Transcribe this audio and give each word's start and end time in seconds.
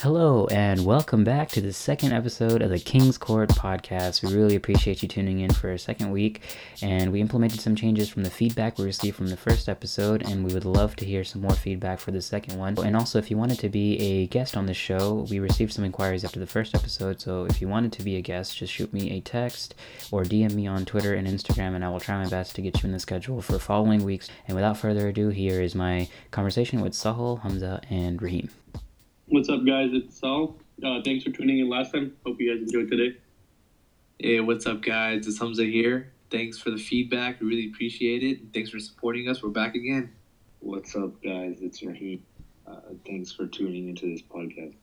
Hello, 0.00 0.46
and 0.52 0.86
welcome 0.86 1.24
back 1.24 1.48
to 1.48 1.60
the 1.60 1.72
second 1.72 2.12
episode 2.12 2.62
of 2.62 2.70
the 2.70 2.78
King's 2.78 3.18
Court 3.18 3.48
podcast. 3.48 4.22
We 4.22 4.32
really 4.32 4.54
appreciate 4.54 5.02
you 5.02 5.08
tuning 5.08 5.40
in 5.40 5.52
for 5.52 5.72
a 5.72 5.78
second 5.78 6.12
week, 6.12 6.40
and 6.80 7.10
we 7.10 7.20
implemented 7.20 7.58
some 7.58 7.74
changes 7.74 8.08
from 8.08 8.22
the 8.22 8.30
feedback 8.30 8.78
we 8.78 8.84
received 8.84 9.16
from 9.16 9.26
the 9.26 9.36
first 9.36 9.68
episode, 9.68 10.22
and 10.22 10.44
we 10.44 10.54
would 10.54 10.64
love 10.64 10.94
to 10.96 11.04
hear 11.04 11.24
some 11.24 11.42
more 11.42 11.50
feedback 11.50 11.98
for 11.98 12.12
the 12.12 12.22
second 12.22 12.60
one. 12.60 12.78
And 12.78 12.94
also, 12.94 13.18
if 13.18 13.28
you 13.28 13.36
wanted 13.36 13.58
to 13.58 13.68
be 13.68 13.98
a 13.98 14.26
guest 14.28 14.56
on 14.56 14.66
the 14.66 14.72
show, 14.72 15.26
we 15.28 15.40
received 15.40 15.72
some 15.72 15.84
inquiries 15.84 16.24
after 16.24 16.38
the 16.38 16.46
first 16.46 16.76
episode, 16.76 17.20
so 17.20 17.46
if 17.46 17.60
you 17.60 17.66
wanted 17.66 17.90
to 17.94 18.04
be 18.04 18.14
a 18.14 18.22
guest, 18.22 18.56
just 18.56 18.72
shoot 18.72 18.92
me 18.92 19.10
a 19.10 19.20
text 19.20 19.74
or 20.12 20.22
DM 20.22 20.54
me 20.54 20.68
on 20.68 20.84
Twitter 20.84 21.14
and 21.14 21.26
Instagram, 21.26 21.74
and 21.74 21.84
I 21.84 21.88
will 21.88 21.98
try 21.98 22.22
my 22.22 22.30
best 22.30 22.54
to 22.54 22.62
get 22.62 22.80
you 22.80 22.86
in 22.86 22.92
the 22.92 23.00
schedule 23.00 23.42
for 23.42 23.58
following 23.58 24.04
weeks. 24.04 24.28
And 24.46 24.54
without 24.54 24.76
further 24.76 25.08
ado, 25.08 25.30
here 25.30 25.60
is 25.60 25.74
my 25.74 26.06
conversation 26.30 26.82
with 26.82 26.94
Sahl, 26.94 27.38
Hamza, 27.38 27.80
and 27.90 28.22
Rahim. 28.22 28.48
What's 29.30 29.50
up, 29.50 29.66
guys? 29.66 29.90
It's 29.92 30.18
Sal. 30.18 30.56
Uh, 30.82 31.02
thanks 31.04 31.22
for 31.22 31.30
tuning 31.30 31.58
in 31.58 31.68
last 31.68 31.92
time. 31.92 32.16
Hope 32.24 32.40
you 32.40 32.50
guys 32.50 32.62
enjoyed 32.62 32.90
today. 32.90 33.18
Hey, 34.18 34.40
what's 34.40 34.64
up, 34.64 34.80
guys? 34.80 35.26
It's 35.26 35.38
Hamza 35.38 35.64
here. 35.64 36.12
Thanks 36.30 36.56
for 36.56 36.70
the 36.70 36.78
feedback. 36.78 37.38
We 37.38 37.46
really 37.48 37.66
appreciate 37.68 38.22
it. 38.22 38.54
Thanks 38.54 38.70
for 38.70 38.78
supporting 38.78 39.28
us. 39.28 39.42
We're 39.42 39.50
back 39.50 39.74
again. 39.74 40.14
What's 40.60 40.96
up, 40.96 41.22
guys? 41.22 41.58
It's 41.60 41.82
Rahim. 41.82 42.24
Uh, 42.66 42.76
thanks 43.06 43.30
for 43.30 43.46
tuning 43.46 43.90
into 43.90 44.06
this 44.10 44.22
podcast. 44.22 44.74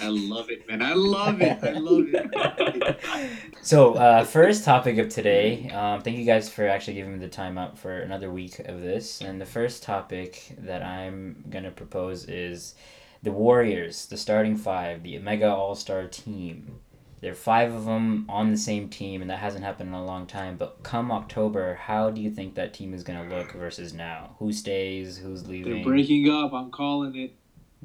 I 0.00 0.08
love 0.08 0.50
it, 0.50 0.66
man. 0.66 0.80
I 0.80 0.94
love 0.94 1.42
it. 1.42 1.62
I 1.62 1.72
love 1.72 2.06
it. 2.08 3.00
So, 3.60 3.94
uh, 3.94 4.24
first 4.24 4.64
topic 4.64 4.98
of 4.98 5.08
today. 5.08 5.70
Um, 5.70 6.00
thank 6.00 6.16
you 6.16 6.24
guys 6.24 6.48
for 6.48 6.66
actually 6.66 6.94
giving 6.94 7.12
me 7.12 7.18
the 7.20 7.28
time 7.28 7.58
out 7.58 7.78
for 7.78 8.00
another 8.00 8.30
week 8.30 8.58
of 8.58 8.80
this. 8.80 9.20
And 9.20 9.40
the 9.40 9.46
first 9.46 9.84
topic 9.84 10.54
that 10.58 10.82
I'm 10.82 11.44
gonna 11.48 11.70
propose 11.70 12.24
is 12.24 12.74
the 13.22 13.32
Warriors, 13.32 14.06
the 14.06 14.16
starting 14.16 14.56
five, 14.56 15.02
the 15.02 15.18
Mega 15.18 15.48
All 15.48 15.74
Star 15.74 16.06
team. 16.06 16.80
There 17.20 17.30
are 17.30 17.36
five 17.36 17.72
of 17.72 17.84
them 17.84 18.26
on 18.28 18.50
the 18.50 18.56
same 18.56 18.88
team, 18.88 19.20
and 19.22 19.30
that 19.30 19.38
hasn't 19.38 19.62
happened 19.62 19.90
in 19.90 19.94
a 19.94 20.04
long 20.04 20.26
time. 20.26 20.56
But 20.56 20.82
come 20.82 21.12
October, 21.12 21.74
how 21.74 22.10
do 22.10 22.20
you 22.20 22.30
think 22.30 22.56
that 22.56 22.74
team 22.74 22.92
is 22.92 23.04
gonna 23.04 23.28
look 23.28 23.52
versus 23.52 23.94
now? 23.94 24.34
Who 24.40 24.52
stays? 24.52 25.18
Who's 25.18 25.46
leaving? 25.46 25.72
They're 25.72 25.84
breaking 25.84 26.28
up. 26.30 26.52
I'm 26.52 26.70
calling 26.72 27.14
it. 27.14 27.34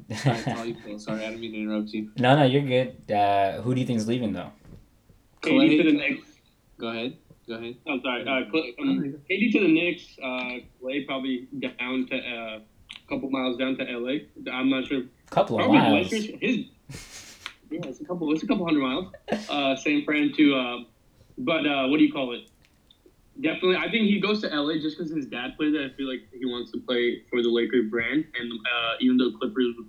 Sorry, 0.16 0.42
call 0.42 0.64
you, 0.64 0.98
Sorry, 0.98 1.24
I 1.24 1.30
didn't 1.30 1.40
mean 1.40 1.52
to 1.52 1.60
interrupt 1.62 1.90
you. 1.90 2.10
no, 2.18 2.36
no, 2.36 2.44
you're 2.44 2.62
good. 2.62 3.10
Uh, 3.10 3.60
who 3.62 3.74
do 3.74 3.80
you 3.80 3.86
think 3.86 3.98
is 3.98 4.08
leaving 4.08 4.32
though? 4.32 4.50
KD 5.42 5.82
to 5.82 5.90
the 5.90 5.96
Knicks. 5.98 6.26
Go 6.78 6.88
ahead. 6.88 7.16
Go 7.46 7.54
ahead. 7.54 7.76
I'm 7.86 8.00
sorry. 8.02 8.22
Uh, 8.22 8.50
Clay, 8.50 8.74
um, 8.80 9.14
KD 9.30 9.52
to 9.52 9.60
the 9.60 9.68
Knicks. 9.72 10.16
Uh, 10.22 10.66
Clay 10.80 11.04
probably 11.04 11.48
down 11.58 12.06
to 12.08 12.16
uh, 12.16 12.58
a 12.58 13.08
couple 13.08 13.30
miles 13.30 13.56
down 13.56 13.76
to 13.76 13.84
LA. 13.84 14.18
I'm 14.52 14.68
not 14.70 14.86
sure. 14.86 15.02
Couple 15.38 15.60
of 15.60 15.66
Probably 15.66 15.78
miles. 15.78 16.10
His. 16.10 16.66
Yeah, 17.70 17.80
it's 17.84 18.00
a 18.00 18.04
couple. 18.04 18.32
It's 18.32 18.42
a 18.42 18.46
couple 18.46 18.64
hundred 18.64 18.80
miles. 18.80 19.12
Uh, 19.48 19.76
same 19.76 20.04
friend 20.04 20.34
to. 20.36 20.54
Uh, 20.54 20.78
but 21.38 21.64
uh, 21.64 21.86
what 21.86 21.98
do 21.98 22.04
you 22.04 22.12
call 22.12 22.34
it? 22.34 22.48
Definitely, 23.40 23.76
I 23.76 23.88
think 23.88 24.08
he 24.08 24.20
goes 24.20 24.40
to 24.40 24.48
LA 24.48 24.80
just 24.80 24.98
because 24.98 25.12
his 25.12 25.26
dad 25.26 25.56
plays 25.56 25.72
there. 25.72 25.84
I 25.84 25.90
feel 25.90 26.08
like 26.08 26.26
he 26.36 26.44
wants 26.44 26.72
to 26.72 26.80
play 26.80 27.22
for 27.30 27.40
the 27.40 27.48
Lakers 27.48 27.88
brand, 27.88 28.24
and 28.36 28.52
uh, 28.52 28.94
even 29.00 29.16
though 29.16 29.30
Clippers 29.30 29.74
would 29.76 29.86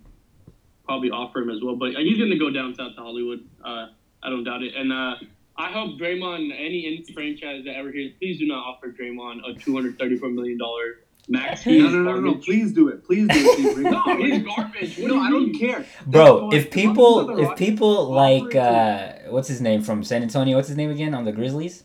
probably 0.86 1.09
offer 1.09 1.39
him 1.39 1.50
as 1.50 1.64
well, 1.64 1.75
but 1.75 1.95
he's 1.95 2.20
going 2.20 2.30
to 2.30 2.38
go 2.38 2.52
down 2.52 2.75
south 2.75 2.95
to 2.95 3.02
Hollywood. 3.02 3.39
Uh, 3.66 3.88
I 4.22 4.30
don't 4.30 4.44
doubt 4.44 4.61
it. 4.61 4.75
And 4.75 4.94
uh, 4.94 5.16
I 5.58 5.72
hope 5.72 6.00
Draymond, 6.00 6.52
any 6.53 6.86
any 6.86 7.03
franchise 7.11 7.64
that 7.66 7.75
ever 7.75 7.92
hears, 7.92 8.11
please 8.20 8.38
do 8.38 8.45
not 8.45 8.64
offer 8.66 8.89
Draymond 8.89 9.39
a 9.50 9.58
two 9.59 9.73
hundred 9.73 9.97
thirty-four 9.97 10.30
million 10.30 10.59
dollar 10.59 11.00
max. 11.30 11.66
No, 11.66 11.72
No, 11.73 11.89
no, 11.89 12.02
no, 12.13 12.19
no. 12.19 12.35
Please 12.35 12.72
do 12.73 12.89
it. 12.89 13.05
Please 13.05 13.27
do 13.27 13.33
it. 13.35 13.55
Please 13.55 13.73
bring 13.75 13.85
it 13.88 13.91
No, 13.91 14.03
forward. 14.03 14.25
he's 14.25 14.44
garbage. 14.44 14.99
No, 14.99 15.19
I 15.19 15.30
don't 15.30 15.53
care. 15.58 15.86
Bro, 16.05 16.49
if 16.52 16.71
people 16.71 17.25
Talking 17.27 17.44
about 17.44 17.53
if 17.53 17.58
people 17.58 18.09
like 18.11 18.55
uh 18.55 19.13
what's 19.30 19.47
his 19.47 19.61
name 19.61 19.81
from 19.81 20.03
San 20.03 20.21
Antonio, 20.23 20.55
what's 20.58 20.67
his 20.67 20.77
name 20.77 20.89
again 20.91 21.13
on 21.13 21.25
the 21.25 21.31
Grizzlies? 21.31 21.83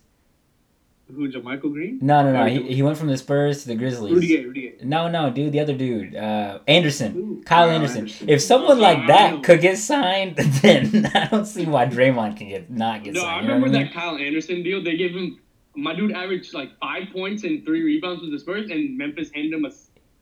Who, 1.14 1.30
Michael 1.42 1.68
Green? 1.68 1.98
No, 2.00 2.22
no, 2.22 2.32
no. 2.32 2.46
He, 2.46 2.76
he 2.76 2.82
went 2.82 2.96
from 2.96 3.08
the 3.08 3.18
Spurs 3.18 3.60
to 3.62 3.68
the 3.68 3.74
Grizzlies. 3.74 4.14
Rudy 4.14 4.26
Gay, 4.26 4.44
Rudy 4.46 4.60
Gay. 4.62 4.74
No, 4.84 5.06
no, 5.06 5.28
dude, 5.30 5.52
the 5.52 5.60
other 5.60 5.74
dude, 5.76 6.16
uh 6.16 6.60
Anderson. 6.66 7.12
Who? 7.12 7.42
Kyle 7.42 7.66
Kyle 7.66 7.70
Anderson. 7.70 7.98
Anderson. 8.00 8.28
If 8.30 8.40
someone 8.40 8.80
like 8.80 8.98
Kyle 8.98 9.06
that 9.08 9.42
could 9.44 9.60
get 9.60 9.76
signed, 9.76 10.36
then 10.62 11.10
I 11.14 11.28
don't 11.30 11.44
see 11.46 11.66
why 11.66 11.86
Draymond 11.86 12.38
can 12.38 12.48
get 12.48 12.70
not 12.70 13.04
get 13.04 13.14
signed. 13.16 13.22
No, 13.22 13.28
I 13.28 13.34
signed. 13.34 13.42
you 13.42 13.48
know 13.48 13.54
what 13.58 13.64
remember 13.64 13.78
mean? 13.78 13.86
that 13.86 13.92
Kyle 13.92 14.16
Anderson 14.16 14.62
deal. 14.62 14.82
They 14.82 14.96
gave 14.96 15.14
him 15.14 15.38
my 15.76 15.94
dude 15.94 16.12
averaged 16.12 16.54
like 16.54 16.70
five 16.78 17.04
points 17.12 17.44
and 17.44 17.64
three 17.64 17.82
rebounds 17.82 18.22
with 18.22 18.30
the 18.32 18.38
Spurs, 18.38 18.70
and 18.70 18.96
Memphis 18.96 19.30
handed 19.34 19.52
him 19.54 19.64
a 19.64 19.70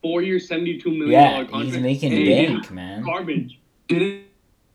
four-year, 0.02 0.38
seventy-two 0.40 0.90
million 0.90 1.10
Yeah, 1.10 1.30
dollar 1.32 1.44
contract. 1.44 1.64
he's 1.74 1.82
making 1.82 2.10
Hey, 2.12 2.46
bank, 2.46 2.70
man. 2.70 3.02
garbage. 3.04 3.60
Didn't 3.88 4.24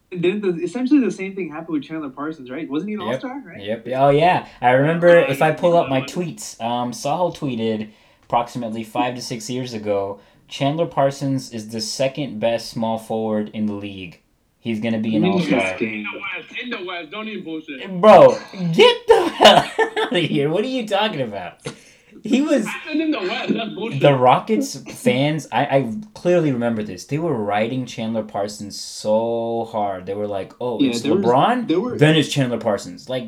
didn't 0.10 0.42
the, 0.42 0.64
essentially 0.64 1.02
the 1.02 1.12
same 1.12 1.36
thing 1.36 1.50
happen 1.52 1.74
with 1.74 1.84
Chandler 1.84 2.10
Parsons, 2.10 2.50
right? 2.50 2.70
Wasn't 2.70 2.88
he 2.88 2.96
an 2.96 3.02
Yep. 3.02 3.10
All 3.14 3.20
Star, 3.20 3.44
right? 3.46 3.62
Yep. 3.62 3.88
Oh 3.96 4.10
yeah, 4.10 4.48
I 4.62 4.72
remember. 4.72 5.10
Uh, 5.10 5.28
If 5.32 5.42
I 5.42 5.52
pull 5.52 5.76
up 5.76 5.90
my 5.90 6.02
tweets, 6.02 6.60
um, 6.62 6.94
Sahl 6.94 7.34
tweeted 7.34 7.90
approximately 8.24 8.84
five 8.84 9.16
to 9.16 9.22
six 9.22 9.50
years 9.50 9.74
ago. 9.74 10.20
Chandler 10.48 10.86
Parsons 10.86 11.52
is 11.52 11.70
the 11.70 11.82
second 11.82 12.40
best 12.40 12.70
small 12.70 12.98
forward 12.98 13.50
in 13.54 13.66
the 13.66 13.74
league. 13.74 14.22
He's 14.68 14.80
gonna 14.82 15.00
be 15.00 15.16
an 15.16 15.24
all 15.26 15.40
star. 15.40 15.76
In 15.78 16.04
the 16.04 16.20
West, 16.20 16.62
in 16.62 16.70
the 16.70 16.84
West, 16.86 17.12
don't 17.12 17.28
even 17.28 17.44
bullshit. 17.44 18.02
Bro, 18.02 18.38
get 18.74 19.08
the 19.08 19.30
hell 19.38 19.72
out 20.04 20.14
of 20.16 20.24
here! 20.24 20.50
What 20.50 20.64
are 20.66 20.68
you 20.68 20.86
talking 20.88 21.22
about? 21.22 21.60
He 22.24 22.42
was 22.42 22.68
in 22.92 23.12
the 23.12 23.20
West. 23.20 23.54
That's 23.54 23.74
bullshit. 23.76 24.02
the 24.02 24.14
Rockets 24.16 24.76
fans. 24.92 25.48
I, 25.52 25.62
I 25.78 25.94
clearly 26.16 26.52
remember 26.52 26.82
this. 26.82 27.06
They 27.06 27.20
were 27.20 27.34
riding 27.34 27.86
Chandler 27.86 28.24
Parsons 28.24 28.78
so 28.82 29.70
hard. 29.72 30.08
They 30.08 30.16
were 30.16 30.26
like, 30.28 30.52
"Oh, 30.60 30.82
Yeah, 30.82 30.90
it's 30.90 31.02
there 31.04 31.14
was- 31.14 31.24
LeBron." 31.24 31.68
there 31.68 31.80
were- 31.80 31.98
then 31.98 32.16
it's 32.18 32.28
Chandler 32.30 32.58
Parsons. 32.58 33.08
Like, 33.08 33.28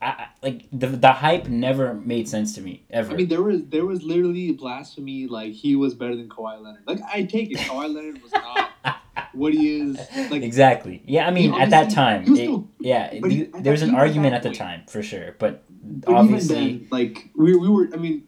I, 0.00 0.06
I- 0.06 0.26
like 0.42 0.62
the 0.72 0.86
the 0.86 1.12
hype 1.12 1.48
never 1.48 1.94
made 1.94 2.28
sense 2.28 2.54
to 2.54 2.60
me 2.62 2.84
ever. 2.90 3.12
I 3.12 3.16
mean, 3.16 3.28
there 3.28 3.42
was 3.42 3.64
there 3.66 3.84
was 3.84 4.02
literally 4.04 4.52
blasphemy. 4.52 5.26
Like 5.26 5.52
he 5.52 5.74
was 5.74 5.92
better 5.94 6.14
than 6.16 6.28
Kawhi 6.28 6.62
Leonard. 6.62 6.84
Like 6.86 7.00
I 7.12 7.24
take 7.24 7.50
it, 7.50 7.58
Kawhi 7.58 7.92
Leonard 7.92 8.22
was 8.22 8.32
not 8.32 8.70
what 9.34 9.52
he 9.54 9.80
is. 9.80 9.96
Like 10.30 10.42
exactly. 10.42 11.02
Yeah, 11.06 11.26
I 11.26 11.30
mean, 11.30 11.54
at 11.54 11.70
that 11.70 11.90
time, 11.90 12.24
he 12.24 12.32
it- 12.32 12.36
still- 12.36 12.68
yeah, 12.80 13.18
but 13.20 13.30
he- 13.30 13.44
there 13.44 13.72
was 13.72 13.82
an 13.82 13.94
argument 13.94 14.34
at 14.34 14.42
the 14.42 14.48
point- 14.50 14.58
time 14.58 14.82
for 14.88 15.02
sure. 15.02 15.34
But 15.38 15.64
But 15.82 16.14
obviously, 16.14 16.54
then, 16.54 16.88
like 16.90 17.30
we, 17.36 17.56
we 17.56 17.68
were. 17.68 17.88
I 17.92 17.96
mean, 17.96 18.24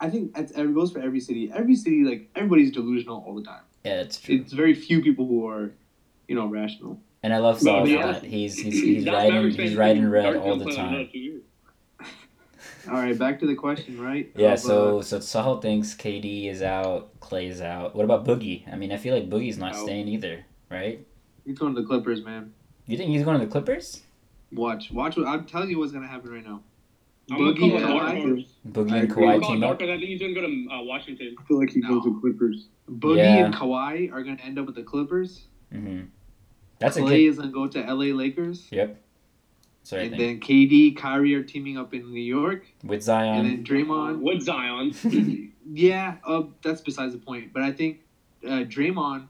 I 0.00 0.10
think 0.10 0.34
that's, 0.34 0.52
it 0.52 0.74
goes 0.74 0.92
for 0.92 1.00
every 1.00 1.20
city. 1.20 1.50
Every 1.54 1.76
city, 1.76 2.04
like 2.04 2.30
everybody's 2.34 2.70
delusional 2.72 3.22
all 3.26 3.34
the 3.34 3.42
time. 3.42 3.62
yeah, 3.84 3.96
that's 3.96 4.20
true. 4.20 4.36
It's 4.36 4.52
very 4.52 4.74
few 4.74 5.02
people 5.02 5.26
who 5.26 5.46
are, 5.48 5.72
you 6.28 6.34
know, 6.34 6.46
rational. 6.46 7.00
And 7.22 7.32
I 7.32 7.38
love 7.38 7.62
No, 7.62 7.70
Saul 7.72 7.84
for 7.86 7.90
yeah. 7.90 8.12
that. 8.12 8.22
He's 8.24 8.58
he's 8.58 8.74
he's 8.82 9.04
That 9.06 9.14
riding 9.14 9.42
he's 9.44 9.56
fan 9.56 9.76
riding 9.76 10.08
red 10.08 10.36
all 10.36 10.56
the 10.58 10.70
time. 10.72 11.08
Another 12.86 12.92
two 12.96 12.96
years. 13.00 13.04
All 13.04 13.08
right, 13.10 13.18
back 13.18 13.40
to 13.40 13.46
the 13.46 13.54
question, 13.54 14.00
right? 14.00 14.30
Yeah, 14.36 14.52
Of, 14.52 14.60
so 14.60 14.98
uh, 14.98 15.02
so 15.02 15.20
Sahl 15.20 15.60
thinks 15.60 15.94
KD 15.94 16.48
is 16.50 16.62
out, 16.62 17.18
Clay 17.20 17.46
is 17.46 17.60
out. 17.60 17.94
What 17.94 18.04
about 18.04 18.24
Boogie? 18.24 18.70
I 18.72 18.76
mean, 18.76 18.92
I 18.92 18.96
feel 18.96 19.14
like 19.14 19.28
Boogie's 19.28 19.58
not 19.58 19.74
Out. 19.74 19.82
staying 19.84 20.08
either, 20.08 20.44
right? 20.70 21.06
he's 21.44 21.58
going 21.58 21.74
to 21.74 21.80
the 21.82 21.86
Clippers, 21.86 22.24
man. 22.24 22.52
You 22.86 22.96
think 22.96 23.10
he's 23.10 23.22
going 23.22 23.38
to 23.38 23.44
the 23.44 23.50
Clippers? 23.52 24.00
Watch, 24.52 24.90
watch. 24.90 25.16
What 25.16 25.26
I'm 25.26 25.44
telling 25.44 25.68
you, 25.70 25.78
what's 25.78 25.92
gonna 25.92 26.06
happen 26.06 26.30
right 26.30 26.44
now. 26.44 26.62
I'm 27.30 27.38
Boogie, 27.38 27.58
call 27.58 27.70
Kawhi. 27.80 28.46
Boogie 28.68 28.92
I 28.92 28.96
and 28.98 29.10
Kawhi 29.10 29.14
gonna 29.14 29.40
call 29.40 29.52
it 29.52 29.54
team 29.54 29.64
up. 29.64 29.82
I 29.82 29.86
think 29.86 30.00
he's 30.02 30.20
gonna 30.20 30.34
go 30.34 30.42
to 30.42 30.68
uh, 30.70 30.82
Washington. 30.82 31.34
I 31.38 31.44
feel 31.44 31.58
like 31.58 31.70
he 31.70 31.80
No. 31.80 31.88
goes 31.88 32.04
to 32.04 32.20
Clippers. 32.20 32.66
Boogie 32.90 33.16
Yeah. 33.16 33.46
and 33.46 33.54
Kawhi 33.54 34.12
are 34.12 34.22
gonna 34.22 34.40
end 34.44 34.58
up 34.58 34.66
with 34.66 34.74
the 34.76 34.82
Clippers. 34.82 35.46
hmm 35.72 36.02
That's 36.78 36.96
a 36.96 37.00
Clay 37.00 37.24
good. 37.24 37.30
is 37.30 37.36
gonna 37.38 37.50
go 37.50 37.66
to 37.66 37.80
LA 37.80 38.14
Lakers. 38.14 38.68
Yep. 38.70 39.02
Sorry, 39.84 40.06
and 40.06 40.18
then. 40.18 40.40
KD, 40.40 40.96
Kyrie 40.96 41.34
are 41.34 41.42
teaming 41.42 41.76
up 41.78 41.92
in 41.94 42.10
New 42.12 42.20
York, 42.20 42.64
with 42.82 43.02
Zion, 43.02 43.46
and 43.46 43.46
then 43.46 43.64
Draymond. 43.64 44.20
With 44.20 44.42
Zion. 44.42 45.52
yeah, 45.72 46.16
uh, 46.26 46.44
that's 46.62 46.80
besides 46.80 47.12
the 47.12 47.18
point. 47.18 47.52
But 47.52 47.62
I 47.62 47.70
think 47.70 48.00
uh, 48.44 48.64
Draymond, 48.64 49.26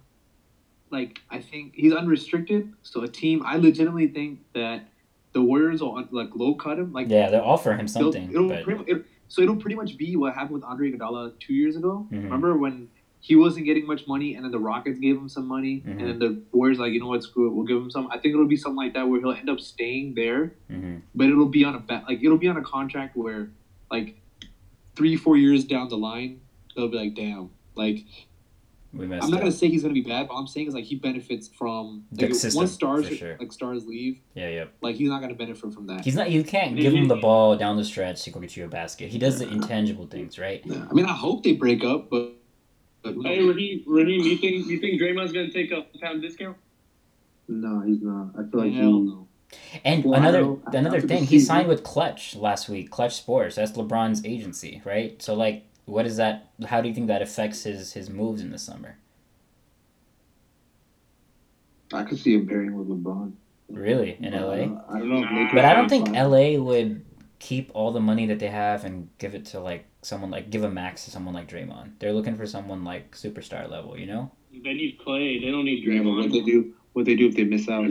like, 0.90 1.20
I 1.28 1.40
think 1.40 1.74
he's 1.74 1.92
unrestricted. 1.92 2.72
So 2.82 3.02
a 3.02 3.08
team, 3.08 3.42
I 3.44 3.56
legitimately 3.56 4.08
think 4.08 4.40
that 4.54 4.88
the 5.32 5.42
Warriors 5.42 5.82
will 5.82 6.06
like 6.12 6.30
low 6.36 6.54
cut 6.54 6.78
him. 6.78 6.92
Like, 6.92 7.08
yeah, 7.10 7.30
they'll 7.30 7.40
offer 7.40 7.72
him 7.72 7.80
it'll- 7.86 7.88
something, 8.12 8.30
it'll 8.30 8.48
but 8.48 8.62
pretty, 8.62 8.84
it, 8.92 9.04
so 9.26 9.42
it'll 9.42 9.56
pretty 9.56 9.74
much 9.74 9.96
be 9.98 10.14
what 10.14 10.34
happened 10.34 10.52
with 10.54 10.64
Andre 10.64 10.92
Iguodala 10.92 11.36
two 11.40 11.54
years 11.54 11.74
ago. 11.74 12.06
Mhm. 12.12 12.24
Remember 12.24 12.56
when 12.56 12.88
he 13.26 13.36
wasn't 13.36 13.64
getting 13.64 13.86
much 13.86 14.06
money, 14.06 14.34
and 14.34 14.44
then 14.44 14.52
the 14.52 14.58
Rockets 14.58 14.98
gave 14.98 15.16
him 15.16 15.30
some 15.30 15.46
money, 15.48 15.82
Mhm. 15.86 15.90
and 15.98 16.00
then 16.08 16.18
the 16.18 16.42
Warriors 16.52 16.78
like, 16.78 16.92
you 16.92 17.00
know 17.00 17.06
what, 17.08 17.22
screw 17.22 17.46
it, 17.48 17.54
we'll 17.54 17.64
give 17.64 17.78
him 17.78 17.90
some. 17.90 18.06
I 18.10 18.18
think 18.18 18.34
it'll 18.34 18.44
be 18.46 18.56
something 18.64 18.76
like 18.76 18.92
that 18.92 19.08
where 19.08 19.18
he'll 19.18 19.32
end 19.32 19.48
up 19.48 19.60
staying 19.60 20.14
there 20.14 20.52
Mhm. 20.70 21.00
but 21.14 21.28
it'll 21.30 21.48
be 21.48 21.64
on 21.64 21.74
a 21.74 21.78
ba- 21.78 22.04
like 22.06 22.22
it'll 22.22 22.36
be 22.36 22.48
on 22.48 22.58
a 22.58 22.62
contract 22.62 23.16
where 23.16 23.50
like 23.90 24.20
three 24.94 25.16
four 25.16 25.36
years 25.38 25.64
down 25.64 25.88
the 25.88 25.96
line 25.96 26.40
they'll 26.76 26.88
be 26.88 26.98
like 26.98 27.14
damn 27.14 27.48
like 27.74 28.04
I'm 28.96 29.08
not 29.08 29.24
up. 29.24 29.30
gonna 29.40 29.50
say 29.50 29.68
he's 29.68 29.82
gonna 29.82 29.94
be 29.94 30.02
bad 30.02 30.28
but 30.28 30.34
I'm 30.34 30.46
saying 30.46 30.66
is 30.68 30.74
like 30.74 30.84
he 30.84 30.94
benefits 30.94 31.48
from 31.48 32.04
The 32.12 32.26
like 32.26 32.34
system, 32.34 32.58
once 32.60 32.72
stars 32.72 33.08
sure. 33.08 33.36
like 33.40 33.52
stars 33.52 33.86
leave 33.86 34.18
Yeah, 34.36 34.50
yeah. 34.50 34.64
like 34.82 34.96
he's 34.96 35.08
not 35.08 35.20
gonna 35.22 35.34
benefit 35.34 35.72
from 35.72 35.86
that. 35.86 36.04
He's 36.04 36.14
not. 36.14 36.30
You 36.30 36.44
can't 36.44 36.76
give 36.76 36.92
him 36.92 37.08
the 37.08 37.16
ball 37.16 37.56
down 37.56 37.76
the 37.76 37.84
stretch 37.84 38.22
to 38.24 38.30
go 38.30 38.38
get 38.40 38.56
you 38.56 38.64
a 38.66 38.68
basket. 38.68 39.08
He 39.10 39.18
does 39.18 39.38
the 39.40 39.48
intangible 39.50 40.06
things, 40.06 40.38
right? 40.38 40.60
Yeah. 40.64 40.86
I 40.90 40.92
mean 40.94 41.06
I 41.06 41.12
hope 41.14 41.42
they 41.42 41.54
break 41.54 41.82
up 41.82 42.10
but, 42.10 42.34
Hey, 43.04 43.12
knows? 43.12 43.54
Rahim, 43.54 43.82
Rahim, 43.86 44.20
you 44.22 44.36
think 44.38 44.66
you 44.66 44.78
think 44.80 45.00
Draymond's 45.00 45.32
gonna 45.32 45.50
take 45.50 45.70
a 45.70 45.84
pound 46.00 46.22
discount? 46.22 46.56
No, 47.48 47.80
he's 47.80 48.00
not. 48.00 48.30
I 48.38 48.50
feel 48.50 48.60
like 48.60 48.72
Hell 48.72 48.92
he. 48.92 49.00
no. 49.02 49.28
And 49.84 50.04
Well, 50.04 50.18
another 50.18 50.56
another 50.72 51.00
thing, 51.00 51.24
he 51.24 51.38
signed 51.38 51.68
with 51.68 51.82
Clutch 51.84 52.34
last 52.34 52.68
week, 52.68 52.90
Clutch 52.90 53.14
Sports. 53.14 53.56
That's 53.56 53.72
LeBron's 53.72 54.24
agency, 54.24 54.80
right? 54.84 55.20
So 55.22 55.34
like, 55.34 55.64
what 55.84 56.06
is 56.06 56.16
that? 56.16 56.48
How 56.66 56.80
do 56.80 56.88
you 56.88 56.94
think 56.94 57.08
that 57.08 57.20
affects 57.22 57.62
his 57.64 57.92
his 57.92 58.08
moves 58.08 58.40
in 58.40 58.50
the 58.50 58.58
summer? 58.58 58.96
I 61.92 62.02
could 62.04 62.18
see 62.18 62.34
him 62.34 62.48
pairing 62.48 62.74
with 62.76 62.88
LeBron. 62.88 63.32
Really, 63.68 64.16
in 64.20 64.32
But 64.32 64.40
LA? 64.42 64.56
don't- 64.56 64.82
I 64.90 64.98
don't 64.98 65.08
know. 65.10 65.42
If 65.46 65.52
But 65.54 65.64
I 65.64 65.74
don't 65.74 65.88
think. 65.88 66.08
LA 66.10 66.58
would 66.58 67.04
keep 67.38 67.70
all 67.74 67.92
the 67.92 68.00
money 68.00 68.26
that 68.26 68.38
they 68.38 68.48
have 68.48 68.84
and 68.84 69.08
give 69.18 69.34
it 69.34 69.44
to 69.46 69.60
like 69.60 69.86
someone 70.02 70.30
like 70.30 70.50
give 70.50 70.64
a 70.64 70.70
max 70.70 71.04
to 71.04 71.10
someone 71.10 71.34
like 71.34 71.48
Draymond. 71.48 71.92
They're 71.98 72.12
looking 72.12 72.36
for 72.36 72.46
someone 72.46 72.84
like 72.84 73.12
superstar 73.16 73.68
level, 73.70 73.98
you 73.98 74.06
know? 74.06 74.30
They 74.52 74.72
need 74.74 74.98
Clay. 75.02 75.40
They 75.40 75.50
don't 75.50 75.64
need 75.64 75.82
Yeah, 75.84 76.00
what 76.00 76.30
they 76.30 76.40
do, 76.40 76.74
what 76.92 77.04
they 77.04 77.16
do 77.16 77.26
if 77.28 77.34
they 77.36 77.44
miss 77.44 77.68
out? 77.68 77.90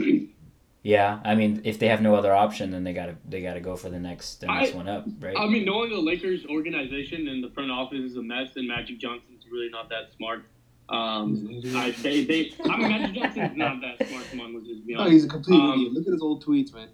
Yeah, 0.82 1.20
I 1.24 1.34
mean, 1.34 1.62
if 1.64 1.78
they 1.78 1.88
have 1.88 2.02
no 2.02 2.14
other 2.14 2.34
option, 2.34 2.70
then 2.70 2.84
they 2.84 2.92
gotta 2.92 3.16
they 3.28 3.40
gotta 3.40 3.60
go 3.60 3.74
for 3.74 3.88
the 3.88 3.98
next 3.98 4.40
the 4.40 4.46
next 4.48 4.72
I- 4.74 4.76
one 4.76 4.88
up, 4.88 5.06
right? 5.20 5.34
I 5.36 5.46
mean, 5.46 5.64
knowing 5.64 5.90
the 5.90 5.98
Lakers 5.98 6.44
organization 6.46 7.26
and 7.28 7.42
the 7.42 7.48
front 7.50 7.70
office 7.70 8.00
is 8.00 8.16
a 8.16 8.22
mess, 8.22 8.50
and 8.56 8.68
Magic 8.68 8.98
Johnson's 8.98 9.44
really 9.50 9.70
not 9.70 9.88
that 9.88 10.12
smart. 10.16 10.44
Um, 10.90 11.48
I, 11.74 11.92
they, 12.02 12.24
they, 12.24 12.52
I 12.68 12.76
mean, 12.76 12.88
Magic 12.88 13.14
Johnson's 13.14 13.56
not 13.56 13.80
that 13.80 14.06
smart. 14.06 14.26
Come 14.30 14.40
on, 14.42 14.54
let's 14.54 14.66
just 14.66 14.86
be 14.86 14.92
No, 14.94 15.00
honest. 15.00 15.12
he's 15.14 15.24
a 15.24 15.28
complete 15.28 15.58
Um, 15.58 15.72
idiot. 15.72 15.92
Look 15.94 16.06
at 16.06 16.12
his 16.12 16.20
old 16.22 16.44
tweets, 16.44 16.74
man. 16.74 16.88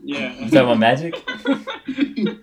Yeah. 0.00 0.32
You 0.34 0.50
talking 0.50 0.58
about 0.58 0.78
Magic? 0.78 1.14
and 1.46 2.38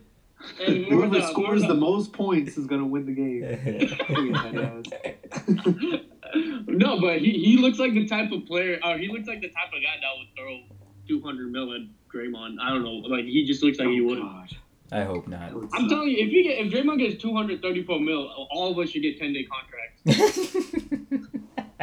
Whoever 0.86 1.08
the- 1.20 1.28
scores 1.30 1.62
the- 1.62 1.68
the 1.70 1.74
most 1.76 2.12
points 2.14 2.58
is 2.58 2.66
gonna 2.68 2.86
win 2.86 3.06
the 3.06 3.14
game. 3.14 3.42
no, 6.68 7.00
but 7.00 7.20
he, 7.20 7.32
he 7.32 7.58
looks 7.58 7.80
like 7.80 7.94
the 7.94 8.08
type 8.08 8.32
of 8.32 8.46
player, 8.46 8.80
or 8.84 8.98
he 8.98 9.08
looks 9.08 9.28
like 9.28 9.42
the 9.42 9.50
type 9.50 9.68
of 9.68 9.82
guy 9.84 9.96
that 10.02 10.10
would 10.18 10.28
throw 10.38 10.62
200 11.08 11.52
mil 11.52 11.74
at 11.74 11.82
Draymond. 12.14 12.58
I 12.62 12.70
don't 12.70 12.84
know. 12.84 12.96
Like, 13.08 13.26
he 13.26 13.46
just 13.46 13.64
looks 13.64 13.80
like 13.80 13.90
he 13.90 14.02
would. 14.02 14.20
God. 14.20 14.50
I 14.94 15.04
hope 15.04 15.26
not. 15.28 15.52
I'm 15.54 15.70
suck. 15.70 15.88
telling 15.90 16.10
you, 16.10 16.18
if 16.18 16.32
you 16.34 16.44
get 16.44 16.58
if 16.66 16.72
Draymond 16.72 17.00
gets 17.00 17.22
234 17.22 18.00
mil, 18.02 18.28
all 18.52 18.72
of 18.72 18.78
us 18.80 18.90
should 18.90 19.02
get 19.02 19.18
10 19.20 19.34
day 19.34 19.46
contracts. 19.46 20.02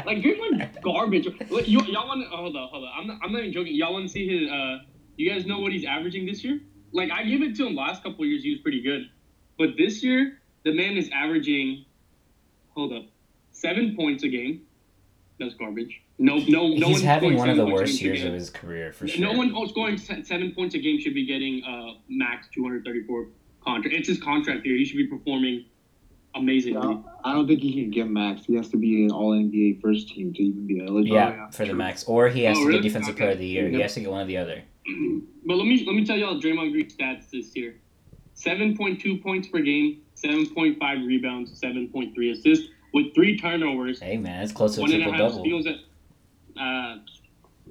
Like 0.05 0.19
Draymond's 0.19 0.79
garbage. 0.83 1.27
Look, 1.51 1.67
you, 1.67 1.81
y'all 1.87 2.07
want 2.07 2.23
to 2.23 2.29
hold 2.37 2.55
on, 2.55 2.69
hold 2.69 2.85
on. 2.85 2.91
I'm 2.95 3.07
not, 3.07 3.19
I'm 3.23 3.33
not 3.33 3.39
even 3.41 3.53
joking. 3.53 3.75
Y'all 3.75 3.95
want 3.95 4.07
to 4.07 4.13
see 4.13 4.29
his? 4.29 4.51
Uh, 4.51 4.79
you 5.19 5.31
guys 5.31 5.47
know 5.47 5.59
what 5.61 5.73
he's 5.73 5.85
averaging 5.85 6.27
this 6.27 6.43
year? 6.45 6.61
Like 6.93 7.11
I 7.11 7.25
give 7.25 7.43
it 7.43 7.55
to 7.57 7.67
him 7.67 7.75
last 7.75 8.03
couple 8.03 8.25
years, 8.25 8.43
he 8.43 8.51
was 8.51 8.61
pretty 8.61 8.81
good, 8.83 9.11
but 9.59 9.71
this 9.77 10.03
year 10.03 10.41
the 10.65 10.73
man 10.73 10.97
is 10.97 11.11
averaging. 11.13 11.85
Hold 12.75 12.93
up, 12.93 13.05
seven 13.51 13.97
points 13.97 14.23
a 14.23 14.29
game. 14.29 14.63
That's 15.41 15.55
garbage. 15.55 16.01
No, 16.19 16.37
no, 16.49 16.69
no. 16.75 16.89
He's 16.89 16.97
one 16.99 17.03
having 17.03 17.37
one 17.37 17.49
of 17.51 17.57
the 17.57 17.67
worst 17.67 18.01
years 18.01 18.25
of 18.25 18.33
his 18.33 18.51
career 18.51 18.93
for 18.93 19.07
sure. 19.07 19.21
No 19.21 19.37
one 19.37 19.53
oh, 19.55 19.67
scoring 19.67 19.97
se- 19.99 20.25
seven 20.25 20.53
points 20.53 20.75
a 20.75 20.79
game 20.79 21.01
should 21.01 21.15
be 21.15 21.25
getting 21.27 21.63
uh, 21.65 21.99
max 22.09 22.49
234 22.55 23.27
contract. 23.65 23.97
It's 23.97 24.09
his 24.09 24.21
contract 24.21 24.65
year. 24.67 24.77
He 24.77 24.85
should 24.85 24.97
be 24.97 25.07
performing 25.07 25.65
amazingly. 26.35 27.03
I 27.25 27.33
don't 27.33 27.47
think 27.47 27.61
he 27.61 27.73
can 27.73 27.91
get 27.91 28.09
max. 28.09 28.45
He 28.47 28.55
has 28.57 28.69
to 28.71 28.77
be 28.77 29.05
an 29.05 29.13
All 29.13 29.33
NBA 29.33 29.81
first 29.81 30.09
team 30.09 30.33
to 30.35 30.43
even 30.43 30.67
be 30.67 30.81
eligible. 30.81 31.15
yeah, 31.17 31.31
yeah, 31.31 31.51
for 31.51 31.67
the 31.67 31.75
max, 31.75 32.05
or 32.05 32.29
he 32.29 32.45
has 32.45 32.57
Oh, 32.57 32.63
to 32.63 32.67
really? 32.67 32.81
get 32.81 32.89
defensive 32.89 33.15
Okay. 33.15 33.19
player 33.25 33.33
of 33.33 33.39
the 33.39 33.47
year. 33.47 33.69
He 33.69 33.81
has 33.81 33.95
to 33.95 34.01
get 34.01 34.11
one 34.11 34.23
or 34.23 34.27
the 34.27 34.37
other. 34.37 34.63
But 35.47 35.57
let 35.57 35.67
me 35.67 35.83
let 35.87 35.95
me 35.95 36.05
tell 36.05 36.17
y'all 36.19 36.39
Draymond 36.41 36.73
Green 36.73 36.91
stats 36.91 37.31
this 37.31 37.57
year: 37.57 37.77
seven 38.35 38.77
point 38.77 39.01
two 39.01 39.17
points 39.19 39.49
per 39.49 39.61
game, 39.61 40.03
seven 40.15 40.47
point 40.47 40.79
five 40.79 40.99
rebounds, 41.07 41.59
seven 41.59 41.89
point 41.89 42.15
three 42.15 42.31
assists, 42.33 42.69
with 42.93 43.15
three 43.15 43.39
turnovers, 43.39 44.01
Hey 44.01 44.19
man, 44.19 44.43
it's 44.43 44.53
close 44.53 44.75
to 44.75 44.81
a 44.81 44.83
one 44.83 44.93
and 44.93 45.03
a 45.03 45.05
triple 45.07 45.21
half 45.25 45.33
double. 45.33 45.45
steals. 45.45 45.67
At, 45.67 45.75
uh, 46.61 46.99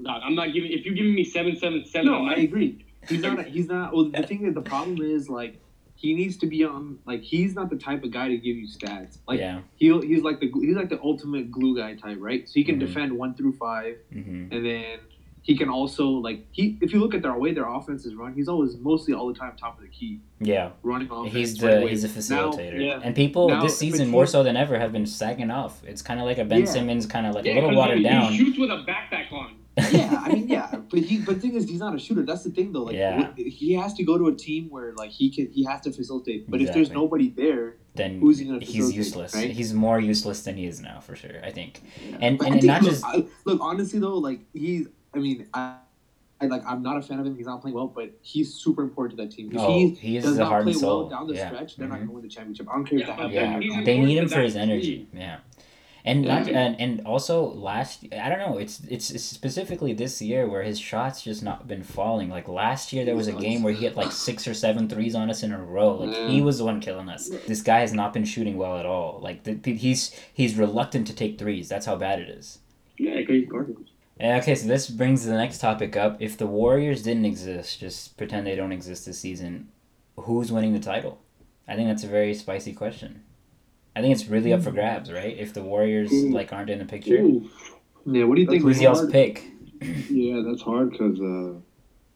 dog, 0.01 0.21
I'm 0.23 0.33
not 0.33 0.53
giving. 0.53 0.71
If 0.71 0.85
you're 0.85 0.95
giving 0.95 1.13
me 1.13 1.23
seven, 1.23 1.55
seven, 1.57 1.85
seven, 1.85 2.07
No, 2.07 2.15
I'm 2.19 2.25
I 2.25 2.29
not- 2.29 2.39
agree. 2.39 2.83
He's 3.07 3.21
not. 3.21 3.45
He's 3.45 3.67
not. 3.67 3.93
Well, 3.93 4.05
the 4.05 4.23
thing 4.23 4.45
is, 4.45 4.53
the 4.55 4.61
problem 4.61 4.99
is 5.01 5.29
like 5.29 5.59
he 5.95 6.15
needs 6.15 6.35
to 6.37 6.47
be 6.47 6.63
on. 6.63 6.97
Like 7.05 7.21
he's 7.21 7.53
not 7.53 7.69
the 7.69 7.77
type 7.77 8.03
of 8.03 8.09
guy 8.11 8.27
to 8.29 8.37
give 8.37 8.57
you 8.57 8.67
stats. 8.67 9.19
Like 9.27 9.39
yeah. 9.39 9.61
he 9.75 9.87
he's 10.01 10.23
like 10.23 10.39
the 10.39 10.51
he's 10.61 10.75
like 10.75 10.89
the 10.89 10.99
ultimate 11.03 11.51
glue 11.51 11.77
guy 11.77 11.93
type, 11.95 12.17
right? 12.19 12.47
So 12.47 12.53
he 12.55 12.63
can 12.63 12.77
Mhm. 12.77 12.79
defend 12.87 13.11
one 13.13 13.35
through 13.35 13.53
five, 13.53 13.97
hmm 14.11 14.45
and 14.51 14.65
then 14.65 14.99
he 15.47 15.55
can 15.57 15.69
also 15.69 16.05
like 16.09 16.45
he. 16.51 16.77
If 16.81 16.91
you 16.94 16.99
look 16.99 17.13
at 17.15 17.21
their 17.21 17.38
way 17.39 17.53
their 17.53 17.67
offense 17.77 18.05
is 18.05 18.13
run, 18.15 18.33
he's 18.33 18.49
always 18.49 18.75
mostly 18.77 19.13
all 19.13 19.27
the 19.27 19.33
time 19.33 19.53
top 19.57 19.77
of 19.77 19.81
the 19.83 19.89
key 19.89 20.19
Yeah, 20.39 20.71
running 20.83 21.09
offense. 21.09 21.33
he's 21.33 21.57
the 21.57 21.77
away. 21.79 21.89
he's 21.89 22.03
a 22.03 22.07
Now- 22.09 22.13
facilitator, 22.51 22.79
yeah. 22.85 22.99
and 23.03 23.15
people 23.15 23.47
Now, 23.47 23.63
this 23.63 23.77
season 23.77 24.09
more 24.09 24.27
so 24.27 24.44
than 24.44 24.55
ever 24.57 24.77
have 24.77 24.91
been 24.91 25.05
sagging 25.05 25.49
off. 25.49 25.81
It's 25.85 26.01
kind 26.01 26.19
of 26.19 26.25
like 26.25 26.38
a 26.38 26.45
Ben 26.45 26.59
Yeah. 26.59 26.65
Simmons, 26.65 27.05
kind 27.05 27.25
of 27.25 27.33
like 27.33 27.45
Yeah, 27.45 27.53
a 27.53 27.61
little 27.61 27.75
watered 27.77 27.97
he, 27.99 28.03
down. 28.03 28.31
He 28.31 28.38
shoots 28.38 28.59
with 28.59 28.69
a 28.71 28.83
backpack 28.89 29.31
on. 29.31 29.53
yeah, 29.91 30.23
I 30.25 30.33
mean, 30.33 30.47
yeah, 30.49 30.75
but 30.89 30.99
he, 30.99 31.19
but 31.19 31.35
the 31.35 31.41
thing 31.41 31.53
is, 31.53 31.69
he's 31.69 31.79
not 31.79 31.94
a 31.95 31.99
shooter. 31.99 32.23
That's 32.23 32.44
the 32.44 32.49
thing, 32.49 32.73
though. 32.73 32.83
Like, 32.85 32.95
Yeah. 32.95 33.31
he 33.38 33.73
has 33.73 33.94
to 33.94 34.03
go 34.03 34.17
to 34.17 34.27
a 34.27 34.35
team 34.35 34.69
where 34.71 34.91
like 34.95 35.11
he 35.11 35.29
can, 35.29 35.51
he 35.51 35.63
has 35.65 35.81
to 35.81 35.91
facilitate. 35.91 36.49
But 36.49 36.61
if 36.61 36.73
there's 36.73 36.89
nobody 36.91 37.29
there, 37.29 37.77
then 37.94 38.19
who's 38.19 38.39
he 38.39 38.45
gonna 38.45 38.59
he's 38.59 38.91
useless. 38.95 39.35
right? 39.35 39.51
He's 39.51 39.73
more 39.75 39.99
useless 39.99 40.41
than 40.41 40.55
he 40.57 40.65
is 40.65 40.81
now, 40.81 40.99
for 40.99 41.15
sure. 41.15 41.39
I 41.44 41.51
think. 41.51 41.81
And- 42.19 42.38
But 42.39 42.47
and 42.47 42.55
I 42.55 42.59
think, 42.59 42.63
not 42.65 42.81
look, 42.81 42.91
just- 42.91 43.05
I, 43.05 43.25
look, 43.45 43.59
honestly 43.61 43.99
though, 43.99 44.17
like 44.17 44.39
he's, 44.53 44.88
I 45.17 45.19
mean, 45.19 45.47
I, 45.53 45.75
I 46.39 46.45
like, 46.45 46.63
I'm 46.67 46.83
not 46.83 46.97
a 46.97 47.01
fan 47.01 47.19
of 47.19 47.25
him. 47.25 47.35
He's 47.35 47.47
not 47.47 47.61
playing 47.61 47.75
well, 47.75 47.87
but 47.87 48.11
he's 48.21 48.53
super 48.53 48.83
important 48.83 49.17
to 49.17 49.25
that 49.25 49.31
team. 49.35 49.49
If 49.51 49.57
Oh, 49.57 49.67
he 49.73 49.89
he 49.95 50.17
is 50.17 50.23
does 50.23 50.35
a 50.37 50.41
not 50.41 50.49
heart 50.49 50.63
play 50.63 50.73
and 50.73 50.81
well 50.81 51.01
soul. 51.01 51.09
down 51.09 51.27
the 51.27 51.33
Yeah. 51.33 51.47
stretch, 51.49 51.75
they're 51.77 51.87
not 51.87 51.95
Mhm. 51.95 51.97
going 51.99 52.07
to 52.09 52.13
win 52.13 52.23
the 52.23 52.29
championship. 52.29 52.67
I 52.69 52.73
don't 52.75 52.85
care 52.85 52.99
if 52.99 53.07
Yeah, 53.07 53.15
they 53.15 53.21
have. 53.23 53.31
Yeah, 53.31 53.59
Yeah, 53.79 53.83
they 53.83 53.99
need 53.99 54.17
him 54.19 54.27
for 54.29 54.41
his 54.41 54.55
energy. 54.55 54.97
team. 54.97 55.07
Yeah, 55.15 55.37
and 56.05 56.23
Yeah. 56.23 56.37
not 56.39 56.47
and, 56.47 56.79
and 56.79 57.01
also 57.07 57.43
last 57.43 58.05
I 58.13 58.29
don't 58.29 58.37
know 58.37 58.59
it's, 58.59 58.81
it's 58.87 59.09
it's 59.09 59.23
specifically 59.23 59.93
this 59.93 60.21
year 60.21 60.47
where 60.47 60.61
his 60.61 60.79
shots 60.79 61.23
just 61.23 61.41
not 61.41 61.67
been 61.67 61.81
falling. 61.81 62.29
Like 62.29 62.47
last 62.47 62.93
year 62.93 63.03
there 63.03 63.15
was 63.15 63.27
a 63.27 63.33
game 63.33 63.63
where 63.63 63.73
he 63.73 63.85
hit 63.85 63.95
like 63.97 64.11
six 64.11 64.47
or 64.47 64.53
seven 64.53 64.87
threes 64.87 65.15
on 65.15 65.31
us 65.31 65.41
in 65.41 65.51
a 65.51 65.61
row. 65.61 65.95
Like 65.97 66.15
Yeah. 66.15 66.27
he 66.27 66.41
was 66.43 66.59
the 66.59 66.65
one 66.65 66.79
killing 66.81 67.09
us. 67.09 67.29
This 67.47 67.63
guy 67.63 67.79
has 67.79 67.93
not 67.93 68.13
been 68.13 68.25
shooting 68.25 68.57
well 68.57 68.77
at 68.77 68.85
all. 68.85 69.19
Like 69.23 69.43
the, 69.43 69.73
he's 69.73 70.11
he's 70.31 70.55
reluctant 70.55 71.07
to 71.07 71.15
take 71.15 71.39
threes. 71.39 71.67
That's 71.67 71.87
how 71.87 71.95
bad 71.95 72.19
it 72.19 72.29
is. 72.29 72.59
Yeah, 72.99 73.15
because 73.17 73.35
he's 73.37 73.49
garbage. 73.49 73.75
And, 74.19 74.41
Okay, 74.41 74.55
so 74.55 74.67
this 74.67 74.89
brings 74.89 75.25
the 75.25 75.33
next 75.33 75.59
topic 75.59 75.95
up. 75.95 76.17
If 76.21 76.37
the 76.37 76.47
Warriors 76.47 77.03
didn't 77.03 77.25
exist, 77.25 77.79
just 77.79 78.17
pretend 78.17 78.47
they 78.47 78.55
don't 78.55 78.71
exist 78.71 79.05
this 79.05 79.19
season, 79.19 79.69
who's 80.17 80.51
winning 80.51 80.73
the 80.73 80.79
title? 80.79 81.19
I 81.67 81.75
think 81.75 81.87
that's 81.87 82.03
a 82.03 82.07
very 82.07 82.33
spicy 82.33 82.73
question. 82.73 83.23
I 83.95 84.01
think 84.01 84.13
it's 84.13 84.27
really 84.27 84.53
up 84.53 84.61
for 84.61 84.69
hmm. 84.69 84.75
grabs, 84.75 85.11
right? 85.11 85.35
If 85.37 85.53
the 85.53 85.61
Warriors 85.61 86.13
Ooh. 86.13 86.29
like 86.29 86.53
aren't 86.53 86.69
in 86.69 86.79
the 86.79 86.85
picture, 86.85 87.17
Ooh, 87.17 87.49
Yeah, 88.05 88.25
what 88.25 88.35
do 88.35 88.41
you 88.41 88.47
think? 88.47 88.61
who's 88.61 88.79
That's 88.79 88.99
y'all's 88.99 89.11
pick? 89.11 89.43
yeah, 89.81 90.41
that's 90.47 90.61
hard 90.61 90.91
because, 90.91 91.19
uh, 91.19 91.59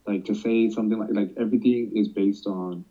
like, 0.05 0.25
to 0.25 0.35
say 0.35 0.69
something 0.69 0.99
like 0.99 1.09
like 1.11 1.31
everything 1.37 1.91
is 1.95 2.07
based 2.07 2.47
on 2.47 2.85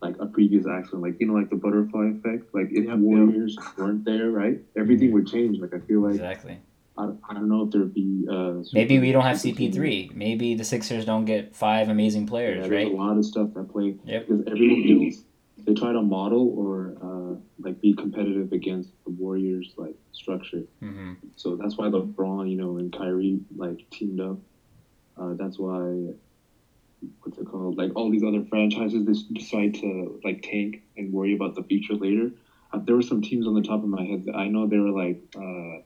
like 0.00 0.16
a 0.20 0.26
previous 0.26 0.66
accident, 0.66 1.02
like 1.02 1.18
you 1.18 1.26
know, 1.26 1.34
like 1.34 1.50
the 1.50 1.56
butterfly 1.56 2.12
effect. 2.16 2.54
Like 2.54 2.68
if 2.70 2.86
Yep, 2.86 2.98
Warriors 2.98 3.56
weren't 3.76 4.04
there, 4.04 4.30
right, 4.30 4.60
everything 4.76 5.08
mm-hmm. 5.08 5.14
would 5.14 5.26
change. 5.26 5.58
Like 5.58 5.74
I 5.74 5.80
feel 5.80 6.00
like 6.00 6.14
Exactly. 6.14 6.58
I, 6.96 7.10
I 7.28 7.34
don't 7.34 7.48
know 7.48 7.62
if 7.64 7.70
there'd 7.72 7.92
be 7.92 8.24
uh 8.30 8.62
Maybe 8.72 8.98
we 9.00 9.10
don't 9.12 9.24
have. 9.24 9.36
CP3. 9.36 10.14
Maybe 10.14 10.54
the 10.54 10.64
Sixers 10.64 11.04
don't 11.04 11.24
get 11.24 11.54
five 11.54 11.88
amazing 11.88 12.26
players, 12.26 12.68
there's 12.68 12.84
right? 12.84 12.92
a 12.92 12.96
lot 12.96 13.16
of 13.16 13.24
stuff 13.24 13.48
that 13.54 13.70
play 13.72 13.96
Yep. 14.04 14.28
because 14.28 14.42
everyone 14.46 15.04
else 15.06 15.22
they 15.66 15.72
try 15.74 15.92
to 15.92 16.02
model 16.02 16.54
or 16.56 16.94
uh, 17.02 17.36
like 17.58 17.80
be 17.80 17.94
competitive 17.94 18.52
against 18.52 18.90
the 19.04 19.10
Warriors 19.10 19.72
like 19.76 19.96
structure. 20.12 20.64
hmm 20.80 21.14
So 21.36 21.56
that's 21.56 21.76
why 21.78 21.86
LeBron, 21.86 22.50
you 22.50 22.56
know, 22.56 22.76
and 22.78 22.92
Kyrie 22.92 23.40
like 23.56 23.78
teamed 23.90 24.20
up. 24.20 24.38
Uh, 25.16 25.34
that's 25.34 25.58
why 25.58 26.12
what's 27.22 27.38
it 27.38 27.46
called? 27.46 27.76
Like 27.76 27.92
all 27.96 28.10
these 28.10 28.22
other 28.24 28.44
franchises, 28.48 29.04
they 29.04 29.34
decide 29.38 29.74
to 29.76 30.20
like 30.24 30.42
tank 30.42 30.82
and 30.96 31.12
worry 31.12 31.34
about 31.34 31.54
the 31.54 31.62
future 31.64 31.94
later. 31.94 32.30
Uh, 32.72 32.78
there 32.78 32.94
were 32.96 33.02
some 33.02 33.20
teams 33.22 33.46
on 33.46 33.54
the 33.54 33.62
top 33.62 33.82
of 33.82 33.88
my 33.88 34.04
head 34.04 34.24
that 34.26 34.34
I 34.36 34.48
know 34.48 34.66
they 34.66 34.78
were 34.78 34.90
like, 34.90 35.20
uh, 35.36 35.82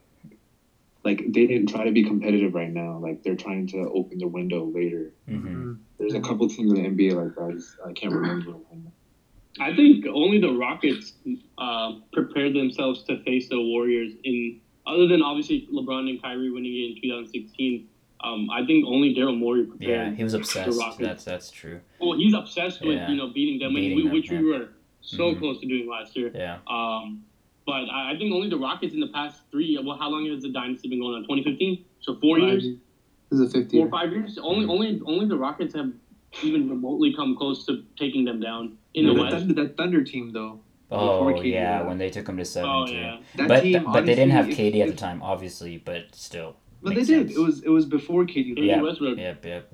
like 1.05 1.19
they 1.28 1.47
didn't 1.47 1.69
try 1.69 1.85
to 1.85 1.93
be 1.93 2.02
competitive 2.05 2.55
right 2.55 2.71
now. 2.73 2.99
Like 2.99 3.23
they're 3.23 3.37
trying 3.37 3.67
to 3.69 3.78
open 3.95 4.19
the 4.19 4.26
window 4.28 4.64
later. 4.64 5.12
hmm 5.28 5.75
There's 5.99 6.14
a 6.14 6.21
couple 6.21 6.49
teams 6.49 6.73
in 6.73 6.83
the 6.83 6.88
NBA 6.88 7.14
like 7.14 7.35
that. 7.37 7.43
I, 7.45 7.52
just, 7.52 7.76
I 7.87 7.93
can't 7.93 8.12
remember. 8.12 8.55
I 9.61 9.75
think 9.75 10.07
only 10.07 10.38
the 10.40 10.52
Rockets 10.52 11.14
uh, 11.59 11.95
prepared 12.12 12.55
themselves 12.55 13.02
to 13.05 13.23
face 13.25 13.49
the 13.49 13.61
Warriors. 13.61 14.12
In 14.25 14.61
other 14.87 15.07
than 15.09 15.21
obviously 15.23 15.67
LeBron 15.73 16.09
and 16.09 16.23
Kyrie 16.23 16.50
winning 16.50 16.73
it 16.73 16.97
in 16.97 17.02
2016, 17.02 17.88
um, 18.23 18.49
I 18.50 18.64
think 18.67 18.85
only 18.87 19.14
Daryl 19.14 19.37
Morey 19.37 19.61
Yeah, 19.62 19.67
prepared. 19.71 20.17
he 20.17 20.23
was 20.25 20.35
obsessed. 20.35 20.78
Rockets. 20.78 20.99
That's 20.99 21.25
that's 21.25 21.50
true. 21.50 21.81
Well, 22.00 22.17
he's 22.17 22.35
obsessed 22.35 22.81
with 22.83 22.97
Yeah. 22.97 23.11
you 23.11 23.17
know 23.17 23.28
beating 23.28 23.59
them, 23.61 23.75
Beating 23.75 23.93
and 23.93 23.97
we, 23.97 24.02
them, 24.05 24.12
which 24.12 24.31
yeah. 24.31 24.40
we 24.40 24.47
were 24.52 24.69
so 25.00 25.35
Mhm. 25.35 25.38
close 25.38 25.61
to 25.61 25.67
doing 25.67 25.88
last 25.88 26.17
year. 26.17 26.31
Yeah. 26.35 26.59
Um, 26.69 27.25
but 27.68 27.90
I, 27.90 28.12
I 28.14 28.16
think 28.18 28.32
only 28.32 28.48
the 28.48 28.56
Rockets 28.56 28.94
in 28.94 29.00
the 29.00 29.08
past 29.08 29.42
three. 29.50 29.78
Well, 29.84 29.98
how 29.98 30.08
long 30.08 30.25
has 30.30 30.42
the 30.42 30.48
dynasty 30.50 30.88
been 30.88 31.00
going 31.00 31.14
on? 31.16 31.22
2015. 31.25 31.84
So 32.00 32.16
four 32.18 32.38
years, 32.38 32.64
This 33.30 33.40
is 33.40 33.54
a 33.54 33.58
fifth 33.58 33.70
four 33.72 33.87
or 33.87 33.90
five 33.90 34.10
years. 34.10 34.38
Only, 34.42 34.64
only, 34.66 35.02
only 35.04 35.26
the 35.26 35.37
Rockets 35.37 35.75
have 35.75 35.92
even 36.42 36.68
remotely 36.70 37.12
come 37.14 37.37
close 37.37 37.66
to 37.66 37.84
taking 37.98 38.25
them 38.25 38.40
down 38.40 38.78
in 38.94 39.04
Yeah, 39.04 39.10
the 39.12 39.16
that, 39.16 39.22
West. 39.22 39.37
Thunder, 39.37 39.54
that 39.62 39.76
Thunder 39.76 40.02
team 40.02 40.32
though. 40.32 40.60
Oh 40.90 41.26
Before 41.28 41.42
KD, 41.42 41.52
yeah, 41.52 41.80
yeah. 41.80 41.87
when 41.87 41.98
they 41.98 42.08
took 42.08 42.26
him 42.26 42.38
to 42.38 42.44
seven 42.46 42.70
Oh 42.70 42.87
too. 42.87 42.94
yeah. 42.94 43.18
That 43.37 43.48
But 43.48 43.60
team, 43.60 43.84
but 43.92 44.06
they 44.06 44.14
didn't 44.14 44.30
have 44.30 44.46
KD 44.46 44.80
at 44.80 44.88
the 44.88 44.94
time, 44.96 45.22
obviously. 45.22 45.76
But 45.76 46.14
still, 46.14 46.56
But 46.82 46.94
Makes 46.94 47.08
they 47.08 47.14
did. 47.16 47.26
sense. 47.28 47.38
It 47.38 47.42
was 47.42 47.62
it 47.64 47.68
was 47.68 47.84
before 47.84 48.25
KD. 48.25 48.56
left. 48.56 48.60
Yeah. 48.60 48.76
Yeah, 48.76 48.82
Westbrook. 48.82 49.18
yep, 49.18 49.44
yep. 49.44 49.70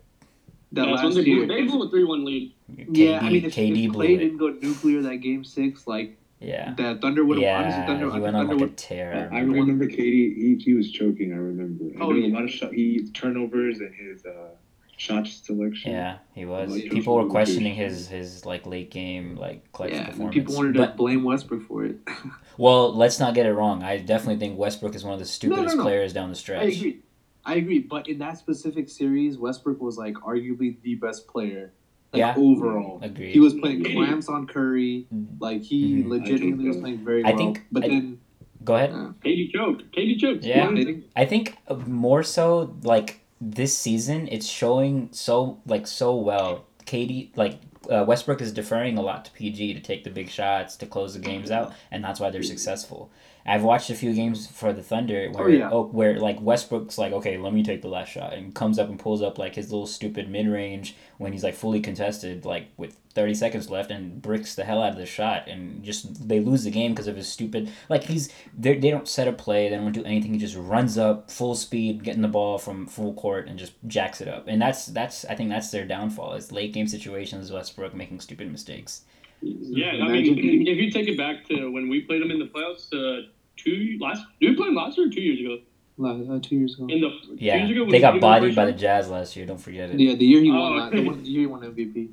That 0.72 0.86
That's 0.86 0.96
when 1.02 1.04
last 1.04 1.14
they 1.14 1.22
year. 1.22 1.46
blew, 1.46 1.54
they 1.54 1.62
blew 1.62 1.82
a 1.86 1.90
three-one 1.90 2.24
lead. 2.24 2.52
yeah, 2.76 3.20
I 3.22 3.30
mean, 3.30 3.44
if, 3.44 3.54
KD 3.54 3.86
if 3.86 3.92
blew 3.92 4.04
Clay 4.06 4.14
it. 4.14 4.18
didn't 4.18 4.38
go 4.38 4.48
nuclear 4.48 5.02
that 5.02 5.18
game 5.18 5.44
six, 5.44 5.86
like 5.86 6.18
Yeah, 6.44 6.74
the 6.74 6.98
Thunder 7.00 7.24
would 7.24 7.42
have 7.42 7.60
honestly 7.64 7.80
yeah, 7.80 7.86
Thunder, 7.86 8.10
he 8.12 8.20
went 8.20 8.36
on 8.36 8.46
Thunder 8.46 8.54
like 8.54 8.62
a 8.62 8.64
would, 8.66 8.76
tear. 8.76 9.28
I 9.32 9.40
remember 9.40 9.86
KD. 9.86 9.96
He, 9.96 10.60
he 10.62 10.74
was 10.74 10.90
choking. 10.90 11.32
I 11.32 11.36
remember. 11.36 11.84
And 11.84 12.02
Oh, 12.02 12.06
there 12.08 12.16
was 12.16 12.24
yeah. 12.24 12.32
a 12.32 12.34
lot 12.34 12.44
of 12.44 12.50
shot. 12.50 12.72
He 12.74 13.08
turnovers 13.14 13.80
and 13.80 13.94
his 13.94 14.24
uh, 14.26 14.50
shot 14.96 15.26
selection. 15.26 15.92
Yeah, 15.92 16.18
he 16.34 16.44
was. 16.44 16.70
Like, 16.70 16.90
People 16.90 17.16
were 17.16 17.28
questioning 17.28 17.74
his 17.74 18.08
his 18.08 18.44
like 18.44 18.66
late 18.66 18.90
game 18.90 19.36
like 19.36 19.70
clutch 19.72 19.90
yeah, 19.90 19.98
and 19.98 20.06
performance. 20.08 20.34
people 20.34 20.54
wanted 20.56 20.76
but 20.76 20.86
to 20.86 20.96
blame 20.96 21.24
Westbrook 21.24 21.62
for 21.62 21.84
it. 21.84 21.96
well, 22.58 22.94
let's 22.94 23.18
not 23.18 23.34
get 23.34 23.46
it 23.46 23.52
wrong. 23.52 23.82
I 23.82 23.98
definitely 23.98 24.38
think 24.38 24.58
Westbrook 24.58 24.94
is 24.94 25.04
one 25.04 25.14
of 25.14 25.20
the 25.20 25.26
stupidest 25.26 25.76
no. 25.76 25.82
players 25.82 26.12
down 26.12 26.30
the 26.30 26.36
stretch. 26.36 26.62
I 26.62 26.66
agree. 26.66 27.00
I 27.46 27.56
agree, 27.56 27.80
but 27.80 28.08
in 28.08 28.18
that 28.18 28.38
specific 28.38 28.88
series, 28.88 29.36
Westbrook 29.36 29.80
was 29.80 29.98
like 29.98 30.14
arguably 30.14 30.80
the 30.82 30.94
best 30.94 31.26
player. 31.28 31.72
Like 32.14 32.18
Yeah. 32.20 32.34
overall. 32.36 33.00
Agreed. 33.02 33.32
He 33.32 33.40
was 33.40 33.54
playing 33.54 33.82
clamps 33.84 34.28
on 34.28 34.46
Curry. 34.46 35.06
Like 35.40 35.62
he 35.62 35.96
Mhm. 36.02 36.08
legitimately 36.08 36.64
I 36.66 36.68
was 36.68 36.76
playing 36.76 36.98
very 37.04 37.24
I 37.24 37.30
well. 37.30 37.38
think- 37.38 37.62
but 37.72 37.84
I- 37.84 37.88
then 37.88 38.18
Go 38.64 38.76
ahead. 38.76 38.92
uh, 38.92 39.12
KD 39.24 39.50
choked. 39.52 39.90
KD 39.92 40.16
choked. 40.16 40.44
Yeah. 40.44 40.68
I 40.68 40.74
think 40.84 41.04
I 41.16 41.24
think 41.24 41.56
uh, 41.68 41.74
more 41.88 42.22
so 42.22 42.76
like 42.84 43.20
this 43.40 43.76
season, 43.76 44.28
it's 44.30 44.46
showing 44.48 45.08
so 45.10 45.58
like 45.66 45.86
so 45.88 46.14
well. 46.14 46.64
KD 46.86 47.30
like 47.36 47.58
uh, 47.90 48.04
Westbrook 48.06 48.40
is 48.40 48.52
deferring 48.52 48.96
a 48.96 49.02
lot 49.02 49.24
to 49.26 49.30
PG 49.32 49.74
to 49.74 49.80
take 49.80 50.04
the 50.04 50.10
big 50.10 50.30
shots 50.30 50.76
to 50.76 50.86
close 50.86 51.12
the 51.14 51.20
games 51.20 51.50
out, 51.50 51.74
and 51.90 52.02
that's 52.04 52.18
why 52.20 52.30
they're 52.30 52.42
successful. 52.42 53.10
I've 53.46 53.62
watched 53.62 53.90
a 53.90 53.94
few 53.94 54.14
games 54.14 54.46
for 54.46 54.72
the 54.72 54.82
Thunder 54.82 55.28
where 55.30 55.44
Oh, 55.44 55.48
yeah. 55.48 55.68
oh, 55.70 55.84
where 55.84 56.18
like 56.18 56.40
Westbrook's 56.40 56.96
like 56.96 57.12
okay, 57.12 57.36
let 57.36 57.52
me 57.52 57.62
take 57.62 57.82
the 57.82 57.88
last 57.88 58.08
shot, 58.10 58.32
and 58.32 58.54
comes 58.54 58.78
up 58.78 58.88
and 58.88 58.98
pulls 58.98 59.20
up 59.20 59.38
like 59.38 59.54
his 59.54 59.70
little 59.70 59.86
stupid 59.86 60.30
mid 60.30 60.48
range 60.48 60.94
when 61.18 61.32
he's 61.32 61.44
like 61.44 61.54
fully 61.54 61.80
contested, 61.80 62.46
like 62.46 62.68
with 62.78 62.96
thirty 63.12 63.34
seconds 63.34 63.68
left, 63.68 63.90
and 63.90 64.22
bricks 64.22 64.54
the 64.54 64.64
hell 64.64 64.82
out 64.82 64.92
of 64.92 64.96
the 64.98 65.04
shot, 65.04 65.46
and 65.46 65.84
just 65.84 66.26
they 66.26 66.40
lose 66.40 66.64
the 66.64 66.70
game 66.70 66.92
because 66.92 67.06
of 67.06 67.16
his 67.16 67.28
stupid 67.28 67.70
like 67.90 68.04
he's 68.04 68.32
they 68.58 68.78
they 68.78 68.90
don't 68.90 69.06
set 69.08 69.28
a 69.28 69.32
play, 69.32 69.68
they 69.68 69.76
don't 69.76 69.92
do 69.92 70.04
anything. 70.04 70.32
He 70.32 70.38
just 70.38 70.56
runs 70.56 70.96
up 70.96 71.30
full 71.30 71.54
speed, 71.54 72.02
getting 72.02 72.22
the 72.22 72.28
ball 72.28 72.56
from 72.56 72.86
full 72.86 73.12
court, 73.12 73.46
and 73.46 73.58
just 73.58 73.74
jacks 73.86 74.22
it 74.22 74.28
up. 74.28 74.48
And 74.48 74.60
that's 74.62 74.86
that's 74.86 75.26
I 75.26 75.34
think 75.34 75.50
that's 75.50 75.70
their 75.70 75.84
downfall 75.84 76.32
is 76.32 76.50
late 76.50 76.72
game 76.72 76.86
situations. 76.88 77.52
Westbrook 77.52 77.92
making 77.94 78.20
stupid 78.20 78.50
mistakes. 78.50 79.02
Yeah, 79.42 79.90
I 79.90 80.08
mean, 80.08 80.38
if 80.66 80.78
you 80.78 80.90
take 80.90 81.06
it 81.06 81.18
back 81.18 81.46
to 81.48 81.70
when 81.70 81.90
we 81.90 82.00
played 82.00 82.22
them 82.22 82.30
in 82.30 82.38
the 82.38 82.46
playoffs, 82.46 82.86
uh, 82.94 83.26
two 83.64 83.98
last, 84.00 84.24
did 84.40 84.50
we 84.50 84.56
play 84.56 84.66
them 84.66 84.74
last 84.76 84.96
year 84.98 85.06
or 85.06 85.10
two 85.10 85.20
years 85.20 85.40
ago? 85.40 85.58
last, 85.96 86.28
uh, 86.28 86.38
two 86.42 86.56
years 86.56 86.74
ago. 86.74 86.86
In 86.88 87.00
the 87.00 87.10
Yeah, 87.36 87.64
years 87.64 87.70
ago, 87.70 87.90
they 87.90 88.00
got 88.00 88.20
bodied 88.20 88.54
by 88.54 88.66
the? 88.66 88.72
Jazz 88.72 89.08
last 89.10 89.36
year. 89.36 89.46
Don't 89.46 89.60
forget 89.60 89.90
it. 89.90 89.98
Yeah, 90.00 90.14
the 90.14 90.24
year 90.24 90.40
he 90.40 90.50
Oh, 90.50 90.54
won, 90.54 90.76
la- 90.76 90.90
the, 90.90 90.96
okay. 90.98 91.20
the 91.20 91.28
year 91.28 91.40
he 91.40 91.46
won 91.46 91.60
MVP. 91.62 92.08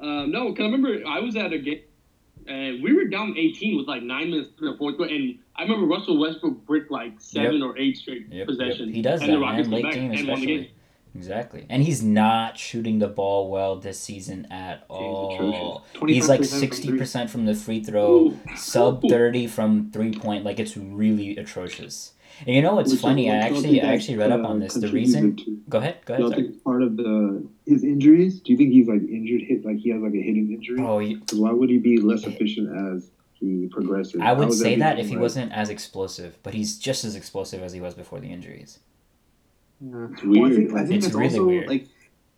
Um, 0.00 0.30
no, 0.30 0.50
because 0.50 0.62
I 0.62 0.66
remember 0.66 1.06
I 1.06 1.20
was 1.20 1.36
at 1.36 1.52
a 1.52 1.58
game 1.58 1.80
and 2.48 2.82
we 2.82 2.92
were 2.94 3.04
down 3.06 3.34
18 3.36 3.76
with 3.76 3.86
like 3.88 4.02
nine 4.02 4.30
minutes 4.30 4.50
in 4.60 4.66
the 4.66 4.76
fourth 4.76 4.96
quarter, 4.98 5.12
and 5.14 5.38
I 5.56 5.62
remember 5.62 5.86
Russell 5.86 6.18
Westbrook 6.18 6.66
bricked 6.66 6.90
like 6.90 7.14
seven 7.20 7.62
or 7.62 7.78
eight 7.78 7.96
straight 7.96 8.22
Yep, 8.28 8.32
yep. 8.32 8.46
possessions. 8.46 8.94
He 8.94 9.02
does 9.02 9.20
and 9.22 9.30
that, 9.30 9.34
the 9.36 9.40
Rockets 9.40 9.68
man. 9.68 9.76
Late 9.76 9.82
back 9.84 9.94
game, 9.94 10.10
and 10.12 10.28
won 10.28 10.40
the 10.40 10.52
especially. 10.52 10.70
Exactly, 11.16 11.66
and 11.68 11.82
he's 11.82 12.02
not 12.02 12.58
shooting 12.58 12.98
the 12.98 13.08
ball 13.08 13.50
well 13.50 13.76
this 13.76 13.98
season 13.98 14.46
at 14.50 14.84
all. 14.88 15.84
He's 16.06 16.28
like 16.28 16.40
60% 16.40 16.48
from 16.50 16.60
sixty 16.60 16.88
three. 16.88 16.98
percent 16.98 17.30
from 17.30 17.46
the 17.46 17.54
free 17.54 17.82
throw, 17.82 18.10
Ooh. 18.28 18.38
sub 18.56 19.02
30 19.08 19.46
from 19.46 19.90
three 19.92 20.12
point. 20.12 20.44
Like 20.44 20.58
it's 20.60 20.76
really 20.76 21.36
atrocious. 21.36 22.12
And 22.46 22.54
you 22.54 22.60
know 22.60 22.74
what's 22.74 22.92
Which- 22.92 23.00
funny? 23.00 23.30
I 23.30 23.36
actually 23.36 23.80
I 23.80 23.94
actually 23.94 24.18
read 24.18 24.30
up 24.30 24.44
uh, 24.44 24.48
on 24.48 24.60
this. 24.60 24.74
The 24.74 24.88
reason. 24.88 25.36
to- 25.36 25.58
Go 25.70 25.78
ahead. 25.78 25.96
Go 26.04 26.14
ahead. 26.14 26.28
Sorry. 26.32 26.48
part 26.64 26.82
of 26.82 26.96
the 26.98 27.46
his 27.66 27.82
injuries? 27.82 28.40
Do 28.40 28.52
you 28.52 28.58
think 28.58 28.72
he's 28.72 28.86
like 28.88 29.00
injured? 29.02 29.40
Hit 29.42 29.64
like 29.64 29.78
he 29.78 29.88
has 29.90 30.02
like 30.02 30.12
a 30.12 30.20
hitting 30.20 30.52
injury? 30.52 30.76
Oh, 30.80 30.98
Because 31.00 31.38
why 31.38 31.50
would 31.52 31.70
he 31.70 31.78
be 31.78 31.96
less 31.98 32.24
efficient 32.24 32.68
as 32.94 33.10
he 33.32 33.68
progresses? 33.70 34.20
I 34.20 34.32
would 34.34 34.52
say 34.52 34.76
that 34.76 34.98
if 34.98 35.06
he 35.08 35.12
like- 35.14 35.22
wasn't 35.22 35.52
as 35.52 35.70
explosive, 35.70 36.36
but 36.42 36.52
he's 36.52 36.76
just 36.78 37.04
as 37.06 37.16
explosive 37.16 37.62
as 37.62 37.72
he 37.72 37.80
was 37.80 37.94
before 37.94 38.20
the 38.20 38.28
injuries. 38.30 38.80
Yeah. 39.80 40.08
It's 40.12 40.22
Well, 40.24 40.44
I 40.46 40.54
think 40.54 40.72
I 40.72 40.84
think 40.84 40.96
It's 40.98 41.06
it's, 41.06 41.14
really 41.14 41.26
also 41.28 41.46
weird. 41.46 41.68
like 41.68 41.88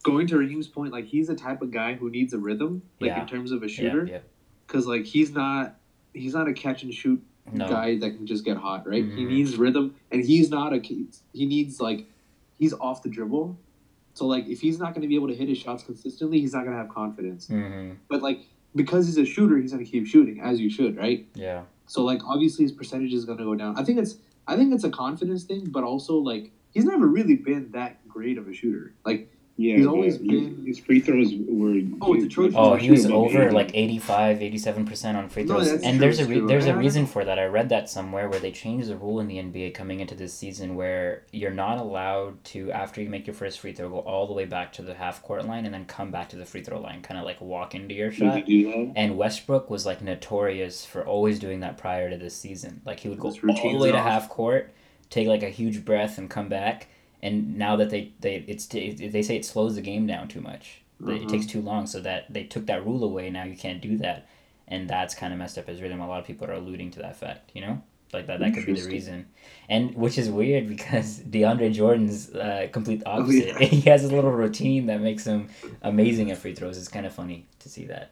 going 0.03 0.27
to 0.29 0.37
Rahim's 0.39 0.69
point. 0.69 0.93
Like 0.93 1.07
he's 1.07 1.29
the 1.29 1.35
type 1.37 1.63
of 1.63 1.71
guy 1.71 1.95
who 1.95 2.11
needs 2.11 2.33
a 2.33 2.39
rhythm, 2.39 2.83
like 3.01 3.11
Yeah. 3.11 3.23
in 3.23 3.29
terms 3.29 3.53
of 3.53 3.63
a 3.63 3.67
Yeah, 3.67 3.73
shooter, 3.73 4.07
yeah. 4.07 4.19
because 4.67 4.87
like 4.87 5.05
he's 5.05 5.33
not 5.33 5.77
he's 6.15 6.35
not 6.35 6.49
a 6.49 6.53
catch 6.53 6.83
and 6.83 6.93
shoot 6.93 7.23
No. 7.53 7.69
guy 7.69 7.97
that 7.99 8.11
can 8.17 8.27
just 8.27 8.45
get 8.45 8.57
hot, 8.57 8.87
right? 8.89 9.05
He 9.05 9.25
Mhm. 9.25 9.29
needs 9.29 9.57
rhythm, 9.57 9.95
and 10.11 10.25
he's 10.25 10.51
not 10.51 10.73
a 10.73 10.79
he 10.79 11.47
needs 11.47 11.81
like 11.81 12.07
he's 12.59 12.73
off 12.75 13.03
the 13.03 13.09
dribble. 13.09 13.59
So 14.15 14.27
like 14.27 14.49
if 14.49 14.61
he's 14.61 14.79
not 14.81 14.95
going 14.95 15.03
to 15.03 15.09
be 15.09 15.15
able 15.15 15.29
to 15.29 15.35
hit 15.35 15.49
his 15.49 15.59
shots 15.59 15.85
consistently, 15.85 16.41
he's 16.41 16.53
not 16.53 16.61
going 16.65 16.73
to 16.73 16.79
have 16.79 16.89
confidence. 16.89 17.47
hmm 17.49 17.91
But 18.09 18.23
like 18.23 18.41
because 18.75 19.07
he's 19.07 19.17
a 19.19 19.25
shooter, 19.25 19.57
he's 19.59 19.73
going 19.73 19.85
to 19.85 19.91
keep 19.91 20.07
shooting 20.07 20.41
as 20.41 20.61
you 20.61 20.69
should, 20.71 20.97
right? 20.97 21.27
Yeah. 21.35 21.63
So 21.87 22.05
like 22.05 22.21
obviously 22.27 22.65
his 22.65 22.73
percentage 22.73 23.15
is 23.15 23.25
going 23.25 23.39
to 23.39 23.45
go 23.45 23.55
down. 23.55 23.77
I 23.79 23.85
think 23.85 23.99
it's 23.99 24.17
I 24.47 24.57
think 24.57 24.75
it's 24.75 24.85
a 24.85 24.91
confidence 24.91 25.45
thing, 25.45 25.67
but 25.71 25.85
also 25.85 26.17
like 26.19 26.51
he's 26.73 26.85
never 26.85 27.07
really 27.07 27.37
been 27.37 27.71
that 27.73 28.07
great 28.09 28.39
of 28.39 28.49
a 28.49 28.53
shooter. 28.55 28.93
Like 29.05 29.33
yeah, 29.61 29.77
he's 29.79 29.87
always 29.87 30.19
he- 30.19 30.29
been- 30.29 30.65
his 30.67 30.79
free 30.79 31.01
throws 31.01 31.33
were. 31.35 31.81
Oh, 32.01 32.15
it's 32.15 32.27
atrocious. 32.27 32.55
Oh, 32.57 32.77
he 32.77 32.93
was 32.93 33.07
over 33.07 33.47
80. 33.47 33.55
like 33.57 33.71
85, 33.75 34.39
87% 34.39 35.17
on 35.17 35.29
free 35.29 35.45
throws. 35.47 35.69
that's 35.73 35.83
and 35.83 35.95
true, 35.99 36.01
there's 36.01 36.21
a 36.21 36.27
re- 36.27 36.47
there's 36.47 36.67
a 36.67 36.77
reason 36.77 37.07
for 37.07 37.25
that. 37.25 37.41
I 37.41 37.47
read 37.47 37.69
that 37.71 37.91
somewhere 37.91 38.29
where 38.29 38.39
they 38.39 38.53
changed 38.53 38.87
the 38.87 38.97
rule 38.97 39.19
in 39.19 39.27
the 39.27 39.39
NBA 39.39 39.75
coming 39.75 39.99
into 39.99 40.15
this 40.15 40.33
season 40.33 40.77
where 40.77 41.25
you're 41.33 41.51
not 41.51 41.79
allowed 41.79 42.45
to 42.45 42.71
after 42.71 43.03
you 43.03 43.09
make 43.09 43.27
your 43.27 43.35
first 43.35 43.59
free 43.59 43.73
throw 43.73 43.89
go 43.89 43.99
all 43.99 44.29
the 44.29 44.33
way 44.33 44.45
back 44.45 44.73
to 44.75 44.83
the 44.83 44.95
half 44.95 45.23
court 45.25 45.45
line 45.45 45.65
and 45.65 45.75
then 45.75 45.87
come 45.87 46.13
back 46.13 46.29
to 46.29 46.37
the 46.37 46.45
free 46.47 46.63
throw 46.63 46.81
line, 46.81 47.03
kind 47.03 47.19
of 47.19 47.25
like 47.27 47.41
walk 47.41 47.75
into 47.75 47.95
your 47.97 48.11
Did 48.11 48.17
shot. 48.19 48.47
do 48.47 48.65
that? 48.71 48.93
And 48.95 49.17
Westbrook 49.17 49.69
was 49.71 49.85
like 49.85 50.03
notorious 50.03 50.85
for 50.85 51.05
always 51.05 51.41
doing 51.41 51.59
that 51.61 51.79
prior 51.79 52.09
to 52.11 52.17
this 52.17 52.37
season. 52.37 52.81
Like 52.87 53.01
he 53.01 53.09
would 53.09 53.19
go 53.19 53.27
His 53.31 53.39
all 53.39 53.41
the 53.41 53.47
routines 53.55 53.83
way 53.83 53.91
to 53.91 53.99
off. 53.99 54.05
half 54.07 54.29
court, 54.29 54.73
take 55.11 55.29
like 55.29 55.43
a 55.43 55.51
huge 55.51 55.85
breath, 55.85 56.19
and 56.19 56.29
come 56.31 56.49
back. 56.49 56.89
And 57.23 57.57
now 57.59 57.77
that 57.77 57.91
they 57.91 58.13
they 58.21 58.45
it's 58.47 58.67
they 58.67 59.23
say 59.23 59.37
it 59.37 59.45
slows 59.45 59.75
the 59.75 59.83
game 59.83 60.07
down 60.07 60.29
too 60.29 60.41
much. 60.41 60.83
That 61.01 61.23
It 61.23 61.29
takes 61.29 61.47
too 61.47 61.61
long, 61.61 61.87
so 61.87 62.01
that 62.01 62.33
they 62.33 62.45
took 62.45 62.67
that 62.67 62.85
rule 62.85 63.05
away. 63.05 63.31
Now 63.31 63.45
you 63.45 63.57
can't 63.57 63.81
do 63.81 63.97
that, 63.99 64.27
and 64.67 64.89
that's 64.91 65.15
kind 65.15 65.33
of 65.33 65.39
messed 65.39 65.57
up 65.59 65.67
his 65.69 65.81
rhythm. 65.81 66.01
A 66.01 66.09
lot 66.09 66.21
of 66.21 66.27
people 66.27 66.47
are 66.49 66.53
alluding 66.55 66.91
to 66.93 66.99
that 67.01 67.17
fact. 67.17 67.51
You 67.55 67.61
know, 67.63 67.83
like 68.13 68.27
that 68.27 68.41
that 68.41 68.55
could 68.55 68.67
be 68.67 68.73
the 68.75 68.89
reason. 68.89 69.27
And 69.69 69.95
which 69.95 70.19
is 70.19 70.29
weird 70.31 70.69
because 70.69 71.19
DeAndre 71.35 71.73
Jordan's 71.73 72.31
uh, 72.35 72.69
complete 72.73 73.03
Oh, 73.07 73.23
opposite. 73.23 73.47
yeah. 73.47 73.59
he 73.67 73.81
has 73.91 74.05
a 74.05 74.09
little 74.15 74.33
routine 74.33 74.87
that 74.87 75.01
makes 75.01 75.25
him 75.25 75.49
amazing 75.83 76.31
at 76.31 76.39
free 76.39 76.55
throws. 76.55 76.79
It's 76.79 76.89
kind 76.89 77.07
of 77.07 77.13
funny 77.13 77.47
to 77.61 77.69
see 77.69 77.85
that. 77.87 78.11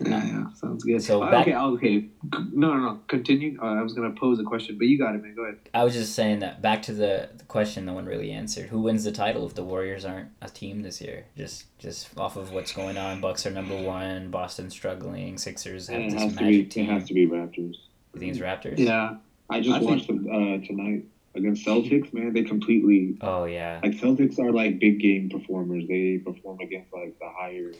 Yeah, 0.00 0.24
yeah, 0.24 0.52
sounds 0.54 0.82
good. 0.84 1.02
So 1.02 1.22
Uh, 1.22 1.30
back- 1.30 1.46
okay, 1.48 1.54
okay, 1.56 2.04
no, 2.52 2.74
no, 2.74 2.78
no. 2.78 3.00
Continue. 3.06 3.58
Uh, 3.60 3.74
I 3.74 3.82
was 3.82 3.92
gonna 3.92 4.10
pose 4.12 4.38
a 4.40 4.44
question, 4.44 4.78
but 4.78 4.86
you 4.86 4.98
got 4.98 5.14
it, 5.14 5.22
man. 5.22 5.34
Go 5.34 5.42
ahead. 5.42 5.58
I 5.74 5.84
was 5.84 5.92
just 5.94 6.14
saying 6.14 6.38
that 6.40 6.62
back 6.62 6.82
to 6.82 6.92
the, 6.92 7.28
the 7.36 7.44
question 7.44 7.84
no 7.84 7.92
one 7.92 8.06
really 8.06 8.30
answered. 8.32 8.66
Who 8.70 8.80
wins 8.80 9.04
the 9.04 9.12
title 9.12 9.44
if 9.46 9.54
the 9.54 9.64
Warriors 9.64 10.04
aren't 10.04 10.28
a 10.40 10.48
team 10.48 10.82
this 10.82 11.00
year? 11.00 11.24
Just 11.36 11.66
just 11.78 12.16
off 12.18 12.36
of 12.36 12.52
what's 12.52 12.72
going 12.72 12.96
on. 12.96 13.20
Bucks 13.20 13.46
are 13.46 13.50
number 13.50 13.76
one. 13.76 14.30
Boston 14.30 14.70
struggling. 14.70 15.38
Sixers 15.38 15.88
have 15.88 16.00
It 16.00 16.10
this 16.12 16.22
has 16.22 16.32
to 16.34 16.38
be. 16.38 16.44
magic 16.44 16.76
It 16.76 16.84
has 16.86 17.04
to 17.08 17.14
be 17.14 17.26
Raptors. 17.26 17.76
You 18.14 18.20
think 18.20 18.30
it's 18.32 18.40
Raptors? 18.40 18.78
Yeah, 18.78 19.16
I 19.48 19.60
just 19.60 19.74
I 19.76 19.78
think- 19.80 19.90
watched 19.90 20.06
them 20.06 20.26
uh, 20.28 20.66
tonight 20.66 21.04
against 21.34 21.64
Celtics. 21.64 22.12
Man, 22.12 22.32
they 22.32 22.42
completely 22.42 23.16
Oh 23.20 23.44
yeah. 23.44 23.80
like 23.82 23.92
Celtics 23.92 24.38
are 24.38 24.50
like 24.52 24.78
big 24.80 24.98
game 25.00 25.28
performers. 25.28 25.84
They 25.86 26.18
perform 26.18 26.58
against 26.60 26.92
like 26.92 27.18
the 27.20 27.28
higher 27.28 27.72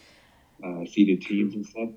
uh, 0.63 0.85
seeded 0.85 1.23
teams 1.23 1.55
and 1.55 1.65
stuff, 1.67 1.89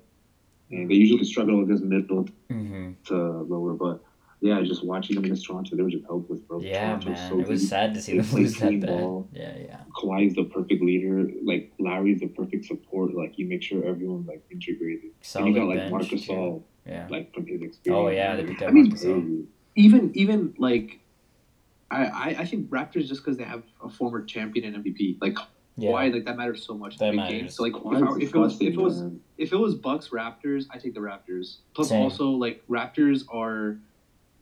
and 0.70 0.90
they 0.90 0.94
usually 0.94 1.24
struggle 1.24 1.62
against 1.62 1.84
middle 1.84 2.28
hmm 2.48 2.92
to 3.06 3.14
lower. 3.42 3.74
But 3.74 4.02
yeah, 4.40 4.60
just 4.62 4.84
watching 4.84 5.14
them 5.16 5.24
against 5.24 5.46
Toronto, 5.46 5.76
they 5.76 5.82
were 5.82 5.90
just 5.90 6.04
helpless, 6.04 6.40
bro. 6.40 6.60
Yeah, 6.60 6.80
Toronto's 6.98 7.06
man. 7.18 7.30
so 7.30 7.40
it 7.40 7.48
was 7.48 7.60
deep. 7.60 7.70
sad 7.70 7.94
to 7.94 8.02
see 8.02 8.12
They 8.12 8.18
them 8.18 8.26
play 8.26 8.40
lose 8.42 8.56
that 8.58 8.80
bad. 8.80 8.86
ball. 8.88 9.28
Yeah, 9.32 9.54
yeah. 9.58 9.80
Kawhi's 9.96 10.34
the 10.34 10.44
perfect 10.44 10.82
leader. 10.82 11.28
Like 11.42 11.72
Lowry's 11.78 12.20
the 12.20 12.26
perfect 12.28 12.64
support. 12.66 13.14
Like 13.14 13.34
he 13.34 13.44
makes 13.44 13.66
sure 13.66 13.84
everyone 13.86 14.26
like 14.26 14.42
integrated. 14.50 15.10
Solid 15.22 15.46
and 15.46 15.54
you 15.54 15.60
got 15.60 15.68
like 15.68 15.78
bench. 15.78 15.90
Marcus 15.92 16.26
too. 16.26 16.32
All, 16.32 16.66
Yeah. 16.86 17.06
like 17.10 17.32
from 17.34 17.46
his 17.46 17.62
experience. 17.62 18.04
Oh 18.04 18.08
yeah, 18.08 18.36
they 18.36 18.44
picked 18.44 18.62
up 18.62 18.68
I 18.68 18.72
mean, 18.72 18.90
Gasol. 18.92 19.46
Even 19.76 20.10
even 20.14 20.54
like, 20.58 21.00
I 21.90 22.04
I, 22.06 22.26
I 22.40 22.44
think 22.46 22.68
Raptors 22.70 23.06
just 23.06 23.22
because 23.24 23.36
they 23.38 23.44
have 23.44 23.62
a 23.82 23.88
former 23.88 24.22
champion 24.24 24.72
and 24.74 24.84
MVP, 24.84 25.18
like 25.20 25.36
Yeah. 25.76 25.90
why 25.90 26.06
like 26.08 26.24
that 26.24 26.36
matters 26.36 26.64
so 26.64 26.74
much. 26.74 26.98
That 26.98 27.10
in 27.10 27.16
big 27.16 27.28
games. 27.28 27.32
matters. 27.32 27.56
So 27.56 27.62
like 27.64 27.74
if, 27.74 28.08
I, 28.08 28.16
if 28.20 28.34
it 28.34 28.38
was 28.38 28.60
if 28.60 28.74
it 28.74 28.76
was 28.76 29.02
if 29.38 29.52
it 29.52 29.56
was 29.56 29.74
Bucks 29.74 30.08
Raptors, 30.08 30.66
I 30.70 30.78
take 30.78 30.94
the 30.94 31.00
Raptors. 31.00 31.58
Plus 31.74 31.88
Same. 31.88 32.02
also 32.02 32.30
like 32.30 32.62
Raptors 32.68 33.24
are 33.28 33.78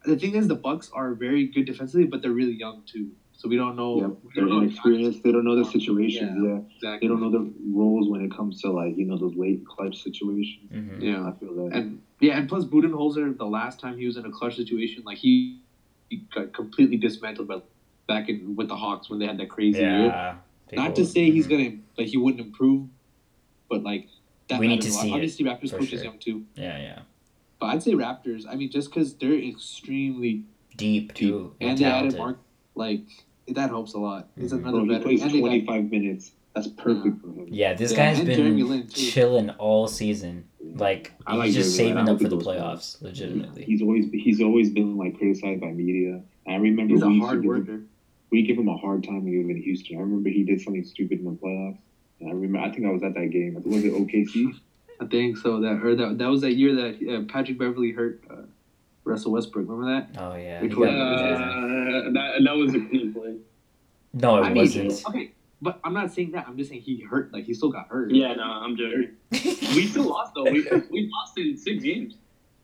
the 0.05 0.17
thing 0.17 0.35
is 0.35 0.49
the 0.49 0.55
Bucks 0.55 0.91
are 0.93 1.15
very 1.15 1.47
good 1.47 1.65
defensively, 1.65 2.07
but 2.07 2.23
they're 2.23 2.33
really 2.33 2.53
young 2.53 2.83
too. 2.87 3.11
So 3.35 3.49
we 3.49 3.57
don't 3.57 3.77
know. 3.77 3.97
Yeah, 3.97 4.07
we 4.07 4.15
they're 4.35 4.45
don't 4.45 4.51
know 4.51 4.62
inexperienced. 4.62 5.23
They 5.23 5.33
don't 5.33 5.45
know 5.45 5.57
the 5.57 5.65
situations. 5.65 6.39
Yeah. 6.41 6.49
Yeah. 6.49 6.59
exactly. 6.77 6.99
They 7.01 7.07
don't 7.09 7.21
know 7.21 7.31
the 7.31 7.53
roles 7.73 8.09
when 8.09 8.21
it 8.21 8.31
comes 8.31 8.61
to 8.62 8.71
like 8.71 8.97
you 8.97 9.07
know 9.07 9.17
those 9.17 9.35
late 9.35 9.67
clutch 9.67 10.03
situations. 10.03 10.71
hmm 10.71 11.01
Yeah. 11.01 11.29
I 11.29 11.33
feel 11.41 11.55
that. 11.55 11.71
And 11.73 12.03
yeah, 12.21 12.39
and 12.39 12.49
plus 12.49 12.65
Budenholzer, 12.65 13.37
the 13.37 13.47
last 13.47 13.81
time 13.81 13.99
he 13.99 14.07
was 14.07 14.17
in 14.17 14.27
a 14.27 14.31
clutch 14.31 14.57
situation, 14.57 15.03
like 15.05 15.19
he, 15.19 15.61
he 16.09 16.25
got 16.33 16.53
completely 16.53 16.97
dismantled 16.97 17.49
by 17.49 17.62
back 18.07 18.29
in 18.29 18.55
with 18.55 18.69
the 18.69 18.77
Hawks 18.77 19.11
when 19.11 19.19
they 19.19 19.27
had 19.27 19.39
that 19.39 19.49
crazy 19.49 19.81
year. 19.81 20.37
Yeah. 20.73 20.83
Not 20.85 20.97
to 20.97 21.05
say 21.07 21.31
he's 21.31 21.47
gonna 21.47 21.73
like 21.99 22.09
he 22.09 22.17
wouldn't 22.17 22.41
improve, 22.45 22.88
but 23.69 23.83
like 23.83 24.09
that 24.49 24.59
We 24.61 24.69
need 24.69 24.76
matters 24.76 24.87
to 24.87 24.93
a 24.93 24.97
lot. 24.97 25.02
see 25.02 25.09
it, 25.11 25.14
Obviously, 25.14 25.45
Raptors 25.45 25.71
for 25.71 25.79
coach 25.79 25.93
is 25.93 26.00
sure. 26.00 26.05
young 26.05 26.19
too, 26.19 26.45
Yeah, 26.57 26.79
yeah. 26.79 26.99
but 27.61 27.67
I'd 27.67 27.83
say 27.83 27.93
Raptors. 27.93 28.45
I 28.49 28.55
mean, 28.55 28.71
just 28.71 28.91
because 28.91 29.14
they're 29.14 29.35
extremely 29.38 30.45
Deep 30.76 31.12
too. 31.14 31.55
and 31.61 31.71
And 31.71 31.79
they 31.79 31.85
added 31.85 32.12
talented. 32.12 32.19
Marc, 32.19 32.38
like 32.75 33.02
that 33.49 33.69
helps 33.71 33.93
a 33.95 33.99
lot. 33.99 34.29
He's 34.38 34.52
Mhm. 34.52 34.59
another 34.59 34.71
Bro, 34.79 34.81
he 34.81 34.88
veteran. 34.88 35.02
plays 35.02 35.23
And 35.23 35.31
they 35.31 35.41
got- 35.41 35.47
25 35.49 35.91
minutes. 35.91 36.33
That's 36.55 36.69
perfect 36.69 37.21
for 37.21 37.29
him. 37.29 37.47
Yeah, 37.50 37.73
this 37.75 37.93
Yeah, 37.93 37.97
guy's 37.97 38.19
and 38.21 38.29
Jeremy 38.29 38.62
been 38.62 38.88
chilling 38.88 39.50
all 39.50 39.87
season. 39.88 40.45
Like 40.76 41.12
I 41.26 41.37
like 41.37 41.47
he's 41.47 41.55
just 41.57 41.76
Jeremy 41.76 41.95
saving 41.97 42.09
I 42.09 42.12
up 42.12 42.21
for 42.23 42.29
the 42.29 42.37
he 42.37 42.43
playoffs, 42.43 43.00
legitimately. 43.02 43.64
He's 43.64 43.83
always 43.83 44.07
he's 44.12 44.41
always 44.41 44.71
been 44.71 44.97
like 44.97 45.17
criticized 45.19 45.61
by 45.61 45.73
media. 45.73 46.23
I 46.47 46.55
remember 46.57 46.95
he's 46.95 47.02
a 47.02 47.07
we 47.09 47.14
used 47.14 47.23
to 47.23 47.26
hard 47.26 47.43
give 47.43 47.50
him- 47.52 47.59
worker. 47.67 47.83
We 48.33 48.43
give 48.43 48.57
him 48.57 48.67
a 48.69 48.77
hard 48.79 49.05
time 49.05 49.25
when 49.25 49.33
he 49.35 49.39
was 49.39 49.51
in 49.51 49.62
Houston. 49.62 49.99
I 49.99 50.01
remember 50.01 50.31
he 50.31 50.43
did 50.43 50.59
something 50.62 50.83
stupid 50.85 51.19
in 51.19 51.27
the 51.27 51.33
playoffs. 51.33 51.77
And 52.19 52.31
I 52.31 52.33
remember 52.33 52.59
I 52.61 52.73
think 52.73 52.87
I 52.87 52.91
was 52.91 53.03
at 53.03 53.12
that 53.15 53.27
game. 53.27 53.61
Was 53.62 53.85
it 53.85 53.93
OKC? 53.93 54.55
I 55.01 55.07
think 55.07 55.37
so. 55.37 55.61
That 55.61 55.81
or 55.85 55.95
that 55.95 56.17
that 56.19 56.27
was 56.29 56.41
that 56.41 56.55
year 56.55 56.75
that 56.75 57.15
uh, 57.15 57.33
Patrick 57.33 57.59
Beverley 57.59 57.93
hurt 57.93 58.23
uh, 58.31 58.37
Russell 59.05 59.33
Westbrook. 59.33 59.69
Remember 59.69 60.01
that? 60.01 60.19
Oh 60.21 60.35
yeah. 60.35 60.62
Which 60.62 60.73
he 60.75 60.83
Uh, 60.83 62.11
that 62.12 62.41
that 62.43 62.57
was 62.57 62.75
a 62.75 62.81
clean 62.81 63.12
play. 63.12 63.37
no, 64.15 64.39
it 64.39 64.41
I 64.47 64.49
mean, 64.49 64.57
wasn't. 64.62 65.07
okay, 65.09 65.33
but 65.61 65.79
I'm 65.85 65.93
not 65.93 66.11
saying 66.12 66.31
that. 66.33 66.47
I'm 66.49 66.57
just 66.57 66.71
saying 66.71 66.83
he 66.83 67.01
hurt. 67.01 67.35
Like 67.35 67.45
he 67.45 67.53
still 67.53 67.71
got 67.71 67.89
hurt. 67.89 68.12
Yeah, 68.12 68.33
no, 68.35 68.45
I'm 68.45 68.77
joking. 68.79 69.11
We 69.31 69.89
still 69.89 70.05
lost 70.05 70.33
though. 70.35 70.45
We, 70.45 70.67
we 70.91 71.11
lost 71.12 71.37
in 71.37 71.57
six 71.59 71.83
games. 71.83 72.15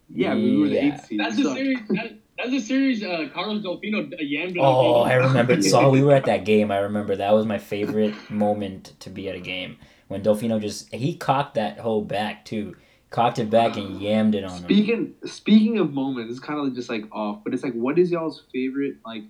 Yeah, 0.08 0.34
we 0.34 0.56
were 0.56 0.68
the 0.68 0.74
Yeah. 0.76 0.94
eighth 0.94 1.06
seed. 1.06 1.20
That's 1.20 1.36
We 1.36 1.42
the 1.42 1.54
series. 1.54 1.78
That, 1.88 2.18
that's 2.38 2.52
a 2.52 2.60
series. 2.60 3.02
Uh, 3.02 3.28
Carlos 3.34 3.62
Delfino 3.62 4.10
uh, 4.12 4.16
yammed 4.16 4.52
it 4.52 4.58
Oh, 4.58 5.02
I 5.02 5.14
remember. 5.14 5.54
Yeah. 5.60 5.68
Saul, 5.70 5.90
we 5.90 6.02
were 6.02 6.14
at 6.14 6.24
that 6.26 6.44
game. 6.44 6.70
I 6.70 6.78
remember 6.78 7.16
that 7.16 7.32
was 7.34 7.44
my 7.44 7.58
favorite 7.58 8.14
moment 8.30 8.94
to 9.00 9.10
be 9.10 9.28
at 9.28 9.34
a 9.34 9.40
game 9.40 9.76
when 10.08 10.22
Delfino 10.22 10.60
just 10.60 10.92
he 10.94 11.14
cocked 11.16 11.54
that 11.56 11.78
whole 11.78 12.02
back 12.02 12.44
too, 12.44 12.76
cocked 13.10 13.38
it 13.38 13.50
back 13.50 13.76
and 13.76 14.00
yammed 14.00 14.34
it 14.34 14.44
on 14.44 14.58
him. 14.58 14.64
Speaking 14.64 15.14
speaking 15.26 15.78
of 15.78 15.92
moments, 15.92 16.30
it's 16.30 16.40
kind 16.40 16.58
of 16.66 16.74
just 16.74 16.88
like 16.88 17.04
off, 17.12 17.42
but 17.44 17.52
it's 17.52 17.62
like, 17.62 17.74
what 17.74 17.98
is 17.98 18.10
y'all's 18.10 18.42
favorite 18.52 18.96
like 19.04 19.24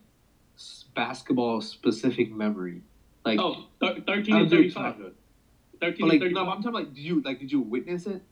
basketball 0.94 1.60
specific 1.60 2.32
memory? 2.32 2.82
Like, 3.24 3.40
Oh, 3.40 3.64
thir- 3.80 4.00
13 4.06 4.34
and 4.36 4.44
of 4.44 4.50
35. 4.50 4.94
13 5.80 5.96
but 6.00 6.08
like 6.08 6.22
and 6.22 6.32
no, 6.32 6.48
I'm 6.48 6.56
talking 6.62 6.72
like, 6.72 6.94
did 6.94 7.00
you 7.02 7.20
like 7.22 7.38
did 7.40 7.52
you 7.52 7.60
witness 7.60 8.06
it? 8.06 8.22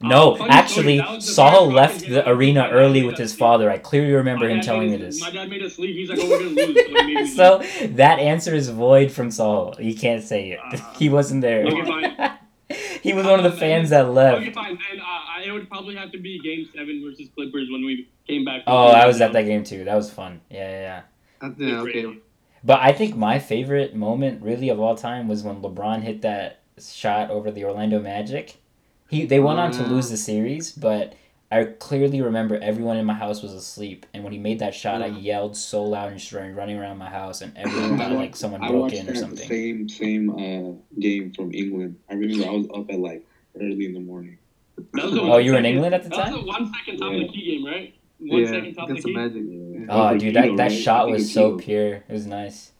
No, 0.00 0.36
Oh, 0.38 0.46
actually, 0.46 0.98
story, 0.98 0.98
that 0.98 1.10
was 1.14 1.26
the 1.26 1.32
Saul 1.32 1.70
left 1.72 2.00
the 2.00 2.06
game. 2.06 2.22
arena 2.26 2.68
early 2.70 3.02
with 3.02 3.16
his 3.16 3.34
father. 3.34 3.70
I 3.70 3.78
clearly 3.78 4.12
remember 4.12 4.46
him 4.48 4.60
telling 4.60 4.90
me 4.90 4.98
this. 4.98 5.20
My 5.20 5.30
dad 5.30 5.48
made 5.48 5.62
us 5.62 5.76
sleep. 5.76 5.96
He's 5.96 6.10
like, 6.10 6.18
"Oh, 6.20 6.28
we're 6.28 6.38
gonna 6.38 6.50
lose." 6.50 6.66
So, 6.76 6.82
he 6.84 6.92
made 6.92 7.06
me 7.06 7.16
leave. 7.16 7.28
So 7.30 7.62
that 7.94 8.18
answer 8.18 8.54
is 8.54 8.68
void 8.68 9.10
from 9.10 9.30
Saul. 9.30 9.74
He 9.78 9.94
can't 9.94 10.22
say 10.22 10.50
it. 10.50 10.60
Uh, 10.62 10.76
he 10.98 11.08
wasn't 11.08 11.40
there. 11.40 11.66
okay, 11.66 11.84
fine. 11.84 12.38
he 13.02 13.14
was 13.14 13.24
one 13.24 13.38
of 13.42 13.50
the 13.50 13.58
fans 13.58 13.88
that 13.90 14.04
Okay, 14.04 14.12
left. 14.44 14.54
fine. 14.54 14.78
And 14.92 15.00
uh, 15.00 15.04
I- 15.04 15.44
it 15.46 15.52
would 15.52 15.68
probably 15.68 15.94
have 15.96 16.12
to 16.12 16.18
be 16.18 16.40
Game 16.40 16.68
Seven 16.74 17.02
versus 17.02 17.28
Clippers 17.34 17.68
when 17.70 17.84
we 17.84 18.08
came 18.28 18.44
back. 18.44 18.64
from 18.64 18.72
Oh, 18.74 18.90
three 18.90 19.00
I 19.00 19.06
was 19.06 19.20
at 19.22 19.32
that 19.32 19.42
game 19.42 19.64
too. 19.64 19.84
That 19.84 19.94
was 19.94 20.10
fun. 20.10 20.40
Yeah, 20.50 20.68
yeah, 20.70 21.02
yeah. 21.42 21.50
Yeah, 21.58 21.80
Great. 21.82 22.04
okay. 22.04 22.18
But 22.64 22.80
I 22.80 22.92
think 22.92 23.16
my 23.16 23.38
favorite 23.38 23.94
moment, 23.94 24.42
really 24.42 24.68
of 24.70 24.78
all 24.80 24.96
time, 24.96 25.28
was 25.28 25.42
when 25.42 25.62
LeBron 25.62 26.02
hit 26.02 26.22
that 26.22 26.60
shot 26.78 27.30
over 27.30 27.50
the 27.50 27.64
Orlando 27.64 28.00
Magic. 28.00 28.56
He 29.08 29.24
they 29.24 29.40
went 29.40 29.58
on 29.58 29.70
to 29.72 29.82
Mm. 29.82 29.90
lose 29.90 30.10
the 30.10 30.16
series, 30.16 30.72
but 30.72 31.14
I 31.50 31.64
clearly 31.64 32.20
remember 32.20 32.58
everyone 32.58 32.96
in 32.96 33.04
my 33.06 33.14
house 33.14 33.40
was 33.42 33.52
asleep, 33.52 34.04
and 34.12 34.24
when 34.24 34.32
he 34.32 34.38
made 34.38 34.58
that 34.58 34.74
shot, 34.74 35.00
I 35.00 35.10
Mm. 35.10 35.22
yelled 35.22 35.56
so 35.56 35.84
loud 35.84 36.10
and 36.10 36.20
started 36.20 36.56
running 36.56 36.76
around 36.76 36.98
my 36.98 37.08
house, 37.08 37.40
and 37.40 37.52
everyone 37.56 37.98
thought 37.98 38.10
wa- 38.10 38.16
like 38.24 38.34
someone 38.34 38.62
I 38.62 38.68
broke 38.68 38.82
watched 38.82 38.96
in 38.96 39.08
or 39.08 39.12
that 39.12 39.18
something. 39.18 39.48
same 39.48 39.88
same 39.88 40.30
uh, 40.30 40.72
game 41.00 41.32
from 41.32 41.52
England. 41.54 41.96
I 42.10 42.14
remember 42.14 42.46
I 42.46 42.50
was 42.50 42.66
up 42.74 42.90
at 42.90 42.98
like 42.98 43.24
early 43.60 43.86
in 43.86 43.94
the 43.94 44.00
morning. 44.00 44.38
That 44.94 45.04
was 45.04 45.14
the 45.14 45.20
Oh, 45.22 45.28
one 45.28 45.44
you 45.44 45.52
were 45.52 45.58
in 45.58 45.62
second- 45.64 45.74
England 45.74 45.94
at 45.94 46.02
the 46.02 46.08
That 46.10 46.18
was 46.18 46.24
time? 46.26 46.34
the 46.40 46.46
one 46.46 46.72
second 46.74 46.98
top 46.98 47.12
of 47.12 47.18
the 47.20 47.28
key 47.28 47.44
game, 47.56 47.64
right? 47.66 47.94
One 48.18 48.40
yeah, 48.40 48.46
second 48.48 48.74
top 48.74 48.82
of 48.84 48.88
the 48.88 48.92
against 48.94 49.06
key. 49.06 49.14
Magic. 49.14 49.42
Yeah. 49.46 49.78
Yeah. 49.80 49.86
Oh, 50.10 50.18
dude, 50.18 50.34
that, 50.34 50.56
that 50.56 50.62
right? 50.64 50.72
shot 50.72 51.08
was 51.10 51.32
so 51.32 51.52
Tito. 51.52 51.64
pure. 51.64 51.92
It 52.08 52.12
was 52.12 52.26
nice. 52.26 52.72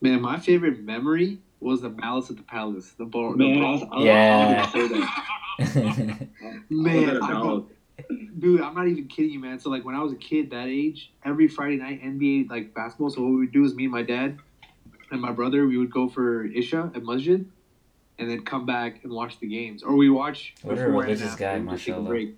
Man, 0.00 0.20
my 0.22 0.38
favorite 0.38 0.82
memory 0.82 1.38
was 1.60 1.80
the 1.82 1.90
Malice 1.90 2.30
at 2.30 2.36
the 2.38 2.42
Palace. 2.44 2.92
The 2.92 3.04
ball. 3.04 3.34
Man, 3.34 3.58
the 3.60 3.66
I 3.66 3.70
was. 3.72 3.82
I 3.82 3.96
was, 3.96 4.04
Yeah. 4.04 4.46
I 4.56 4.62
was 4.62 4.72
gonna 4.72 4.88
say 4.88 4.94
that. 5.00 5.24
Man, 5.58 6.28
I 6.70 6.94
was 6.94 7.08
at 7.08 7.16
a 7.16 7.24
I 7.24 7.28
Dallas. 7.32 7.64
Dude, 8.38 8.60
I'm 8.60 8.74
not 8.74 8.86
even 8.86 9.08
kidding 9.08 9.32
you, 9.32 9.40
man. 9.40 9.58
So 9.58 9.70
like 9.70 9.84
when 9.84 9.96
I 9.96 10.02
was 10.02 10.12
a 10.12 10.16
kid 10.16 10.50
that 10.50 10.68
age, 10.68 11.12
every 11.24 11.48
Friday 11.48 11.76
night 11.76 12.00
NBA 12.00 12.48
like 12.48 12.72
basketball. 12.72 13.10
So 13.10 13.22
what 13.22 13.30
we 13.30 13.36
would 13.38 13.52
do 13.52 13.64
is 13.64 13.74
me 13.74 13.84
and 13.84 13.92
my 13.92 14.02
dad 14.02 14.38
and 15.10 15.20
my 15.20 15.32
brother, 15.32 15.66
we 15.66 15.76
would 15.78 15.90
go 15.90 16.08
for 16.08 16.44
Isha 16.44 16.92
at 16.94 17.02
Masjid, 17.02 17.44
and 18.18 18.30
then 18.30 18.44
come 18.44 18.66
back 18.66 19.02
and 19.02 19.12
watch 19.12 19.40
the 19.40 19.48
games, 19.48 19.82
or 19.82 19.96
we 19.96 20.10
watch 20.10 20.54
What 20.62 20.72
a 20.72 20.74
before 20.76 20.86
and 20.88 21.02
religious 21.02 21.32
after, 21.32 21.44
guy, 21.44 21.52
and 21.54 21.70
just 21.70 21.84
take 21.84 21.94
a 21.94 21.98
mashallah. 21.98 22.08
break. 22.10 22.34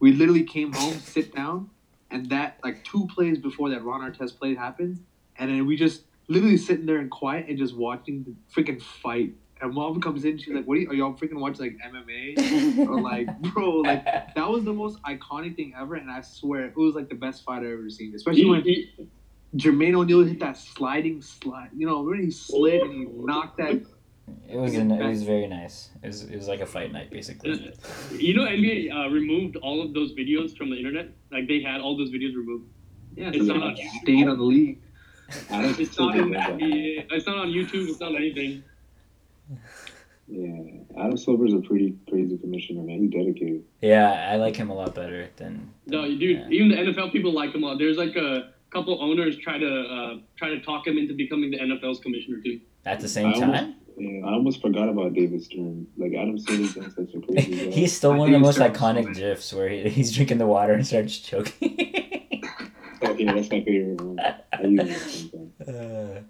We 0.00 0.12
literally 0.12 0.42
came 0.44 0.72
home, 0.72 0.94
sit 0.94 1.34
down, 1.34 1.70
and 2.10 2.28
that 2.30 2.58
like 2.64 2.82
two 2.84 3.06
plays 3.14 3.38
before 3.38 3.70
that 3.70 3.84
Ron 3.84 4.00
Artest 4.00 4.38
play 4.38 4.54
happens, 4.54 4.98
and 5.36 5.50
then 5.50 5.66
we 5.66 5.76
just 5.76 6.02
literally 6.28 6.56
sitting 6.56 6.86
there 6.86 6.98
in 7.00 7.08
quiet 7.08 7.46
and 7.48 7.58
just 7.58 7.76
watching 7.76 8.24
the 8.24 8.34
freaking 8.52 8.82
fight. 8.82 9.34
And 9.62 9.72
mom 9.72 10.00
comes 10.00 10.24
in, 10.24 10.38
she's 10.38 10.52
like, 10.52 10.66
"What 10.66 10.76
are, 10.76 10.80
you, 10.80 10.90
are 10.90 10.94
y'all 10.94 11.14
freaking 11.14 11.38
watch 11.38 11.60
like 11.60 11.76
MMA?" 11.86 12.88
or 12.88 13.00
like, 13.12 13.40
bro, 13.54 13.76
like 13.76 14.04
that 14.04 14.48
was 14.48 14.64
the 14.64 14.72
most 14.72 15.00
iconic 15.04 15.54
thing 15.54 15.72
ever, 15.78 15.94
and 15.94 16.10
I 16.10 16.20
swear 16.20 16.66
it 16.66 16.76
was 16.76 16.96
like 16.96 17.08
the 17.08 17.14
best 17.14 17.44
fight 17.44 17.58
I've 17.58 17.72
ever 17.72 17.88
seen. 17.88 18.12
Especially 18.14 18.44
when 18.44 18.64
Jermaine 19.56 19.94
O'Neal 19.94 20.24
hit 20.24 20.40
that 20.40 20.56
sliding 20.56 21.22
slide. 21.22 21.70
You 21.76 21.86
know, 21.86 22.02
when 22.02 22.20
he 22.20 22.30
slid 22.32 22.82
and 22.82 22.92
he 22.92 23.04
knocked 23.04 23.58
that. 23.58 23.80
It 24.48 24.56
was 24.56 24.74
an, 24.74 24.90
it 24.90 25.06
was 25.06 25.22
very 25.22 25.46
nice. 25.46 25.90
It 26.02 26.06
was, 26.08 26.22
it 26.22 26.36
was 26.36 26.48
like 26.48 26.60
a 26.60 26.66
fight 26.66 26.92
night 26.92 27.10
basically. 27.10 27.72
You 28.12 28.34
know, 28.34 28.44
NBA 28.44 28.92
uh, 28.92 29.10
removed 29.10 29.56
all 29.56 29.80
of 29.82 29.94
those 29.94 30.12
videos 30.12 30.56
from 30.56 30.70
the 30.70 30.76
internet. 30.76 31.10
Like 31.30 31.46
they 31.48 31.60
had 31.62 31.80
all 31.80 31.96
those 31.96 32.10
videos 32.10 32.34
removed. 32.34 32.68
Yeah, 33.14 33.30
It's 33.32 33.44
not 33.44 33.62
on. 33.62 33.76
stayed 34.02 34.26
on 34.26 34.38
the 34.38 34.44
league. 34.44 34.80
It's 35.50 35.98
not 35.98 36.14
on. 36.14 36.30
NBA, 36.32 37.06
It's 37.10 37.26
not 37.26 37.38
on 37.38 37.48
YouTube. 37.48 37.88
It's 37.88 38.00
not 38.00 38.14
anything. 38.14 38.62
Yeah, 40.28 40.62
Adam 40.98 41.16
Silver's 41.16 41.52
a 41.52 41.58
pretty 41.58 41.96
crazy 42.08 42.38
commissioner, 42.38 42.82
man. 42.82 43.00
He's 43.00 43.10
dedicated. 43.10 43.64
Yeah, 43.80 44.28
I 44.32 44.36
like 44.36 44.56
him 44.56 44.70
a 44.70 44.74
lot 44.74 44.94
better 44.94 45.28
than. 45.36 45.70
No, 45.86 46.02
than- 46.02 46.18
dude. 46.18 46.38
yeah. 46.38 46.48
Even 46.48 46.68
the 46.70 46.76
NFL 46.76 47.12
people 47.12 47.32
like 47.32 47.54
him 47.54 47.64
a 47.64 47.66
lot. 47.66 47.78
There's 47.78 47.96
like 47.98 48.16
a 48.16 48.52
couple 48.70 49.02
owners 49.02 49.36
try 49.36 49.58
to 49.58 49.80
uh, 49.82 50.18
try 50.36 50.48
to 50.50 50.60
talk 50.60 50.86
him 50.86 50.96
into 50.96 51.12
becoming 51.14 51.50
the 51.50 51.58
NFL's 51.58 52.00
commissioner 52.00 52.38
too. 52.42 52.60
At 52.86 53.00
the 53.00 53.08
same 53.08 53.26
I 53.28 53.32
almost- 53.32 53.52
time, 53.60 53.74
Yeah, 53.98 54.26
I 54.26 54.32
almost 54.32 54.62
forgot 54.62 54.88
about 54.88 55.12
David 55.12 55.42
Stern. 55.42 55.86
Like 55.98 56.14
Adam 56.14 56.38
Silver's 56.38 56.74
done 56.74 56.90
such 56.94 57.14
a 57.14 57.20
crazy 57.26 57.58
job. 57.64 57.72
he's 57.74 57.92
still 57.96 58.12
I 58.12 58.16
one 58.16 58.28
of 58.28 58.32
the 58.32 58.38
most 58.38 58.54
Sterling's 58.54 58.78
so 58.78 58.84
iconic 58.84 59.04
bad. 59.06 59.16
gifs 59.16 59.52
where 59.52 59.68
he, 59.68 59.88
he's 59.90 60.12
drinking 60.14 60.38
the 60.38 60.46
water 60.46 60.72
and 60.72 60.86
starts 60.86 61.18
choking. 61.18 61.98
Oh, 63.04 63.14
yeah, 63.18 63.34
that's 63.34 63.50
my 63.50 63.60
favorite 63.64 64.00
one. 64.00 64.20
I 64.20 64.62
use 64.62 64.80
it 64.88 65.30
sometimes. 65.32 65.50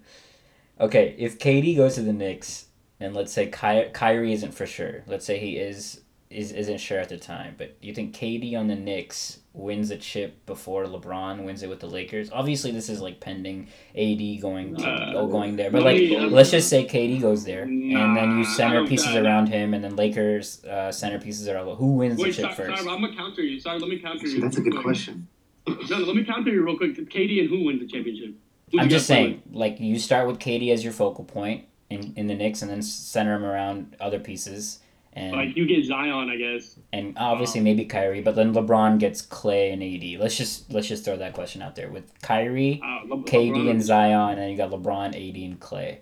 Uh, 0.79 0.83
okay, 0.85 1.15
if 1.19 1.37
KD 1.37 1.75
goes 1.77 1.93
to 1.95 2.01
the 2.01 2.13
Knicks, 2.13 2.65
and 3.03 3.15
let's 3.15 3.31
say 3.33 3.47
Ky- 3.47 3.89
Kyrie 3.93 4.33
isn't 4.33 4.53
for 4.53 4.65
sure, 4.65 5.03
let's 5.07 5.25
say 5.25 5.37
he 5.39 5.57
is 5.57 6.01
is 6.29 6.51
isn't 6.51 6.79
sure 6.79 6.97
at 6.99 7.09
the 7.09 7.17
time, 7.17 7.53
but 7.59 7.75
you 7.79 7.93
think 7.93 8.15
KD 8.15 8.55
on 8.57 8.67
the 8.67 8.75
Knicks 8.75 9.39
wins 9.53 9.91
a 9.91 9.97
chip 9.97 10.43
before 10.47 10.85
LeBron 10.85 11.43
wins 11.43 11.61
it 11.61 11.69
with 11.69 11.79
the 11.79 11.85
Lakers? 11.85 12.31
Obviously, 12.31 12.71
this 12.71 12.89
is 12.89 13.01
like 13.01 13.19
pending 13.19 13.67
AD 13.95 14.41
going 14.41 14.75
to 14.77 14.87
Uh, 14.87 15.13
oh, 15.15 15.27
going 15.27 15.55
there, 15.57 15.69
but 15.69 15.83
let 15.83 15.93
like 15.93 16.01
me- 16.01 16.19
let's 16.19 16.49
just 16.49 16.69
say 16.69 16.85
KD 16.85 17.21
goes 17.21 17.43
there, 17.45 17.63
and 17.63 18.17
then 18.17 18.31
you 18.31 18.43
Nah, 18.43 18.49
I 18.49 18.55
center 18.55 18.87
pieces 18.87 19.13
nah, 19.13 19.21
nah. 19.21 19.27
around 19.29 19.47
him, 19.49 19.75
and 19.75 19.83
then 19.83 19.95
Lakers 19.95 20.65
uh, 20.65 20.91
center 20.91 21.19
pieces 21.19 21.47
are 21.47 21.63
who 21.75 21.93
wins 21.93 22.19
Wait, 22.19 22.29
the 22.35 22.41
chip 22.41 22.55
sorry, 22.55 22.69
first? 22.69 22.81
sorry, 22.83 22.95
I'm 22.95 23.01
gonna 23.03 23.15
counter 23.15 23.43
you. 23.43 23.59
Sorry, 23.59 23.77
let 23.79 23.89
me 23.89 23.99
counter 23.99 24.25
you. 24.25 24.33
See, 24.33 24.41
that's 24.41 24.57
a 24.57 24.61
good 24.61 24.73
quick. 24.73 24.83
question. 24.83 25.27
No, 25.67 25.97
let 25.99 26.15
me 26.15 26.23
counter 26.25 26.49
you 26.51 26.63
real 26.65 26.77
quick. 26.77 26.95
KD 26.95 27.41
and 27.41 27.49
who 27.49 27.63
wins 27.65 27.79
the 27.79 27.87
championship? 27.87 28.33
Who 28.71 28.79
I'm 28.79 28.89
just 28.89 29.07
guys 29.07 29.15
play 29.17 29.23
saying, 29.27 29.41
like 29.51 29.79
you 29.79 29.99
start 29.99 30.25
with 30.27 30.39
KD 30.39 30.71
as 30.73 30.83
your 30.83 30.93
focal 30.93 31.25
point 31.25 31.65
in, 31.93 32.13
in 32.15 32.27
the 32.27 32.35
Knicks, 32.35 32.61
and 32.61 32.69
then 32.71 32.81
center 32.81 33.35
him 33.35 33.43
around 33.45 33.95
other 33.99 34.19
pieces, 34.19 34.79
and? 35.13 35.33
Like 35.35 35.55
you 35.55 35.65
get 35.65 35.85
Zion, 35.85 36.29
I 36.29 36.37
guess. 36.37 36.77
and 36.91 37.17
obviously 37.17 37.61
maybe 37.61 37.85
Kyrie, 37.85 38.21
but 38.21 38.35
then 38.35 38.53
LeBron 38.53 38.99
gets 38.99 39.21
Clay 39.21 39.71
and 39.71 39.81
AD. 39.83 40.19
Let's 40.19 40.35
just 40.37 40.71
let's 40.73 40.87
just 40.87 41.05
throw 41.05 41.17
that 41.17 41.33
question 41.33 41.61
out 41.61 41.75
there 41.75 41.89
with 41.89 42.05
Kyrie, 42.21 42.81
Uh, 42.83 43.05
Le- 43.15 43.23
KD, 43.23 43.51
LeBron- 43.51 43.69
and 43.71 43.83
Zion, 43.83 44.29
and 44.31 44.39
then 44.39 44.49
you 44.49 44.57
got 44.57 44.71
LeBron, 44.71 45.09
AD, 45.09 45.43
and 45.43 45.59
Clay. 45.59 46.01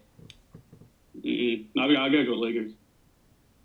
Mm-mm. 1.24 1.66
I, 1.78 1.86
I 1.86 2.10
gotta 2.10 2.26
go 2.26 2.34
Lakers. 2.34 2.72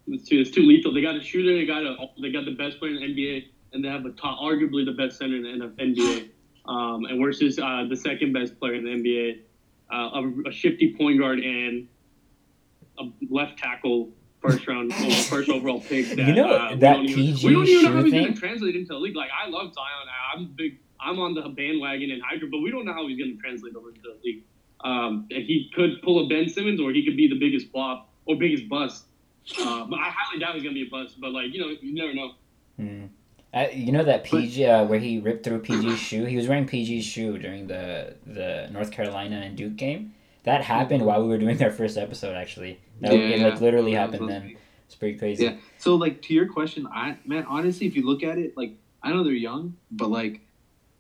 It's 0.08 0.28
too, 0.28 0.38
it's 0.38 0.50
too 0.50 0.62
lethal. 0.62 0.92
They 0.92 1.00
got 1.00 1.16
a 1.16 1.22
shooter. 1.22 1.52
They 1.56 1.64
got 1.66 1.82
a 1.82 1.96
they 2.20 2.30
got 2.30 2.44
the 2.44 2.54
best 2.54 2.78
player 2.78 2.92
in 2.94 3.00
the 3.00 3.06
NBA, 3.06 3.44
and 3.72 3.84
they 3.84 3.88
have 3.88 4.04
a 4.04 4.10
top, 4.10 4.38
arguably 4.40 4.84
the 4.84 4.92
best 4.92 5.18
center 5.18 5.36
in 5.36 5.58
the 5.58 5.66
NBA. 5.82 6.28
Um, 6.68 7.04
and 7.04 7.22
versus 7.22 7.58
uh, 7.60 7.84
the 7.88 7.96
second 7.96 8.32
best 8.32 8.58
player 8.58 8.74
in 8.74 8.84
the 8.84 8.90
NBA, 8.90 9.38
uh, 9.92 10.20
a, 10.20 10.48
a 10.48 10.52
shifty 10.52 10.94
point 10.96 11.18
guard 11.20 11.38
and 11.38 11.86
a 12.98 13.04
left 13.30 13.58
tackle, 13.58 14.10
first 14.40 14.66
round, 14.66 14.92
first 15.28 15.48
overall 15.48 15.80
pick. 15.80 16.08
That, 16.10 16.26
You 16.28 16.34
know, 16.34 16.50
uh, 16.50 16.68
we 16.70 16.76
that 16.76 16.92
don't 16.94 17.04
even- 17.04 17.14
PG 17.14 17.46
We 17.46 17.52
don't 17.52 17.66
even 17.68 17.84
know 17.84 17.92
how 17.98 18.02
he's 18.04 18.12
gonna 18.12 18.34
translate 18.34 18.76
into 18.76 18.88
the 18.88 18.98
league. 18.98 19.16
Like 19.16 19.30
I 19.32 19.48
love 19.48 19.72
Zion. 19.74 20.08
I'm 20.34 20.46
big. 20.56 20.78
I'm 21.00 21.18
on 21.18 21.34
the 21.34 21.42
bandwagon 21.42 22.10
in 22.10 22.20
Hydra, 22.20 22.48
but 22.50 22.60
we 22.60 22.70
don't 22.70 22.84
know 22.86 22.92
how 22.94 23.06
he's 23.06 23.18
gonna 23.18 23.36
translate 23.36 23.74
over 23.76 23.90
into 23.90 24.00
the 24.02 24.16
league. 24.24 24.42
Um, 24.84 25.26
and 25.30 25.42
he 25.42 25.70
could 25.74 26.00
pull 26.02 26.24
a 26.24 26.28
Ben 26.28 26.48
Simmons, 26.48 26.80
or 26.80 26.92
he 26.92 27.04
could 27.04 27.16
be 27.16 27.28
the 27.28 27.38
biggest 27.38 27.70
flop 27.70 28.08
or 28.26 28.36
biggest 28.36 28.68
bust. 28.68 29.04
Uh, 29.58 29.84
but 29.84 29.98
I 29.98 30.10
highly 30.14 30.40
doubt 30.40 30.54
he's 30.54 30.62
gonna 30.64 30.74
be 30.74 30.86
a 30.86 30.90
bust. 30.90 31.20
But 31.20 31.32
like 31.32 31.52
you 31.52 31.60
know, 31.60 31.68
you 31.80 31.94
never 31.94 32.14
know. 32.14 32.32
Hmm. 32.76 33.04
Uh, 33.54 33.68
you 33.72 33.90
know 33.92 34.04
that 34.04 34.24
PG 34.24 34.66
uh, 34.66 34.84
where 34.84 34.98
he 34.98 35.18
ripped 35.18 35.44
through 35.44 35.62
PG's 35.62 35.98
shoe. 35.98 36.24
He 36.24 36.36
was 36.36 36.46
wearing 36.46 36.66
PG's 36.66 37.04
shoe 37.04 37.38
during 37.38 37.66
the 37.68 38.14
the 38.26 38.68
North 38.72 38.90
Carolina 38.90 39.36
and 39.44 39.56
Duke 39.56 39.76
game. 39.76 40.12
That 40.42 40.62
happened 40.62 41.04
while 41.06 41.22
we 41.22 41.28
were 41.28 41.38
doing 41.38 41.62
our 41.62 41.70
first 41.70 41.96
episode. 41.96 42.34
Actually, 42.36 42.78
that, 43.00 43.12
it 43.12 43.40
like 43.40 43.60
literally 43.60 43.92
Yeah, 43.92 44.00
happened 44.06 44.28
then. 44.28 44.42
to. 44.50 44.54
It's 44.86 44.94
pretty 44.94 45.18
crazy. 45.18 45.44
Yeah. 45.44 45.56
So 45.78 45.94
like 45.96 46.22
to 46.22 46.34
your 46.34 46.46
question, 46.46 46.86
I 46.90 47.16
man, 47.26 47.44
honestly, 47.48 47.86
if 47.86 47.96
you 47.96 48.06
look 48.06 48.22
at 48.22 48.38
it, 48.38 48.56
like 48.56 48.74
I 49.02 49.10
know 49.12 49.24
they're 49.24 49.32
young, 49.32 49.76
but 49.90 50.08
like 50.10 50.40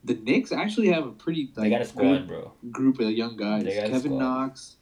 the 0.04 0.14
Knicks 0.14 0.52
actually 0.52 0.88
have 0.88 1.06
a 1.06 1.10
pretty 1.12 1.50
like 1.56 1.64
they 1.64 1.70
got 1.70 1.76
a 1.76 1.84
good 1.84 1.88
squad, 1.88 2.28
bro. 2.28 2.52
group 2.70 2.98
of 3.00 3.10
young 3.10 3.36
guys. 3.36 3.64
They 3.64 3.74
got 3.76 3.84
a 3.86 3.90
Kevin 3.90 4.12
squad. 4.12 4.18
Knox, 4.18 4.76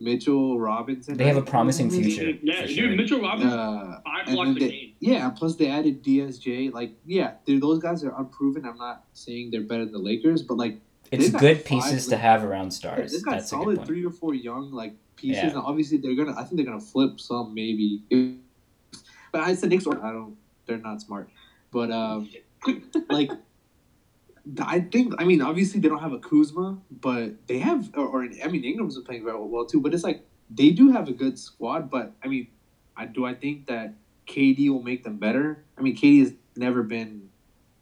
Mitchell 0.00 0.58
Robinson. 0.58 1.16
They 1.16 1.26
have 1.26 1.36
a 1.38 1.42
promising 1.42 1.90
future. 1.90 2.32
Yeah, 2.42 2.62
for 2.62 2.66
dude, 2.66 2.76
sure. 2.76 2.88
Mitchell 2.90 3.20
Robinson 3.20 3.58
Uh, 3.58 4.00
five 4.04 4.26
and 4.26 4.34
blocks 4.36 4.50
a 4.50 4.54
game. 4.60 4.92
yeah, 5.00 5.30
plus 5.30 5.56
they 5.56 5.68
added 5.68 6.02
DSJ. 6.02 6.72
Like, 6.72 6.92
yeah, 7.06 7.34
dude, 7.46 7.62
those 7.62 7.78
guys 7.78 8.04
are 8.04 8.14
unproven. 8.18 8.64
I'm 8.66 8.76
not 8.76 9.04
saying 9.14 9.50
they're 9.50 9.62
better 9.62 9.84
than 9.84 9.92
the 9.92 9.98
Lakers, 9.98 10.42
but 10.42 10.56
like, 10.58 10.80
It's 11.10 11.30
they've 11.30 11.40
good 11.40 11.56
five, 11.58 11.64
pieces 11.66 12.06
to 12.06 12.12
like- 12.12 12.20
have 12.20 12.44
around 12.44 12.64
yeah, 12.66 12.70
stars. 12.70 13.12
they've 13.12 13.22
got 13.22 13.32
That's 13.32 13.52
a 13.52 13.56
good 13.56 13.62
solid 13.62 13.76
point. 13.78 13.86
three 13.88 14.04
or 14.04 14.10
four 14.10 14.34
young 14.34 14.72
like 14.72 14.94
pieces. 15.16 15.42
Yeah. 15.42 15.48
And 15.50 15.58
obviously, 15.58 15.98
they're 15.98 16.14
gonna. 16.14 16.32
I 16.38 16.44
think 16.44 16.56
they're 16.56 16.66
gonna 16.66 16.80
flip 16.80 17.18
some 17.20 17.54
maybe. 17.54 18.02
But 19.32 19.40
I 19.42 19.54
said 19.54 19.70
Knicks. 19.70 19.86
I 19.86 19.92
don't. 20.12 20.36
They're 20.66 20.78
not 20.78 21.00
smart. 21.00 21.28
But 21.70 21.90
um, 21.90 22.28
like. 23.10 23.30
I 24.62 24.78
think 24.78 25.14
I 25.18 25.24
mean 25.24 25.42
obviously 25.42 25.80
they 25.80 25.88
don't 25.88 26.00
have 26.00 26.12
a 26.12 26.20
Kuzma, 26.20 26.78
but 27.00 27.48
they 27.48 27.58
have 27.58 27.90
or, 27.96 28.06
or 28.06 28.28
I 28.44 28.46
mean 28.46 28.62
Ingram's 28.62 28.96
playing 29.00 29.24
very 29.24 29.36
well 29.40 29.66
too. 29.66 29.80
But 29.80 29.92
it's 29.92 30.04
like 30.04 30.24
they 30.48 30.70
do 30.70 30.92
have 30.92 31.08
a 31.08 31.12
good 31.12 31.36
squad. 31.36 31.90
But 31.90 32.12
I 32.22 32.28
mean, 32.28 32.46
I 32.96 33.06
do 33.06 33.26
I 33.26 33.34
think 33.34 33.66
that 33.66 33.94
KD 34.28 34.68
will 34.70 34.84
make 34.84 35.02
them 35.02 35.16
better. 35.16 35.64
I 35.76 35.80
mean 35.80 35.96
KD 35.96 36.20
has 36.20 36.32
never 36.54 36.84
been 36.84 37.28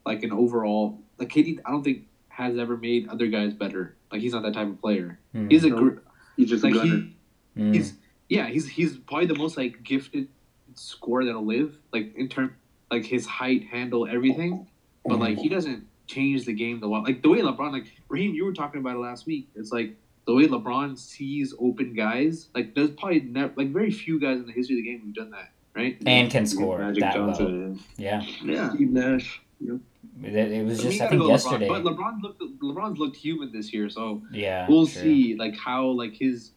like 0.06 0.22
an 0.22 0.32
overall 0.32 0.98
like 1.18 1.28
KD. 1.28 1.58
I 1.66 1.70
don't 1.70 1.82
think 1.84 2.06
has 2.30 2.56
ever 2.56 2.78
made 2.78 3.08
other 3.10 3.26
guys 3.26 3.52
better. 3.52 3.94
Like 4.10 4.22
he's 4.22 4.32
not 4.32 4.42
that 4.44 4.54
type 4.54 4.66
of 4.68 4.80
player. 4.80 5.18
Hmm. 5.32 5.48
He's 5.50 5.64
a 5.64 5.68
No. 5.68 5.76
gr- 5.76 5.98
He's 6.38 6.48
just 6.48 6.64
like 6.64 6.72
a 6.72 6.78
gunner. 6.78 6.96
he 6.96 7.14
Mm. 7.56 7.74
he's 7.74 7.94
yeah 8.28 8.48
he's 8.48 8.66
he's 8.68 8.96
probably 8.98 9.26
the 9.26 9.36
most 9.36 9.56
like 9.56 9.82
gifted 9.82 10.28
scorer 10.74 11.24
that'll 11.24 11.44
live 11.46 11.76
like 11.92 12.14
in 12.16 12.28
term 12.28 12.56
like 12.90 13.04
his 13.04 13.26
height 13.26 13.64
handle 13.64 14.06
everything 14.06 14.66
but 15.04 15.18
like 15.18 15.38
he 15.38 15.48
doesn't 15.48 15.86
change 16.06 16.44
the 16.44 16.52
game 16.52 16.80
the 16.80 16.88
way 16.88 17.00
like 17.00 17.22
the 17.22 17.28
way 17.28 17.38
lebron 17.38 17.72
like 17.72 17.86
rahim 18.08 18.34
you 18.34 18.44
were 18.44 18.52
talking 18.52 18.80
about 18.80 18.96
it 18.96 18.98
last 18.98 19.26
week 19.26 19.48
it's 19.54 19.70
like 19.72 19.94
the 20.26 20.34
way 20.34 20.46
lebron 20.46 20.98
sees 20.98 21.54
open 21.60 21.94
guys 21.94 22.48
like 22.54 22.74
there's 22.74 22.90
probably 22.90 23.20
never 23.20 23.52
like 23.56 23.68
very 23.68 23.90
few 23.90 24.20
guys 24.20 24.38
in 24.38 24.46
the 24.46 24.52
history 24.52 24.78
of 24.78 24.84
the 24.84 24.90
game 24.90 25.00
who've 25.00 25.14
done 25.14 25.30
that 25.30 25.50
right 25.76 25.96
and 26.06 26.30
can 26.30 26.44
score 26.46 26.78
Magic 26.78 27.02
that 27.02 27.16
well. 27.16 27.26
Johnson. 27.28 27.80
Yeah, 27.96 28.22
yeah 28.44 28.70
Steve 28.72 28.90
Nash. 28.90 29.40
Yep. 29.60 29.76
it, 30.24 30.34
it 30.34 30.64
was 30.64 30.80
I 30.80 30.82
mean, 30.82 30.90
just 30.90 30.98
you 30.98 31.04
I 31.04 31.06
gotta 31.06 31.18
think 31.18 31.28
yesterday. 31.30 31.68
LeBron. 31.68 31.84
but 31.84 31.96
lebron 31.96 32.22
looked 32.22 32.42
lebron's 32.62 32.98
looked 32.98 33.16
human 33.16 33.52
this 33.52 33.72
year 33.72 33.88
so 33.88 34.22
yeah, 34.32 34.66
we'll 34.68 34.86
true. 34.86 35.02
see 35.02 35.36
like 35.36 35.56
how 35.56 35.86
like 35.86 36.14
his 36.14 36.50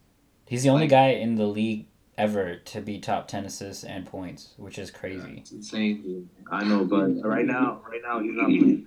He's 0.47 0.63
the 0.63 0.69
only 0.69 0.83
like- 0.83 0.89
guy 0.89 1.07
in 1.09 1.35
the 1.35 1.45
league 1.45 1.85
ever 2.17 2.55
to 2.55 2.81
be 2.81 2.99
top 2.99 3.27
ten 3.27 3.45
assists 3.45 3.83
and 3.83 4.05
points, 4.05 4.53
which 4.57 4.79
is 4.79 4.89
crazy. 4.89 5.35
it's 5.37 5.51
insane 5.51 6.29
I 6.51 6.63
know, 6.63 6.83
but 6.85 7.11
right 7.23 7.45
now, 7.45 7.81
right 7.89 8.01
now 8.03 8.19
he's 8.19 8.33
not 8.33 8.45
playing. 8.47 8.85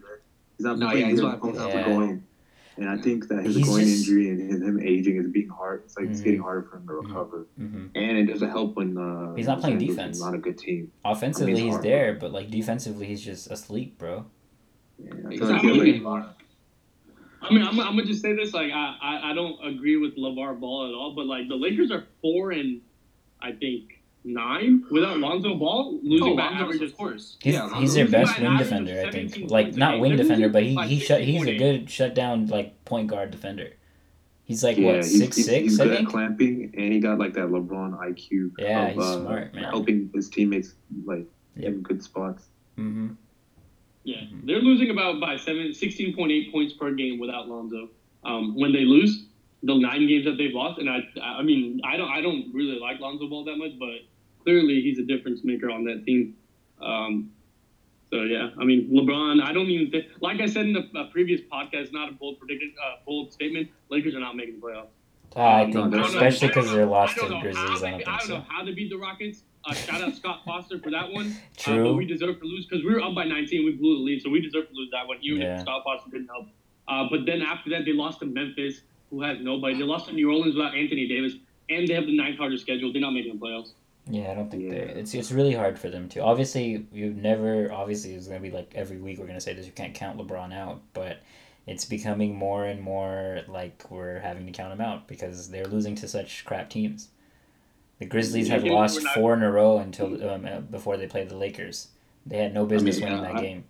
He's 0.57 0.67
not 0.67 0.79
No, 0.79 0.87
playing 0.89 1.01
yeah, 1.03 1.11
he's 1.11 1.21
good. 1.21 1.27
not- 1.27 1.45
he's 1.45 1.55
not 1.55 1.65
He's 1.67 1.73
playing. 1.85 1.99
going. 1.99 2.25
And 2.77 2.89
I 2.89 2.97
think 2.97 3.29
that 3.29 3.45
his 3.45 3.57
He's 3.57 3.67
groin 3.67 3.81
just- 3.85 4.09
injury 4.09 4.29
and 4.31 4.41
his, 4.51 4.63
him 4.63 4.81
aging 4.81 5.17
is 5.19 5.31
being 5.31 5.49
hard. 5.49 5.83
It's 5.85 5.97
like 5.99 6.09
it's 6.09 6.21
Mhm. 6.21 6.25
getting 6.25 6.41
harder 6.41 6.63
for 6.63 6.79
him 6.79 6.87
to 6.87 6.93
Mhm. 6.95 7.07
recover. 7.09 7.47
hmm 7.59 7.87
And 7.95 8.19
it 8.19 8.25
doesn't 8.27 8.49
help 8.49 8.77
when 8.77 8.97
uh, 8.97 9.35
He's 9.35 9.47
not 9.47 9.61
playing 9.61 9.79
defense. 9.79 10.17
is 10.17 10.23
Not 10.25 10.35
a 10.35 10.39
good 10.39 10.57
team. 10.57 10.91
Offensively, 11.05 11.53
I 11.53 11.57
mean, 11.57 11.65
he's 11.65 11.73
hard, 11.75 11.85
there, 11.85 12.15
but 12.19 12.33
like 12.33 12.51
defensively, 12.51 13.07
he's 13.07 13.23
just 13.23 13.51
asleep, 13.51 13.99
bro. 13.99 14.25
Yeah, 14.99 15.13
I 15.13 15.31
feel 15.37 15.41
not 15.41 15.51
like 15.51 15.61
he'll, 15.61 15.71
moving 15.75 15.79
like, 15.81 15.89
anymore. 15.95 16.27
I 17.43 17.53
mean, 17.53 17.63
I'm, 17.63 17.79
I'm 17.81 17.97
gonna 17.97 18.05
just 18.05 18.23
say 18.23 18.35
this: 18.35 18.53
like, 18.53 18.71
I, 18.73 18.97
I, 19.01 19.31
I 19.31 19.35
don't 19.35 19.57
agree 19.67 19.97
with 19.97 20.17
LaVar 20.17 20.61
Ball 20.61 20.89
at 20.89 20.95
all, 20.95 21.15
but 21.15 21.27
like 21.27 21.49
the 21.49 21.57
Lakers 21.57 21.91
are 21.91 22.05
four 22.21 22.51
and 22.53 22.81
I 23.41 23.53
think 23.53 24.01
nine 24.25 24.85
without 24.91 25.19
Lonzo 25.19 25.55
Ball 25.55 25.99
losing 26.03 26.29
Oh, 26.29 26.37
by 26.37 26.43
Lonzo's, 26.45 26.61
averages. 26.63 26.91
of 26.93 26.97
course. 26.99 27.37
He's, 27.41 27.55
yeah, 27.55 27.81
he's 27.81 27.95
their 27.95 28.07
best 28.09 28.39
wing 28.39 28.59
defender, 28.59 29.03
I 29.07 29.11
think. 29.11 29.51
Like 29.51 29.75
not 29.77 29.99
wing 30.01 30.17
defender, 30.17 30.49
but 30.51 30.63
he 30.63 30.75
he 30.87 31.01
shut. 31.01 31.23
He's 31.23 31.43
a 31.43 31.47
16.8. 31.47 31.59
good 31.59 31.91
shutdown 31.91 32.47
like 32.49 32.85
point 32.85 33.09
guard 33.09 33.31
defender. 33.31 33.71
He's 34.45 34.63
like 34.65 34.77
yeah, 34.77 34.87
what 34.87 34.97
he's, 34.97 35.17
six 35.19 35.37
he's, 35.37 35.47
six, 35.47 35.63
he's 35.63 35.81
I 35.81 35.85
good 35.85 36.01
at 36.03 36.07
clamping, 36.07 36.75
and 36.77 36.93
he 36.93 36.99
got 37.01 37.19
like 37.19 37.33
that 37.35 37.47
LeBron 37.47 37.97
IQ. 37.99 38.51
Yeah, 38.59 38.89
of, 38.89 38.95
he's 38.95 39.03
uh, 39.05 39.21
smart, 39.23 39.55
man. 39.55 39.65
Helping 39.65 40.11
his 40.15 40.29
teammates 40.29 40.75
like 41.05 41.25
Yep. 41.57 41.73
in 41.73 41.81
good 41.83 42.03
spots. 42.03 42.45
Mm-hmm. 42.79 43.11
Yeah, 44.05 44.17
Mhm. 44.23 44.47
they're 44.47 44.61
losing 44.63 44.91
about 44.91 45.21
by 45.21 45.37
seven, 45.37 45.73
16.8 45.75 46.51
points 46.53 46.73
per 46.75 46.93
game 46.93 47.19
without 47.19 47.49
Lonzo. 47.49 47.91
Um, 48.25 48.55
when 48.55 48.73
they 48.73 48.85
lose, 48.85 49.27
the 49.63 49.75
nine 49.77 50.07
games 50.07 50.25
that 50.25 50.39
they've 50.39 50.55
lost, 50.55 50.81
and 50.81 50.89
I, 50.89 51.07
I 51.23 51.43
mean, 51.43 51.81
I 51.85 51.97
don't, 51.99 52.09
I 52.09 52.21
don't 52.23 52.47
really 52.55 52.79
like 52.79 52.99
Lonzo 53.01 53.29
Ball 53.29 53.45
that 53.45 53.57
much, 53.57 53.79
but 53.79 53.91
clearly 54.43 54.81
he's 54.81 54.99
a 54.99 55.03
difference 55.05 55.45
maker 55.45 55.71
on 55.71 55.85
that 55.85 56.05
team. 56.07 56.35
Um, 56.81 57.31
so 58.11 58.23
yeah, 58.23 58.51
I 58.59 58.65
mean, 58.65 58.89
LeBron, 58.91 59.43
I 59.43 59.53
don't 59.53 59.69
even 59.69 59.91
think, 59.91 60.07
like 60.21 60.41
I 60.41 60.47
said 60.47 60.65
in 60.67 60.73
the 60.73 60.89
uh, 60.99 61.11
previous 61.11 61.43
podcast, 61.43 61.93
not 61.93 62.09
a 62.09 62.13
bold 62.13 62.39
prediction, 62.39 62.73
uh, 62.83 62.97
bold 63.07 63.33
statement. 63.35 63.69
Lakers 63.91 64.15
are 64.15 64.21
not 64.21 64.35
making 64.35 64.61
the 64.61 64.67
playoffs. 64.67 64.87
I 65.37 65.63
Um, 65.65 65.73
think, 65.73 65.77
I 65.77 65.81
don't 65.83 65.91
know. 65.91 66.05
especially 66.07 66.49
I 66.49 66.53
don't 66.53 66.63
because 66.63 66.73
they're 66.73 66.87
lost 66.87 67.13
I 67.13 67.15
to 67.15 67.21
don't 67.21 67.29
the 67.45 67.51
know 67.53 67.55
how 67.55 67.67
Grizzlies. 67.67 67.81
they- 67.83 67.87
I 67.89 67.91
don't 67.91 68.09
I 68.09 68.19
don't 68.19 68.29
know 68.31 68.45
how 68.49 68.65
to 68.65 68.73
beat 68.73 68.91
the 68.91 68.97
Rockets. 68.97 69.45
Uh, 69.65 69.75
shout 69.75 70.01
out 70.03 70.15
Scott 70.15 70.41
Foster 70.45 70.79
for 70.79 70.91
that 70.91 71.11
one. 71.13 71.27
Uh, 71.29 71.35
but 71.57 71.63
True. 71.75 71.95
we 71.95 72.07
deserve 72.07 72.41
to 72.41 72.47
lose 72.47 72.67
because 72.67 72.85
we 72.85 72.93
were 72.95 73.03
up 73.03 73.15
by 73.15 73.25
19. 73.25 73.65
We 73.65 73.73
blew 73.73 73.97
the 73.99 74.03
lead, 74.05 74.23
so 74.23 74.31
we 74.31 74.41
deserve 74.41 74.69
to 74.69 74.75
lose 74.75 74.91
that 74.93 75.07
one. 75.07 75.19
Even 75.21 75.43
Yeah. 75.43 75.57
if 75.57 75.61
Scott 75.63 75.83
Foster 75.85 76.11
didn't 76.11 76.29
help. 76.29 76.47
Uh, 76.89 77.07
but 77.11 77.27
then 77.27 77.43
after 77.43 77.71
that, 77.71 77.85
they 77.85 77.93
lost 77.93 78.21
to 78.21 78.27
Memphis, 78.27 78.81
who 79.11 79.23
has 79.23 79.39
nobody. 79.41 79.75
They 79.77 79.85
lost 79.85 80.07
to 80.09 80.15
New 80.15 80.31
Orleans 80.31 80.55
without 80.57 80.75
Anthony 80.75 81.07
Davis, 81.07 81.35
and 81.69 81.87
they 81.87 81.95
have 81.95 82.07
the 82.07 82.17
ninth 82.17 82.39
hardest 82.39 82.63
schedule. 82.63 82.93
They're 82.93 83.03
not 83.03 83.13
making 83.13 83.39
the 83.39 83.47
playoffs. 83.47 83.73
Yeah, 84.09 84.31
I 84.31 84.35
don't 84.35 84.51
think 84.51 84.71
they. 84.71 84.77
It's 84.79 85.15
it's 85.15 85.31
really 85.31 85.53
hard 85.55 85.79
for 85.79 85.89
them 85.91 86.09
to. 86.11 86.21
Obviously, 86.21 86.87
you 86.93 87.11
never. 87.13 87.71
Obviously, 87.71 88.15
it's 88.15 88.27
gonna 88.27 88.41
be 88.41 88.51
like 88.51 88.73
every 88.75 88.97
week 88.97 89.19
we're 89.19 89.27
gonna 89.27 89.41
say 89.43 89.53
this. 89.53 89.67
You 89.67 89.73
can't 89.73 89.95
count 89.95 90.19
LeBron 90.19 90.55
out, 90.55 90.81
but 90.95 91.19
it's 91.67 91.85
becoming 91.85 92.35
more 92.35 92.65
and 92.65 92.81
more 92.81 93.43
like 93.47 93.85
we're 93.91 94.19
having 94.19 94.47
to 94.47 94.53
count 94.53 94.73
him 94.73 94.81
out 94.81 95.07
because 95.07 95.51
they're 95.51 95.67
losing 95.67 95.95
to 95.97 96.09
such 96.09 96.45
crap 96.47 96.71
teams. 96.71 97.09
The 98.01 98.07
Grizzlies 98.07 98.49
have 98.49 98.65
Yeah, 98.67 98.73
lost 98.73 99.03
not- 99.03 99.15
four 99.15 99.35
in 99.35 99.43
a 99.43 99.51
row 99.53 99.79
until 99.79 100.29
um, 100.29 100.47
uh, 100.47 100.61
before 100.63 100.97
they 100.97 101.07
played 101.07 101.29
the 101.29 101.37
Lakers. 101.37 101.89
They 102.27 102.39
had 102.39 102.53
no 102.55 102.67
business 102.67 102.99
yeah, 102.99 103.05
winning 103.07 103.23
that 103.23 103.37
I- 103.37 103.41
game. 103.43 103.65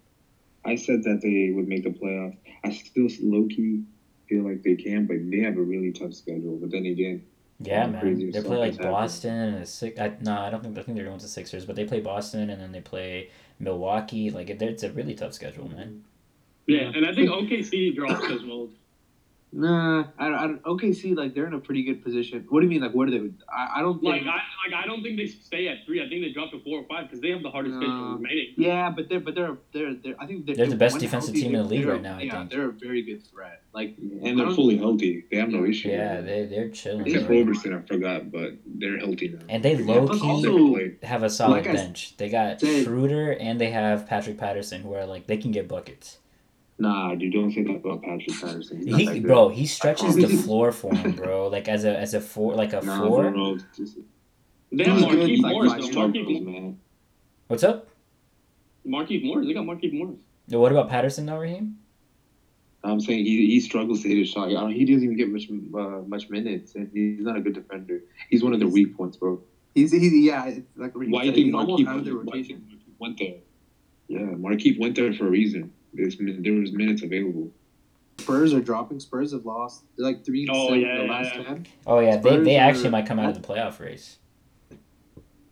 I 0.64 0.76
said 0.76 1.02
that 1.04 1.20
they 1.22 1.50
would 1.54 1.68
make 1.68 1.84
the 1.84 1.90
playoffs. 1.90 2.36
I 2.64 2.70
still 2.70 3.08
low 3.22 3.46
key 3.48 3.82
feel 4.28 4.44
like 4.44 4.62
they 4.62 4.74
can, 4.76 5.06
but 5.06 5.16
they 5.30 5.38
have 5.40 5.56
a 5.56 5.62
really 5.62 5.90
tough 5.90 6.12
schedule. 6.14 6.56
But 6.56 6.70
then 6.70 6.84
again, 6.86 7.22
Yeah, 7.60 7.86
man. 7.86 8.30
They 8.30 8.42
play 8.42 8.56
like 8.58 8.66
has 8.72 8.76
happened. 8.76 8.92
Boston 8.92 9.38
and 9.54 9.62
the 9.62 9.66
six. 9.66 9.98
I, 9.98 10.12
no, 10.20 10.38
I 10.38 10.50
don't 10.50 10.62
think. 10.62 10.78
I 10.78 10.82
think 10.82 10.96
they're 10.96 11.06
going 11.06 11.18
to 11.18 11.28
Sixers, 11.28 11.64
but 11.64 11.76
they 11.76 11.84
play 11.84 12.00
Boston 12.00 12.50
and 12.50 12.60
then 12.60 12.72
they 12.72 12.80
play 12.80 13.30
Milwaukee. 13.58 14.30
Like 14.30 14.48
it, 14.50 14.60
it's 14.62 14.82
a 14.82 14.92
really 14.92 15.14
tough 15.14 15.32
schedule, 15.34 15.68
man. 15.68 16.04
Yeah, 16.66 16.92
and 16.94 17.04
I 17.06 17.14
think 17.14 17.30
OKC 17.30 17.94
drops 17.96 18.24
as 18.30 18.42
well. 18.44 18.68
Nah, 19.52 20.04
I, 20.16 20.26
I 20.28 20.46
don't. 20.46 20.62
OKC 20.62 21.16
like 21.16 21.34
they're 21.34 21.46
in 21.48 21.54
a 21.54 21.58
pretty 21.58 21.82
good 21.82 22.04
position. 22.04 22.46
What 22.50 22.60
do 22.60 22.66
you 22.66 22.70
mean? 22.70 22.82
Like, 22.82 22.94
what 22.94 23.08
are 23.08 23.10
they? 23.10 23.30
I, 23.52 23.78
I 23.78 23.80
don't 23.80 23.94
think, 24.00 24.04
Like 24.12 24.22
think. 24.22 24.30
I, 24.32 24.40
like 24.76 24.84
I 24.84 24.86
don't 24.86 25.02
think 25.02 25.16
they 25.16 25.26
stay 25.26 25.66
at 25.66 25.78
three. 25.86 26.00
I 26.00 26.08
think 26.08 26.22
they 26.22 26.30
drop 26.32 26.52
to 26.52 26.60
four 26.62 26.80
or 26.80 26.86
five 26.86 27.06
because 27.08 27.20
they 27.20 27.30
have 27.30 27.42
the 27.42 27.50
hardest 27.50 27.74
schedule 27.76 27.96
No. 27.96 28.14
remaining. 28.14 28.54
yeah, 28.56 28.90
but 28.90 29.08
they're 29.08 29.18
but 29.18 29.34
they're 29.34 29.56
they're, 29.72 29.94
they're 29.94 30.14
I 30.20 30.26
think 30.26 30.46
they're, 30.46 30.54
They're 30.54 30.66
the 30.68 30.76
best 30.76 31.00
defensive 31.00 31.34
healthy, 31.34 31.48
team 31.48 31.56
in 31.56 31.62
the 31.64 31.68
league 31.68 31.84
right 31.86 32.00
now, 32.00 32.18
I 32.18 32.22
yeah, 32.22 32.38
think. 32.38 32.50
they're 32.52 32.68
a 32.68 32.72
very 32.72 33.02
good 33.02 33.26
threat. 33.26 33.62
Like, 33.72 33.96
and 33.98 34.38
they're 34.38 34.50
fully 34.52 34.76
healthy. 34.76 35.24
They 35.30 35.38
have 35.38 35.48
no 35.48 35.64
issue. 35.64 35.88
Yeah, 35.88 36.20
they 36.20 36.46
they're 36.46 36.68
chilling. 36.68 37.06
Except 37.06 37.26
for 37.26 37.32
man. 37.32 37.40
Roberson, 37.46 37.74
I 37.74 37.80
forgot, 37.82 38.30
but 38.30 38.52
they're 38.64 38.98
healthy 38.98 39.28
now. 39.28 39.40
And 39.48 39.64
they 39.64 39.74
Yeah, 39.74 39.84
low 39.94 40.06
plus 40.06 40.20
key 40.20 40.28
also- 40.28 40.76
have 41.02 41.24
a 41.24 41.30
solid 41.30 41.64
like 41.64 41.68
I 41.68 41.72
bench. 41.72 42.16
They 42.18 42.28
got 42.28 42.60
said- 42.60 42.84
Schroeder 42.84 43.32
and 43.32 43.60
they 43.60 43.70
have 43.70 44.06
Patrick 44.06 44.38
Patterson, 44.38 44.82
who 44.82 44.94
are 44.94 45.06
like 45.06 45.26
they 45.26 45.38
can 45.38 45.50
get 45.50 45.66
buckets. 45.66 46.18
Nah, 46.80 47.14
dude, 47.14 47.32
don't 47.34 47.52
say 47.52 47.62
that 47.62 47.76
about 47.76 48.02
Patrick 48.02 48.40
Patterson. 48.40 48.86
He's 48.86 49.10
He, 49.10 49.20
bro, 49.20 49.50
he 49.50 49.66
stretches 49.66 50.16
the 50.16 50.28
floor 50.44 50.72
for 50.72 50.94
him, 50.94 51.12
bro. 51.12 51.48
Like 51.48 51.68
as 51.68 51.84
a 51.84 51.96
as 51.98 52.14
a 52.14 52.20
four, 52.20 52.54
like 52.54 52.72
a 52.72 52.80
Nah, 52.80 53.06
four. 53.06 53.30
bro, 53.30 53.58
just- 53.76 53.98
They 54.72 54.84
have 54.84 54.98
Markieff 54.98 55.42
like, 55.42 55.52
Morris. 55.52 55.72
five 55.72 55.80
though. 55.80 55.86
years 55.86 55.96
Markieff, 55.96 56.44
man. 56.46 56.78
What's 57.48 57.64
up? 57.64 57.88
Markieff 58.86 59.22
Morris. 59.24 59.46
They 59.46 59.52
got 59.54 59.66
Markieff 59.66 59.92
Morris. 59.92 60.20
What 60.48 60.72
about 60.72 60.88
Patterson 60.88 61.26
though, 61.26 61.38
Rahim? 61.38 61.76
I'm 62.82 62.98
saying 62.98 63.26
he, 63.26 63.46
he 63.48 63.60
struggles 63.60 64.00
to 64.02 64.08
hit 64.08 64.16
his 64.16 64.30
shot. 64.30 64.48
I 64.48 64.52
don't, 64.52 64.72
he 64.72 64.86
doesn't 64.86 65.04
even 65.04 65.16
get 65.16 65.28
much 65.30 65.50
uh, 65.50 66.00
much 66.06 66.30
minutes, 66.30 66.76
and 66.76 66.90
he's 66.94 67.20
not 67.20 67.36
a 67.36 67.40
good 67.42 67.52
defender. 67.54 68.00
He's 68.30 68.42
one 68.42 68.54
of 68.54 68.60
the 68.60 68.66
weak 68.68 68.96
points, 68.96 69.18
bro. 69.18 69.38
he's 69.74 69.92
he's 69.92 70.14
yeah, 70.24 70.46
it's 70.46 70.66
like 70.76 70.94
Why 70.94 71.24
do 71.24 71.28
you 71.28 71.34
think 71.34 71.54
Markieff 71.54 71.86
out 71.86 71.98
of 71.98 72.04
the 72.06 72.14
went, 72.16 72.26
why 72.26 72.32
do 72.32 72.38
you 72.38 72.54
rotation. 72.56 72.64
think 72.70 72.80
Markieff 72.80 72.98
went 72.98 73.18
there? 73.18 73.34
Yeah, 74.08 74.34
Markieff 74.46 74.80
went 74.80 74.96
there 74.96 75.12
for 75.12 75.26
a 75.26 75.30
reason. 75.30 75.72
There's, 75.92 76.16
there 76.18 76.52
was 76.54 76.72
minutes 76.72 77.02
available. 77.02 77.50
Spurs 78.18 78.52
are 78.52 78.60
dropping. 78.60 79.00
Spurs 79.00 79.32
have 79.32 79.44
lost. 79.46 79.84
They're 79.96 80.06
like 80.06 80.24
three 80.24 80.42
and 80.42 80.50
Oh, 80.52 80.66
seven 80.68 80.80
yeah, 80.82 80.92
in 80.92 80.98
the 80.98 81.04
yeah, 81.06 81.10
last 81.10 81.34
yeah. 81.36 81.42
ten. 81.42 81.66
Oh 81.86 82.00
yeah, 82.00 82.16
they, 82.16 82.30
Spurs 82.30 82.44
they 82.44 82.56
actually 82.56 82.88
are- 82.88 82.90
might 82.92 83.06
come 83.06 83.18
out 83.18 83.30
of 83.34 83.40
the 83.40 83.46
playoff 83.46 83.80
race. 83.80 84.18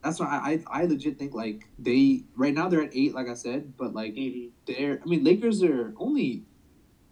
That's 0.04 0.20
why 0.20 0.26
I, 0.26 0.52
I 0.76 0.82
I 0.82 0.84
legit 0.86 1.18
think 1.18 1.34
like 1.34 1.66
they 1.78 2.22
right 2.36 2.54
now 2.54 2.68
they're 2.68 2.82
at 2.82 2.94
eight, 2.94 3.14
like 3.14 3.28
I 3.28 3.34
said, 3.34 3.76
but 3.76 3.94
like 3.94 4.14
Mhm. 4.14 4.50
they're 4.66 5.00
I 5.04 5.08
mean 5.08 5.24
Lakers 5.24 5.62
are 5.62 5.92
only 5.96 6.44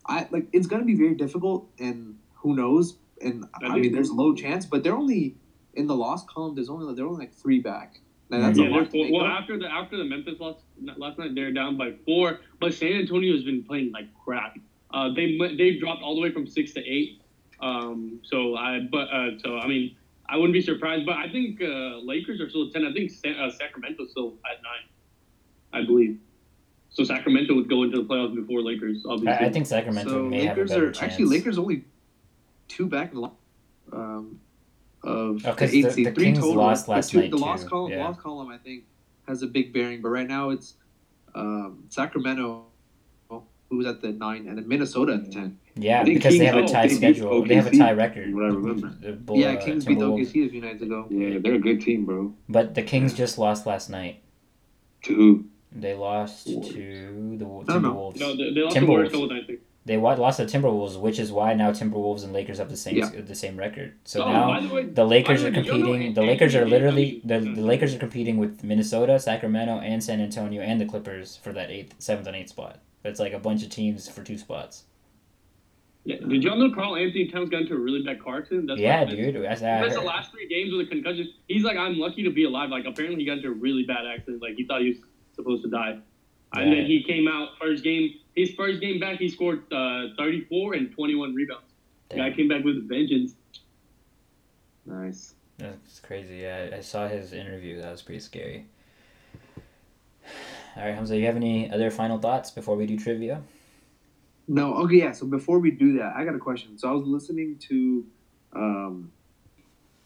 I 0.06 0.28
like 0.30 0.46
it's 0.52 0.66
gonna 0.68 0.84
be 0.84 0.94
very 0.94 1.14
difficult 1.14 1.68
and 1.80 2.16
who 2.34 2.54
knows 2.54 2.96
and 3.20 3.44
I 3.60 3.66
I, 3.66 3.78
mean 3.78 3.92
there's 3.92 4.10
low 4.12 4.34
chance, 4.34 4.66
but 4.66 4.84
they're 4.84 4.96
only 4.96 5.34
in 5.74 5.88
the 5.88 5.96
loss 5.96 6.24
column. 6.26 6.54
There's 6.54 6.70
only 6.70 6.94
they're 6.94 7.06
only 7.06 7.18
like 7.26 7.34
three 7.34 7.58
back. 7.60 8.00
Now, 8.28 8.40
that's 8.40 8.58
Yeah, 8.58 8.64
a 8.66 8.70
they're 8.70 8.80
lot 8.82 8.90
four, 8.90 9.12
well 9.12 9.26
after 9.26 9.58
the 9.58 9.66
after 9.70 9.96
the 9.96 10.04
Memphis 10.04 10.40
loss 10.40 10.56
last 10.96 11.18
night, 11.18 11.34
they're 11.34 11.52
down 11.52 11.76
by 11.76 11.92
four. 12.04 12.40
But 12.60 12.74
San 12.74 12.92
Antonio 12.94 13.32
has 13.34 13.44
been 13.44 13.62
playing 13.62 13.92
like 13.92 14.06
crap. 14.24 14.58
Uh, 14.92 15.12
they 15.14 15.36
went- 15.38 15.56
they 15.58 15.76
dropped 15.78 16.02
all 16.02 16.14
the 16.14 16.20
way 16.20 16.30
from 16.32 16.46
six 16.46 16.72
to 16.72 16.80
eight. 16.84 17.20
Um, 17.60 18.20
so 18.24 18.56
I 18.56 18.80
but 18.90 19.08
uh, 19.12 19.38
so 19.38 19.58
I 19.58 19.66
mean 19.68 19.96
I 20.28 20.36
wouldn't 20.36 20.52
be 20.54 20.60
surprised. 20.62 21.06
But 21.06 21.16
I 21.16 21.28
think 21.30 21.62
uh, 21.62 21.98
Lakers 21.98 22.40
are 22.40 22.48
still 22.50 22.66
at 22.66 22.72
ten. 22.72 22.84
I 22.84 22.92
think 22.92 23.10
Sa- 23.12 23.28
uh, 23.28 23.50
Sacramento's 23.50 24.10
still 24.10 24.34
at 24.50 24.60
nine. 24.62 25.82
I 25.82 25.86
believe. 25.86 26.18
So 26.90 27.04
Sacramento 27.04 27.54
would 27.54 27.68
go 27.68 27.82
into 27.82 27.98
the 27.98 28.04
playoffs 28.08 28.34
before 28.34 28.60
Lakers. 28.62 29.04
Obviously. 29.08 29.44
I, 29.44 29.48
I 29.48 29.52
think 29.52 29.66
Sacramento 29.66 30.10
So 30.10 30.22
may 30.24 30.44
have 30.46 30.56
a 30.56 30.60
Lakers 30.62 30.70
better 30.70 30.88
are 30.88 30.92
chance. 30.92 31.12
actually 31.12 31.26
Lakers 31.26 31.58
only 31.58 31.84
two 32.68 32.86
back 32.86 33.10
in 33.10 33.16
the 33.16 33.20
lo- 33.20 33.36
um 33.92 34.40
of 35.06 35.46
Oh, 35.46 35.54
'cause 35.54 35.70
the 35.70 35.78
eight 35.78 35.82
the- 35.82 35.90
seed. 35.92 36.06
the 36.06 36.10
Three 36.12 36.24
Kings 36.24 36.38
total. 36.40 36.54
lost 36.56 36.86
The 36.86 36.92
last 36.92 37.10
two- 37.10 37.20
night, 37.20 37.30
The 37.30 37.36
too. 37.36 37.42
loss 37.42 37.64
column, 37.64 37.92
Yeah. 37.92 38.04
loss 38.08 38.18
column, 38.18 38.48
I 38.48 38.58
think, 38.58 38.84
has 39.28 39.42
a 39.42 39.46
big 39.46 39.72
bearing. 39.72 40.02
But 40.02 40.08
right 40.10 40.28
now 40.28 40.50
it's 40.50 40.74
um, 41.34 41.84
Sacramento, 41.90 42.64
who's 43.68 43.84
at 43.86 44.00
the 44.00 44.10
nine, 44.12 44.48
and 44.48 44.56
then 44.56 44.66
Minnesota 44.66 45.12
at 45.14 45.26
the 45.26 45.30
ten. 45.30 45.58
Yeah, 45.74 46.00
I 46.00 46.04
think 46.04 46.18
because 46.18 46.38
they 46.38 46.46
have 46.46 46.56
a 46.56 46.62
oh, 46.62 46.66
tie 46.66 46.82
they 46.86 46.88
beat 46.88 46.96
schedule. 46.96 47.44
They 47.44 47.56
have 47.56 47.66
a 47.66 47.76
tie 47.76 47.92
record. 47.92 48.34
What 48.34 48.44
I 48.44 48.48
remember. 48.48 48.88
Bull, 49.24 49.36
yeah, 49.36 49.48
uh, 49.52 49.62
Kings 49.62 49.84
beat 49.84 49.98
the 49.98 50.06
OKC 50.06 50.46
a 50.46 50.48
few 50.48 50.62
nights 50.62 50.80
ago. 50.82 51.06
Yeah, 51.10 51.38
they're 51.38 51.56
a 51.56 51.58
good 51.58 51.82
team, 51.82 52.06
bro. 52.06 52.32
But 52.48 52.74
the 52.74 52.82
Kings 52.82 53.12
just 53.12 53.36
lost 53.36 53.66
last 53.66 53.90
night. 53.90 54.20
To 55.02 55.14
who? 55.14 55.44
They 55.72 55.92
lost 55.94 56.46
Warriors. 56.46 56.68
to 56.72 57.36
the 57.36 57.44
No, 57.44 57.60
no. 57.60 57.64
Timberwolves. 57.64 58.18
no, 58.20 58.34
they, 58.34 58.54
they 58.54 58.60
lost 58.62 58.76
Timberwolves. 58.76 59.10
to 59.10 59.18
Warriors 59.18 59.42
I 59.44 59.46
think. 59.46 59.60
They 59.87 59.96
wa- 59.96 60.14
lost 60.14 60.38
the 60.38 60.44
Timberwolves, 60.44 60.99
which 61.01 61.20
is 61.20 61.31
why 61.31 61.55
now 61.55 61.70
Timberwolves 61.70 62.25
and 62.25 62.33
Lakers 62.33 62.59
have 62.59 62.68
the 62.68 62.77
same 62.77 62.96
Yeah. 62.96 63.11
the 63.20 63.37
same 63.37 63.57
record. 63.57 63.94
So 64.05 64.25
Oh, 64.25 64.33
now 64.33 64.61
the 64.61 64.75
way, 64.75 64.85
the 64.85 65.05
Lakers 65.05 65.44
are 65.44 65.51
the 65.51 65.59
way, 65.59 65.62
did 65.62 65.66
y'all 65.66 65.79
know 65.79 65.87
competing. 65.87 66.14
The 66.14 66.22
Lakers 66.22 66.55
are 66.57 66.66
literally 66.66 67.20
the, 67.25 67.38
the 67.38 67.46
mm-hmm. 67.46 67.61
Lakers 67.62 67.94
are 67.94 67.99
competing 67.99 68.37
with 68.37 68.64
Minnesota, 68.64 69.18
Sacramento, 69.20 69.79
and 69.79 70.03
San 70.03 70.20
Antonio, 70.20 70.61
and 70.61 70.81
the 70.81 70.87
Clippers 70.87 71.37
for 71.37 71.53
that 71.53 71.70
eighth, 71.70 71.94
seventh, 72.01 72.27
and 72.27 72.37
eighth 72.37 72.51
spot. 72.51 72.81
It's 73.05 73.20
like 73.20 73.33
a 73.33 73.38
bunch 73.38 73.62
of 73.62 73.70
teams 73.70 74.09
for 74.09 74.25
two 74.25 74.37
spots. 74.37 74.85
Yeah. 76.05 76.16
Did 76.16 76.42
y'all 76.44 76.57
know 76.57 76.72
Karl-Anthony 76.72 77.29
Towns 77.29 77.51
got 77.51 77.62
into 77.62 77.75
a 77.75 77.79
really 77.79 78.03
bad 78.03 78.22
car 78.22 78.38
accident? 78.38 78.68
That's 78.68 78.81
yeah, 78.81 79.05
what 79.05 79.12
it 79.12 79.18
is. 79.18 79.35
dude. 79.35 79.44
That's, 79.44 79.62
uh, 79.62 79.79
He 79.79 79.87
I 79.87 79.88
the 79.88 80.01
last 80.01 80.31
three 80.31 80.46
games 80.49 80.72
with 80.72 80.87
a 80.87 80.90
concussion. 80.90 81.33
He's 81.49 81.64
like, 81.64 81.77
I'm 81.77 81.99
lucky 81.99 82.22
to 82.22 82.31
be 82.31 82.44
alive. 82.44 82.70
Like, 82.70 82.85
apparently, 82.87 83.20
he 83.20 83.27
got 83.27 83.38
into 83.38 83.49
a 83.49 83.53
really 83.53 83.85
bad 83.85 84.07
accident. 84.07 84.40
Like, 84.40 84.55
he 84.57 84.64
thought 84.64 84.83
he 84.83 84.90
was 84.90 84.99
supposed 85.35 85.64
to 85.64 85.70
die. 85.70 85.99
And 86.52 86.72
then 86.72 86.87
he 86.87 87.02
came 87.02 87.28
out 87.28 87.50
first 87.61 87.85
game. 87.85 88.14
His 88.35 88.50
first 88.52 88.80
game 88.80 88.98
back, 89.00 89.18
he 89.18 89.28
scored 89.28 89.70
uh, 89.72 90.14
34 90.16 90.74
and 90.74 90.92
21 90.92 91.35
rebounds. 91.35 91.64
The 92.11 92.16
guy 92.16 92.30
came 92.32 92.48
back 92.48 92.64
with 92.64 92.76
a 92.76 92.80
vengeance. 92.80 93.35
Nice. 94.87 95.35
that's 95.59 96.00
crazy. 96.00 96.37
Yeah, 96.37 96.70
I 96.74 96.80
saw 96.80 97.09
his 97.09 97.32
interview. 97.32 97.80
That 97.82 97.90
was 97.90 98.02
pretty 98.02 98.20
scary. 98.20 98.66
All 100.76 100.85
right, 100.85 100.94
Hamza, 100.94 101.14
do 101.14 101.20
you 101.20 101.26
have 101.26 101.37
any 101.37 101.70
other 101.70 101.90
final 101.90 102.18
thoughts 102.18 102.50
before 102.50 102.76
we 102.76 102.87
do 102.87 102.98
trivia? 102.98 103.42
No, 104.48 104.74
okay, 104.85 104.96
yeah. 104.96 105.12
So 105.12 105.26
before 105.26 105.59
we 105.59 105.70
do 105.72 105.98
that, 105.98 106.14
I 106.14 106.24
got 106.24 106.35
a 106.35 106.38
question. 106.38 106.78
So 106.78 106.88
I 106.88 106.92
was 106.92 107.04
listening 107.06 107.56
to 107.68 108.06
um, 108.52 109.11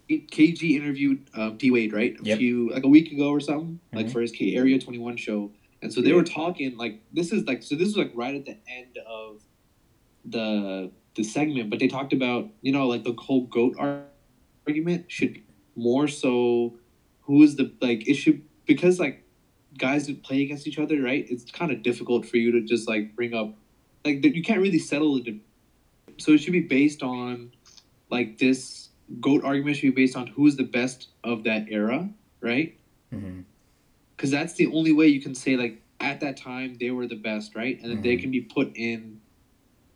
KG 0.09 0.77
interviewed 0.77 1.29
um, 1.35 1.57
D 1.59 1.71
Wade, 1.71 1.93
right? 1.93 2.17
A 2.19 2.25
Yep. 2.25 2.39
few 2.39 2.71
like 2.71 2.85
a 2.85 2.89
week 2.89 3.13
ago 3.13 3.29
or 3.31 3.41
something, 3.41 3.79
like 3.93 4.07
Mhm. 4.07 4.13
for 4.13 4.21
his 4.23 4.33
K 4.33 4.55
Area 4.55 4.79
Twenty 4.81 4.99
One 4.99 5.17
show, 5.17 5.51
and 5.83 5.93
so 5.93 6.01
they 6.01 6.13
were 6.13 6.25
talking 6.25 6.77
like 6.77 7.01
this 7.13 7.33
is 7.33 7.45
like 7.47 7.63
so 7.63 7.75
this 7.75 7.89
was 7.89 7.97
like 7.97 8.13
right 8.15 8.35
at 8.35 8.45
the 8.45 8.57
end 8.69 8.99
of 9.07 9.43
the 10.25 10.91
the 11.15 11.25
segment, 11.25 11.71
but 11.71 11.79
they 11.79 11.89
talked 11.89 12.13
about 12.13 12.49
you 12.61 12.73
know 12.73 12.87
like 12.87 13.05
the 13.05 13.15
whole 13.19 13.47
goat 13.47 13.75
argument 14.67 15.11
should 15.11 15.43
more 15.77 16.09
so 16.09 16.75
who 17.23 17.43
is 17.43 17.57
the 17.57 17.73
like 17.81 18.09
it 18.09 18.15
should 18.15 18.43
because 18.67 19.01
like 19.01 19.25
guys 19.79 20.07
that 20.07 20.23
play 20.23 20.43
against 20.43 20.67
each 20.67 20.79
other, 20.79 21.01
right? 21.01 21.27
It's 21.31 21.51
kind 21.51 21.71
of 21.73 21.83
difficult 21.83 22.27
for 22.27 22.37
you 22.37 22.53
to 22.53 22.61
just 22.61 22.89
like 22.89 23.17
bring 23.17 23.35
up 23.35 23.55
like 24.05 24.25
you 24.25 24.43
can't 24.43 24.61
really 24.61 24.79
settle 24.79 25.17
it. 25.17 25.35
So 26.19 26.33
it 26.33 26.39
should 26.39 26.53
be 26.53 26.61
based 26.61 27.03
on 27.03 27.53
like 28.11 28.39
this 28.39 28.91
goat 29.21 29.43
argument 29.45 29.77
should 29.77 29.95
be 29.95 30.03
based 30.03 30.17
on 30.17 30.27
who's 30.27 30.57
the 30.57 30.65
best 30.65 31.09
of 31.25 31.45
that 31.45 31.67
era, 31.71 32.09
right? 32.41 32.79
Mm-hmm. 33.13 33.41
Because 34.21 34.31
that's 34.31 34.53
the 34.53 34.67
only 34.67 34.93
way 34.93 35.07
you 35.07 35.19
can 35.23 35.35
say 35.35 35.57
like 35.57 35.81
at 35.99 36.21
that 36.21 36.37
time 36.37 36.77
they 36.79 36.91
were 36.91 37.07
the 37.07 37.17
best, 37.17 37.55
right? 37.57 37.81
And 37.81 37.91
then 37.91 38.03
they 38.03 38.17
Mhm. 38.19 38.21
can 38.21 38.31
be 38.31 38.43
put 38.43 38.71
in 38.77 39.19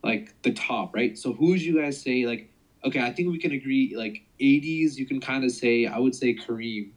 like 0.03 0.33
the 0.41 0.51
top, 0.51 0.95
right? 0.95 1.15
So 1.15 1.31
who 1.33 1.49
would 1.49 1.61
you 1.61 1.79
guys 1.79 2.01
say 2.01 2.25
like? 2.25 2.49
Okay, 2.83 2.99
I 2.99 3.11
think 3.13 3.31
we 3.31 3.37
can 3.37 3.51
agree. 3.51 3.93
Like 3.95 4.23
'80s, 4.39 4.97
you 4.97 5.05
can 5.05 5.19
kind 5.19 5.43
of 5.43 5.51
say 5.51 5.85
I 5.85 5.99
would 5.99 6.15
say 6.15 6.33
Kareem 6.33 6.89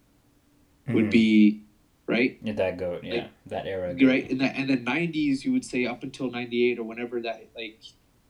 would 0.88 1.10
be 1.10 1.64
right. 2.06 2.38
Yeah, 2.42 2.54
that 2.54 2.78
goat. 2.78 3.04
Yeah, 3.04 3.12
Like, 3.14 3.30
that 3.48 3.66
era. 3.66 3.92
Goat. 3.94 4.06
right. 4.08 4.30
And 4.30 4.40
the 4.40 4.46
and 4.46 4.70
the 4.70 4.76
nineties 4.76 5.44
you 5.44 5.52
would 5.52 5.66
say 5.66 5.84
up 5.84 6.02
until 6.02 6.30
ninety 6.30 6.70
eight 6.70 6.78
or 6.78 6.84
whenever 6.84 7.20
that 7.20 7.46
like 7.54 7.82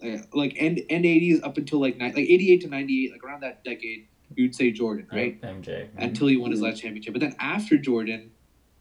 uh, 0.02 0.22
like 0.32 0.54
end 0.56 0.80
end 0.90 1.06
eighties 1.06 1.40
up 1.44 1.56
until 1.56 1.80
like 1.80 1.98
ni- 1.98 2.06
like 2.06 2.28
eighty 2.28 2.50
eight 2.52 2.62
to 2.62 2.68
ninety 2.68 3.04
eight, 3.06 3.12
like 3.12 3.22
around 3.22 3.42
that 3.44 3.62
decade, 3.62 4.08
you'd 4.34 4.56
say 4.56 4.72
Jordan, 4.72 5.06
right? 5.12 5.38
Yep, 5.40 5.54
MJ. 5.62 5.68
Mhm. 5.68 5.88
Until 5.98 6.26
he 6.26 6.37
won 6.37 6.50
his 6.50 6.61
last 6.61 6.80
championship. 6.82 7.12
But 7.12 7.20
then 7.20 7.37
after 7.38 7.78
Jordan, 7.78 8.32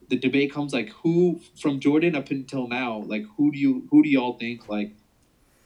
the 0.10 0.18
debate 0.18 0.54
comes 0.54 0.74
like 0.74 0.90
who 0.90 1.40
from 1.56 1.80
Jordan 1.80 2.16
up 2.16 2.32
until 2.32 2.68
now, 2.68 3.04
like 3.08 3.26
who 3.36 3.52
do 3.52 3.58
you 3.58 3.88
who 3.92 4.04
do 4.04 4.10
y'all 4.10 4.34
think 4.34 4.68
like 4.70 4.92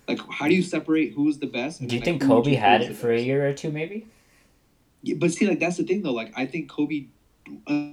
like 0.07 0.19
how 0.31 0.47
do 0.47 0.55
you 0.55 0.63
separate 0.63 1.13
who's 1.13 1.39
the 1.39 1.47
best? 1.47 1.79
Do 1.79 1.95
you 1.95 2.01
like, 2.01 2.05
think 2.05 2.21
Kobe 2.21 2.53
had 2.53 2.81
it 2.81 2.85
it 2.85 2.91
is 2.91 2.97
the 2.97 3.01
for 3.01 3.11
a 3.11 3.19
year 3.19 3.47
or 3.47 3.53
two, 3.53 3.71
maybe? 3.71 4.07
Yeah, 5.03 5.15
but 5.17 5.31
see, 5.31 5.47
like 5.47 5.59
that's 5.59 5.77
the 5.77 5.83
thing 5.83 6.01
though. 6.01 6.13
Like 6.13 6.31
I 6.35 6.45
think 6.45 6.69
Kobe 6.69 7.05
uh, 7.67 7.91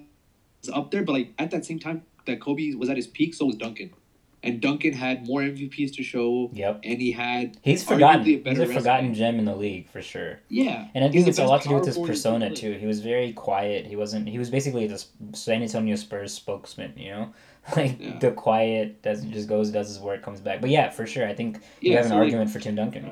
is 0.63 0.71
up 0.73 0.91
there, 0.91 1.03
but 1.03 1.13
like 1.13 1.33
at 1.39 1.51
that 1.51 1.65
same 1.65 1.79
time 1.79 2.03
that 2.27 2.41
Kobe 2.41 2.75
was 2.75 2.89
at 2.89 2.97
his 2.97 3.07
peak, 3.07 3.35
so 3.35 3.47
was 3.47 3.57
Duncan, 3.57 3.93
and 4.43 4.61
Duncan 4.61 4.93
had 4.93 5.27
more 5.27 5.41
MVPs 5.43 5.95
to 5.97 6.03
show, 6.03 6.51
Yep. 6.53 6.81
and 6.85 7.01
he 7.01 7.11
had 7.13 7.57
He's 7.63 7.83
forgotten. 7.83 8.23
a 8.23 8.51
He's 8.51 8.59
a 8.61 8.67
forgotten 8.67 9.13
gem 9.15 9.39
in 9.39 9.45
the 9.45 9.57
league 9.57 9.89
for 9.91 10.01
sure. 10.01 10.41
yeah. 10.49 10.89
And 10.95 11.05
I 11.05 11.09
think 11.09 11.27
it's 11.27 11.39
a 11.39 11.45
lot 11.45 11.63
to 11.63 11.69
do 11.69 11.75
with 11.75 11.87
his 11.87 11.99
persona 11.99 12.55
too. 12.55 12.73
He 12.73 12.87
was 12.87 13.01
very 13.01 13.33
quiet. 13.33 13.87
He 13.87 13.97
wasn't. 13.97 14.29
He 14.29 14.39
was 14.39 14.51
basically 14.51 14.87
the 14.87 15.05
San 15.33 15.63
Antonio 15.63 15.97
Spurs 15.97 16.33
spokesman. 16.33 16.93
You 16.97 17.11
know, 17.11 17.33
like 17.77 18.01
Yeah. 18.01 18.19
the 18.19 18.31
quiet 18.33 19.03
doesn't 19.03 19.33
just 19.33 19.49
goes, 19.49 19.71
does 19.71 19.89
his 19.89 19.99
work, 19.99 20.23
comes 20.23 20.41
back. 20.41 20.61
But 20.61 20.71
yeah, 20.71 20.91
for 20.91 21.07
sure, 21.07 21.27
I 21.27 21.35
think 21.35 21.61
you 21.81 21.93
Yeah, 21.93 21.97
have 21.99 22.07
an 22.07 22.13
like- 22.13 22.21
argument 22.21 22.51
for 22.51 22.61
Tim 22.61 22.75
Duncan. 22.77 23.05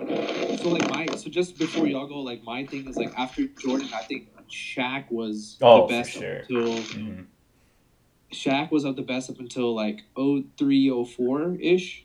So 0.58 0.68
like 0.70 0.88
my 0.90 1.06
so 1.16 1.28
just 1.28 1.58
before 1.58 1.86
y'all 1.86 2.06
go, 2.06 2.20
like 2.20 2.42
my 2.44 2.64
thing 2.64 2.88
is 2.88 2.96
like 2.96 3.12
after 3.18 3.46
Jordan, 3.46 3.88
I 3.94 4.02
think 4.02 4.28
Shaq 4.50 5.10
was 5.10 5.56
Oh, 5.60 5.86
the 5.88 5.94
best 5.94 6.12
sure. 6.12 6.36
until 6.48 6.68
Mhm. 6.78 7.24
Shaq 8.36 8.70
was 8.70 8.84
up 8.84 8.96
the 8.96 9.02
best 9.02 9.30
up 9.30 9.38
until 9.40 9.74
like 9.74 10.02
03, 10.16 11.04
04 11.04 11.56
ish, 11.60 12.04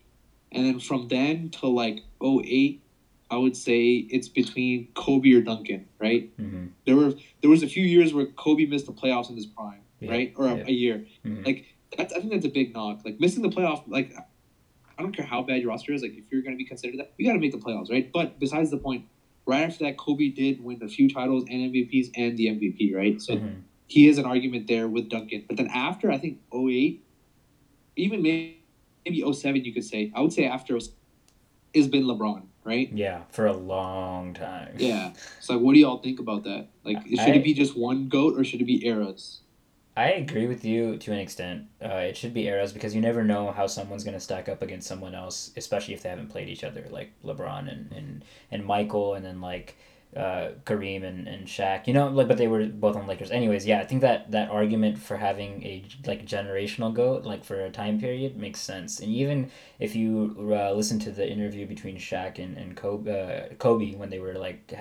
and 0.51 0.65
then 0.65 0.79
from 0.79 1.07
then 1.09 1.49
to 1.51 1.67
like 1.67 2.01
08, 2.23 2.81
I 3.29 3.37
would 3.37 3.55
say 3.55 3.95
it's 4.09 4.27
between 4.27 4.87
Kobe 4.93 5.31
or 5.33 5.41
Duncan, 5.41 5.85
right? 5.99 6.29
Mhm. 6.37 6.69
There 6.85 6.95
were 6.95 7.13
there 7.41 7.49
was 7.49 7.63
a 7.63 7.67
few 7.67 7.83
years 7.85 8.13
where 8.13 8.25
Kobe 8.25 8.65
missed 8.65 8.85
the 8.87 8.93
playoffs 8.93 9.29
in 9.29 9.35
his 9.35 9.45
prime, 9.45 9.81
Yeah, 9.99 10.11
right, 10.11 10.33
or 10.35 10.47
a, 10.47 10.57
yeah. 10.57 10.63
a 10.67 10.71
year. 10.71 11.05
Mhm. 11.25 11.45
Like 11.45 11.65
that's 11.97 12.13
I 12.13 12.19
think 12.19 12.31
that's 12.31 12.45
a 12.45 12.49
big 12.49 12.73
knock. 12.73 13.01
Like 13.05 13.19
missing 13.19 13.41
the 13.43 13.49
playoff, 13.49 13.83
like 13.87 14.13
I 14.97 15.01
don't 15.01 15.15
care 15.15 15.25
how 15.25 15.41
bad 15.43 15.61
your 15.61 15.69
roster 15.69 15.93
is. 15.93 16.01
Like 16.01 16.15
if 16.17 16.25
you're 16.31 16.41
going 16.41 16.53
to 16.53 16.57
be 16.57 16.65
considered 16.65 16.99
that, 16.99 17.13
you 17.17 17.25
got 17.25 17.33
to 17.33 17.39
make 17.39 17.51
the 17.53 17.57
playoffs, 17.57 17.89
right? 17.89 18.11
But 18.11 18.39
besides 18.39 18.69
the 18.69 18.77
point, 18.77 19.05
right 19.47 19.63
after 19.63 19.85
that, 19.85 19.97
Kobe 19.97 20.27
did 20.29 20.63
win 20.63 20.81
a 20.83 20.87
few 20.87 21.09
titles 21.09 21.43
and 21.49 21.73
MVPs 21.73 22.11
and 22.15 22.37
the 22.37 22.47
MVP, 22.47 22.93
right? 22.93 23.19
So 23.21 23.37
Mhm. 23.37 23.61
He 23.91 24.07
is 24.07 24.17
an 24.17 24.25
argument 24.25 24.67
there 24.67 24.87
with 24.87 25.09
Duncan. 25.09 25.43
But 25.47 25.57
then 25.57 25.67
after 25.67 26.09
I 26.11 26.17
think 26.17 26.39
08, 26.53 27.03
even 27.97 28.21
maybe 28.21 28.63
maybe 29.05 29.33
07, 29.33 29.65
you 29.65 29.73
could 29.73 29.83
say 29.83 30.11
I 30.15 30.21
would 30.21 30.31
say 30.31 30.45
after 30.45 30.79
07 30.79 30.95
has 31.75 31.87
been 31.87 32.03
LeBron, 32.03 32.43
right? 32.63 32.89
Yeah, 32.93 33.23
for 33.29 33.47
a 33.47 33.53
long 33.53 34.33
time. 34.33 34.75
Yeah. 34.77 35.13
So 35.39 35.53
like, 35.53 35.61
what 35.61 35.73
do 35.73 35.79
y'all 35.79 35.97
think 35.97 36.19
about 36.19 36.43
that? 36.45 36.67
Like, 36.83 37.05
should 37.07 37.19
I- 37.19 37.35
it 37.35 37.43
be 37.43 37.53
just 37.53 37.77
one 37.77 38.07
goat 38.07 38.39
or 38.39 38.43
should 38.43 38.61
it 38.61 38.65
be 38.65 38.85
eras? 38.85 39.41
I 39.97 40.11
agree 40.11 40.47
with 40.47 40.63
you 40.63 40.95
to 40.97 41.11
an 41.11 41.19
extent. 41.19 41.65
Uh, 41.83 41.95
it 41.95 42.15
should 42.15 42.33
be 42.33 42.47
eras 42.47 42.71
because 42.71 42.95
you 42.95 43.01
never 43.01 43.25
know 43.25 43.51
how 43.51 43.67
someone's 43.67 44.05
going 44.05 44.13
to 44.13 44.21
stack 44.21 44.47
up 44.47 44.61
against 44.61 44.87
someone 44.87 45.13
else, 45.13 45.51
especially 45.57 45.93
if 45.93 46.01
they 46.01 46.07
haven't 46.07 46.29
played 46.29 46.47
each 46.47 46.63
other, 46.63 46.87
like 46.89 47.11
LeBron 47.25 47.69
and, 47.69 47.91
and, 47.91 48.23
and 48.51 48.65
Michael, 48.65 49.15
and 49.15 49.25
then 49.25 49.41
like 49.41 49.75
uh, 50.15 50.49
Kareem 50.65 51.03
and, 51.03 51.27
and 51.27 51.47
Shaq. 51.47 51.87
You 51.87 51.93
know, 51.93 52.07
like 52.07 52.27
but 52.27 52.37
they 52.37 52.47
were 52.47 52.65
both 52.65 52.95
on 52.95 53.07
Lakers. 53.07 53.31
Anyways, 53.31 53.65
yeah, 53.65 53.79
I 53.79 53.85
think 53.85 54.01
that 54.01 54.31
that 54.31 54.49
argument 54.49 54.97
for 54.97 55.17
having 55.17 55.63
a 55.63 55.83
like 56.05 56.25
generational 56.25 56.93
goat 56.93 57.23
like 57.23 57.43
for 57.43 57.61
a 57.65 57.71
time 57.71 57.99
period 57.99 58.37
makes 58.37 58.59
sense. 58.59 58.99
And 58.99 59.11
even 59.11 59.51
if 59.79 59.95
you 59.95 60.35
uh, 60.53 60.71
listen 60.73 60.99
to 60.99 61.11
the 61.11 61.29
interview 61.29 61.65
between 61.65 61.97
Shaq 61.97 62.39
and 62.39 62.57
and 62.57 62.75
Kobe, 62.75 63.11
uh, 63.11 63.53
Kobe 63.55 63.95
when 63.95 64.09
they 64.09 64.19
were 64.19 64.33
like 64.33 64.73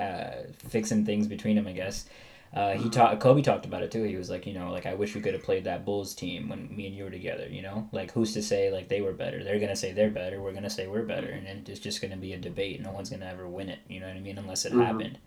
fixing 0.68 1.04
things 1.04 1.26
between 1.26 1.56
them, 1.56 1.66
I 1.66 1.72
guess. 1.72 2.06
Uh, 2.52 2.72
he 2.72 2.90
talked. 2.90 3.20
Kobe 3.20 3.42
talked 3.42 3.64
about 3.64 3.82
it 3.84 3.92
too. 3.92 4.02
He 4.02 4.16
was 4.16 4.28
like, 4.28 4.44
you 4.44 4.54
know, 4.54 4.72
like 4.72 4.84
I 4.84 4.94
wish 4.94 5.14
we 5.14 5.20
could 5.20 5.34
have 5.34 5.42
played 5.44 5.64
that 5.64 5.84
Bulls 5.84 6.14
team 6.14 6.48
when 6.48 6.74
me 6.74 6.86
and 6.88 6.96
you 6.96 7.04
were 7.04 7.10
together. 7.10 7.46
You 7.48 7.62
know, 7.62 7.88
like 7.92 8.10
who's 8.10 8.32
to 8.34 8.42
say 8.42 8.72
like 8.72 8.88
they 8.88 9.00
were 9.00 9.12
better? 9.12 9.44
They're 9.44 9.60
gonna 9.60 9.76
say 9.76 9.92
they're 9.92 10.10
better. 10.10 10.42
We're 10.42 10.52
gonna 10.52 10.68
say 10.70 10.88
we're 10.88 11.04
better, 11.04 11.28
and 11.28 11.46
then 11.46 11.64
it's 11.68 11.78
just 11.78 12.02
gonna 12.02 12.16
be 12.16 12.32
a 12.32 12.38
debate. 12.38 12.80
No 12.80 12.90
one's 12.90 13.08
gonna 13.10 13.26
ever 13.26 13.48
win 13.48 13.68
it. 13.68 13.78
You 13.88 14.00
know 14.00 14.08
what 14.08 14.16
I 14.16 14.20
mean? 14.20 14.36
Unless 14.36 14.64
it 14.64 14.72
Mhm. 14.72 14.84
happened. 14.84 15.18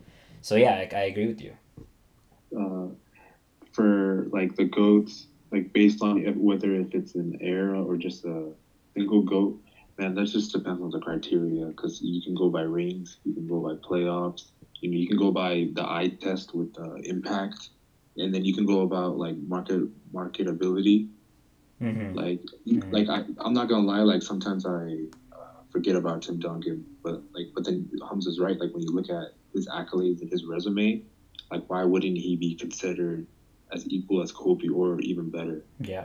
So 0.42 0.56
yeah, 0.56 0.74
I, 0.74 0.88
I 0.94 1.02
agree 1.04 1.26
with 1.26 1.40
you. 1.40 1.52
uh, 2.56 2.88
for 3.72 4.26
like 4.30 4.54
the 4.56 4.64
goats, 4.64 5.26
like 5.50 5.72
based 5.72 6.02
on 6.02 6.20
whether 6.38 6.74
if 6.74 6.94
it's 6.94 7.14
an 7.14 7.38
era 7.40 7.82
or 7.82 7.96
just 7.96 8.24
a 8.24 8.52
single 8.94 9.22
goat, 9.22 9.58
man, 9.98 10.14
that 10.14 10.26
just 10.26 10.52
depends 10.52 10.80
on 10.80 10.90
the 10.90 11.00
criteria. 11.00 11.66
Because 11.66 12.00
you 12.02 12.22
can 12.22 12.34
go 12.34 12.50
by 12.50 12.62
rings, 12.62 13.18
you 13.24 13.32
can 13.34 13.48
go 13.48 13.60
by 13.60 13.74
playoffs, 13.76 14.50
you 14.80 14.90
know, 14.90 14.96
you 14.96 15.06
can 15.08 15.16
go 15.16 15.30
by 15.30 15.68
the 15.72 15.82
eye 15.88 16.08
test 16.20 16.54
with 16.54 16.74
uh, 16.78 16.94
impact, 17.04 17.70
and 18.16 18.34
then 18.34 18.44
you 18.44 18.54
can 18.54 18.66
go 18.66 18.80
about 18.82 19.16
like 19.18 19.36
market 19.38 19.82
marketability. 20.12 21.08
Mm-hmm. 21.82 22.14
Like, 22.14 22.40
Mhm. 22.66 22.92
like 22.92 23.08
I, 23.08 23.24
I'm 23.44 23.52
not 23.52 23.68
gonna 23.68 23.86
lie. 23.86 24.00
Like 24.00 24.22
sometimes 24.22 24.64
I 24.64 25.06
uh, 25.32 25.62
forget 25.70 25.96
about 25.96 26.22
Tim 26.22 26.38
Duncan, 26.38 26.84
but 27.02 27.22
like, 27.34 27.48
but 27.54 27.64
then 27.64 27.88
Hamza's 28.08 28.38
right. 28.38 28.58
Like 28.58 28.72
when 28.72 28.82
you 28.82 28.90
look 28.92 29.10
at 29.10 29.34
his 29.52 29.68
accolades 29.68 30.20
and 30.22 30.30
his 30.30 30.44
resume, 30.44 31.02
like 31.50 31.68
why 31.68 31.84
wouldn't 31.84 32.16
he 32.16 32.36
be 32.36 32.54
considered 32.54 33.26
as 33.72 33.86
equal 33.88 34.22
as 34.22 34.32
Kobe 34.32 34.68
or 34.68 35.00
even 35.00 35.30
better? 35.30 35.64
Yeah. 35.80 36.04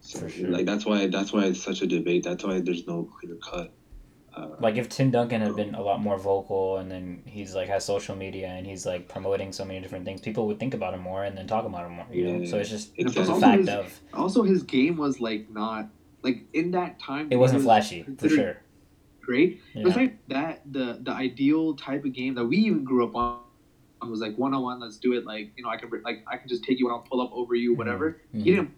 So, 0.00 0.28
sure. 0.28 0.50
Like 0.50 0.66
that's 0.66 0.84
why 0.84 1.06
that's 1.06 1.32
why 1.32 1.46
it's 1.46 1.62
such 1.62 1.80
a 1.80 1.86
debate. 1.86 2.22
That's 2.24 2.44
why 2.44 2.60
there's 2.60 2.86
no 2.86 3.04
clear 3.18 3.36
cut. 3.36 3.72
Like 4.58 4.76
if 4.76 4.88
Tim 4.88 5.10
Duncan 5.10 5.40
had 5.40 5.54
been 5.56 5.74
a 5.74 5.82
lot 5.82 6.00
more 6.00 6.18
vocal, 6.18 6.78
and 6.78 6.90
then 6.90 7.22
he's 7.26 7.54
like 7.54 7.68
has 7.68 7.84
social 7.84 8.16
media, 8.16 8.48
and 8.48 8.66
he's 8.66 8.84
like 8.86 9.08
promoting 9.08 9.52
so 9.52 9.64
many 9.64 9.80
different 9.80 10.04
things, 10.04 10.20
people 10.20 10.46
would 10.48 10.58
think 10.58 10.74
about 10.74 10.94
him 10.94 11.00
more, 11.00 11.24
and 11.24 11.36
then 11.36 11.46
talk 11.46 11.64
about 11.64 11.86
him 11.86 11.92
more. 11.92 12.06
You 12.10 12.26
know. 12.26 12.38
Yeah. 12.40 12.50
So 12.50 12.58
it's 12.58 12.70
just 12.70 12.92
It's 12.96 13.16
it's 13.16 13.28
a 13.28 13.40
fact 13.40 13.60
his- 13.60 13.68
of 13.68 14.00
Also, 14.12 14.42
his 14.42 14.62
game 14.62 14.96
was 14.96 15.20
like 15.20 15.50
not 15.50 15.88
like 16.22 16.42
in 16.52 16.70
that 16.72 16.98
time. 16.98 17.28
it 17.30 17.36
wasn't 17.36 17.58
was 17.58 17.64
flashy 17.64 18.04
for 18.18 18.28
sure. 18.28 18.56
Great. 19.20 19.60
It 19.74 19.84
was 19.84 19.96
like 19.96 20.16
that 20.28 20.62
the 20.70 20.98
the 21.02 21.12
ideal 21.12 21.74
type 21.74 22.04
of 22.04 22.12
game 22.12 22.34
that 22.34 22.44
we 22.44 22.56
even 22.58 22.84
grew 22.84 23.06
up 23.06 23.14
on 23.14 23.40
was 24.10 24.20
like 24.20 24.36
one 24.36 24.52
on 24.52 24.62
one. 24.62 24.80
Let's 24.80 24.98
do 24.98 25.14
it. 25.14 25.24
Like 25.24 25.52
you 25.56 25.62
know, 25.64 25.70
I 25.70 25.76
can 25.76 25.88
like 26.04 26.24
I 26.26 26.36
can 26.36 26.48
just 26.48 26.64
take 26.64 26.78
you 26.78 26.86
and 26.88 26.94
I'll 26.94 27.02
pull 27.02 27.20
up 27.22 27.30
over 27.32 27.54
you, 27.54 27.74
whatever. 27.74 28.20
Mhm. 28.34 28.42
He 28.44 28.50
didn't 28.50 28.70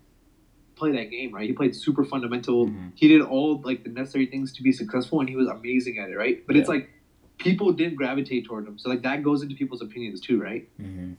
play 0.77 0.93
that 0.93 1.11
game 1.11 1.35
right. 1.35 1.47
He 1.49 1.53
played 1.53 1.75
super 1.75 2.05
fundamental. 2.05 2.67
Mhm. 2.69 2.93
He 2.95 3.09
did 3.09 3.23
all 3.23 3.61
like 3.65 3.83
the 3.83 3.91
necessary 3.91 4.27
things 4.27 4.53
to 4.53 4.63
be 4.63 4.73
successful, 4.73 5.21
and 5.21 5.29
he 5.29 5.35
was 5.35 5.49
amazing 5.49 5.99
at 5.99 6.11
it. 6.11 6.17
Right. 6.17 6.47
But 6.47 6.57
it's 6.57 6.69
like 6.69 6.91
people 7.39 7.73
didn't 7.73 7.97
gravitate 7.97 8.45
toward 8.45 8.67
him, 8.69 8.79
so 8.79 8.89
like 8.89 9.03
that 9.03 9.23
goes 9.23 9.43
into 9.43 9.55
people's 9.57 9.83
opinions 9.83 10.21
too, 10.21 10.41
right? 10.41 10.69
Mhm. 10.81 11.17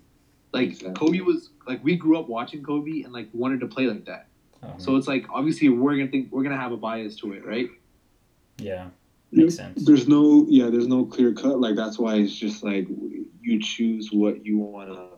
Like 0.54 0.70
Exactly. 0.70 0.94
Kobe 0.94 1.20
was 1.22 1.50
like 1.68 1.84
we 1.84 1.96
grew 1.98 2.18
up 2.18 2.30
watching 2.30 2.64
Kobe 2.64 3.02
and 3.02 3.12
like 3.12 3.28
wanted 3.34 3.60
to 3.60 3.68
play 3.68 3.88
like 3.88 4.06
that. 4.06 4.28
Um, 4.64 4.80
So 4.80 4.96
it's 4.96 5.08
like 5.08 5.26
obviously 5.30 5.70
we're 5.70 5.98
gonna 5.98 6.08
think 6.08 6.32
we're 6.32 6.44
gonna 6.44 6.58
have 6.58 6.72
a 6.72 6.78
bias 6.78 7.16
to 7.18 7.34
it, 7.34 7.46
right? 7.46 7.70
yeah, 8.60 8.90
makes 9.32 9.56
sense. 9.56 9.86
There's 9.86 10.08
no 10.08 10.46
yeah, 10.50 10.70
there's 10.70 10.88
no 10.88 11.06
clear 11.06 11.34
cut. 11.34 11.60
Like 11.60 11.76
that's 11.76 12.00
why 12.00 12.16
it's 12.16 12.36
just 12.36 12.64
like 12.64 12.88
you 13.42 13.60
choose 13.60 14.12
what 14.12 14.46
you 14.46 14.58
want 14.58 14.90
to 14.90 14.94
like 14.96 15.17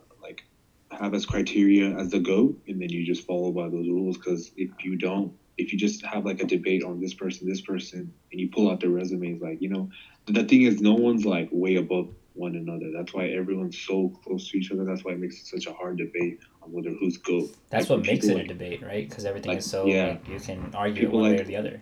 have 0.91 1.13
as 1.13 1.25
criteria 1.25 1.95
as 1.97 2.09
the 2.09 2.19
goat, 2.19 2.59
and 2.67 2.81
then 2.81 2.89
you 2.89 3.05
just 3.05 3.25
follow 3.25 3.51
by 3.51 3.63
those 3.69 3.87
rules. 3.87 4.17
Because 4.17 4.51
if 4.57 4.69
you 4.83 4.95
don't, 4.95 5.31
if 5.57 5.71
you 5.71 5.79
just 5.79 6.03
have 6.05 6.25
like 6.25 6.41
a 6.41 6.45
debate 6.45 6.83
on 6.83 6.99
this 6.99 7.13
person, 7.13 7.47
this 7.47 7.61
person, 7.61 8.11
and 8.31 8.39
you 8.41 8.49
pull 8.49 8.69
out 8.71 8.79
their 8.79 8.89
resumes, 8.89 9.41
like 9.41 9.61
you 9.61 9.69
know, 9.69 9.89
the 10.25 10.43
thing 10.43 10.63
is, 10.63 10.81
no 10.81 10.93
one's 10.93 11.25
like 11.25 11.49
way 11.51 11.75
above 11.75 12.09
one 12.33 12.55
another. 12.55 12.91
That's 12.95 13.13
why 13.13 13.27
everyone's 13.27 13.77
so 13.77 14.09
close 14.23 14.49
to 14.49 14.57
each 14.57 14.71
other. 14.71 14.85
That's 14.85 15.03
why 15.03 15.11
it 15.11 15.19
makes 15.19 15.37
it 15.41 15.45
such 15.47 15.67
a 15.67 15.73
hard 15.73 15.97
debate 15.97 16.39
on 16.63 16.71
whether 16.71 16.89
who's 16.91 17.17
goat. 17.17 17.49
That's 17.69 17.89
Like, 17.89 17.99
what 17.99 18.07
makes 18.07 18.25
it 18.25 18.29
people 18.29 18.41
a 18.41 18.47
debate, 18.47 18.81
right? 18.81 19.07
Because 19.09 19.25
everything 19.25 19.49
like, 19.49 19.59
is 19.59 19.65
so 19.69 19.85
yeah. 19.85 20.07
like 20.09 20.27
you 20.29 20.39
can 20.39 20.71
argue 20.73 21.09
one 21.09 21.23
way 21.23 21.31
like- 21.31 21.41
or 21.41 21.43
the 21.43 21.57
other. 21.57 21.81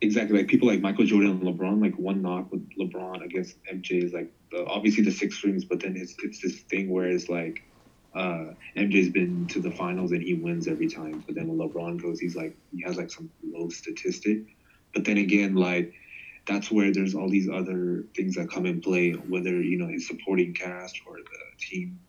exactly 0.00 0.36
like 0.38 0.48
people 0.48 0.68
like 0.68 0.80
Michael 0.80 1.04
Jordan 1.06 1.30
and 1.30 1.42
LeBron. 1.42 1.80
Like 1.80 1.96
one 1.96 2.22
knock 2.22 2.50
with 2.52 2.68
LeBron 2.78 3.24
against 3.24 3.56
MJ 3.72 4.02
is 4.04 4.12
like 4.12 4.30
the, 4.50 4.64
obviously 4.66 5.04
the 5.04 5.10
six 5.12 5.42
rings, 5.44 5.64
but 5.64 5.80
then 5.80 5.96
it's 5.96 6.14
it's 6.24 6.40
this 6.42 6.56
thing 6.62 6.90
where 6.90 7.06
it's 7.08 7.28
like 7.28 7.62
uh, 8.16 8.54
MJ's 8.76 9.10
been 9.10 9.46
to 9.48 9.60
the 9.60 9.72
finals 9.72 10.12
and 10.12 10.22
he 10.22 10.34
wins 10.34 10.68
every 10.68 10.88
time, 10.88 11.22
but 11.26 11.36
then 11.36 11.48
when 11.48 11.58
LeBron 11.58 12.02
goes, 12.02 12.20
he's 12.20 12.36
like 12.36 12.56
he 12.72 12.82
has 12.86 12.96
like 12.96 13.10
some 13.10 13.30
low 13.44 13.68
statistic. 13.70 14.38
But 14.94 15.04
then 15.04 15.18
again, 15.18 15.54
like 15.56 15.92
that's 16.46 16.70
where 16.70 16.92
there's 16.92 17.14
all 17.14 17.30
these 17.30 17.48
other 17.48 18.04
things 18.16 18.36
that 18.36 18.50
come 18.50 18.66
in 18.66 18.80
play, 18.80 19.12
whether 19.12 19.62
you 19.62 19.78
know 19.78 19.88
his 19.88 20.08
supporting 20.08 20.54
cast 20.54 20.96
or 21.06 21.16
the 21.18 21.66
team 21.70 22.00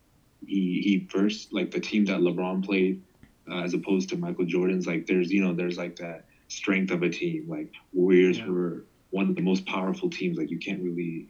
he 0.46 0.80
he 0.84 1.08
first 1.10 1.48
like 1.52 1.70
the 1.72 1.80
team 1.80 2.04
that 2.06 2.20
LeBron 2.20 2.64
played 2.64 3.02
uh, 3.50 3.62
as 3.62 3.74
opposed 3.74 4.10
to 4.10 4.16
Michael 4.16 4.46
Jordan's. 4.46 4.86
Like 4.86 5.06
there's 5.06 5.30
you 5.30 5.42
know 5.42 5.54
there's 5.54 5.78
like 5.78 5.96
that 5.96 6.24
strength 6.48 6.90
of 6.92 7.02
a 7.02 7.10
team. 7.10 7.46
Like 7.48 7.70
Warriors 7.92 8.38
Yeah. 8.38 8.48
were 8.48 8.86
one 9.10 9.28
of 9.30 9.36
the 9.36 9.42
most 9.42 9.66
powerful 9.66 10.10
teams. 10.10 10.38
Like 10.38 10.50
you 10.50 10.58
can't 10.58 10.82
really, 10.82 11.28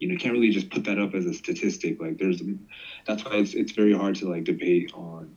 you 0.00 0.08
know, 0.08 0.16
can't 0.16 0.34
really 0.34 0.50
just 0.50 0.70
put 0.70 0.84
that 0.84 0.98
up 0.98 1.14
as 1.14 1.26
a 1.26 1.34
statistic. 1.34 2.00
Like 2.00 2.18
there's, 2.18 2.42
that's 3.06 3.24
why 3.24 3.36
it's 3.36 3.54
it's 3.54 3.72
very 3.72 3.92
hard 3.92 4.16
to 4.16 4.28
like 4.28 4.44
debate 4.44 4.90
on 4.94 5.36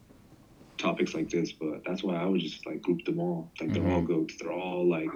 topics 0.77 1.13
like 1.13 1.29
this. 1.29 1.53
But 1.53 1.83
that's 1.85 2.03
why 2.03 2.15
I 2.15 2.25
would 2.25 2.41
just 2.41 2.65
like 2.65 2.81
group 2.81 3.03
them 3.05 3.19
all. 3.19 3.51
Like 3.59 3.73
they're 3.73 3.87
all 3.87 4.01
goats. 4.01 4.35
They're 4.39 4.51
all 4.51 4.87
like, 4.89 5.09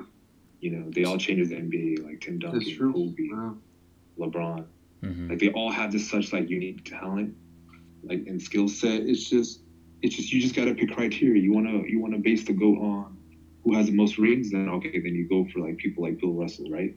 you 0.59 0.71
know, 0.71 0.89
they 0.91 1.03
all 1.03 1.17
change 1.17 1.49
the 1.49 1.55
NBA. 1.57 2.03
Like 2.03 2.21
Tim 2.21 2.39
Duncan, 2.39 2.61
true. 2.75 2.93
Kobe, 2.93 3.29
Wow. 3.31 3.57
LeBron. 4.19 4.65
hmm 5.01 5.29
Like 5.29 5.39
they 5.39 5.49
all 5.51 5.71
have 5.71 5.91
this 5.91 6.09
such 6.09 6.33
like 6.33 6.49
unique 6.49 6.83
talent, 6.85 7.35
like 8.03 8.23
and 8.27 8.41
skill 8.41 8.67
set. 8.67 9.01
It's 9.01 9.29
just 9.29 9.61
it's 10.01 10.15
just 10.15 10.31
you 10.31 10.41
just 10.41 10.55
gotta 10.55 10.73
pick 10.73 10.91
criteria. 10.91 11.41
You 11.41 11.53
wanna 11.53 11.83
you 11.87 11.99
wanna 12.01 12.19
base 12.19 12.43
the 12.45 12.53
goat 12.53 12.79
on 12.79 13.17
who 13.63 13.75
has 13.75 13.87
the 13.87 13.93
most 13.93 14.17
rings, 14.17 14.51
then 14.51 14.69
okay, 14.69 14.99
then 14.99 15.13
you 15.15 15.27
go 15.27 15.45
for 15.51 15.59
like 15.59 15.77
people 15.77 16.03
like 16.03 16.19
Bill 16.19 16.33
Russell, 16.33 16.69
right? 16.71 16.95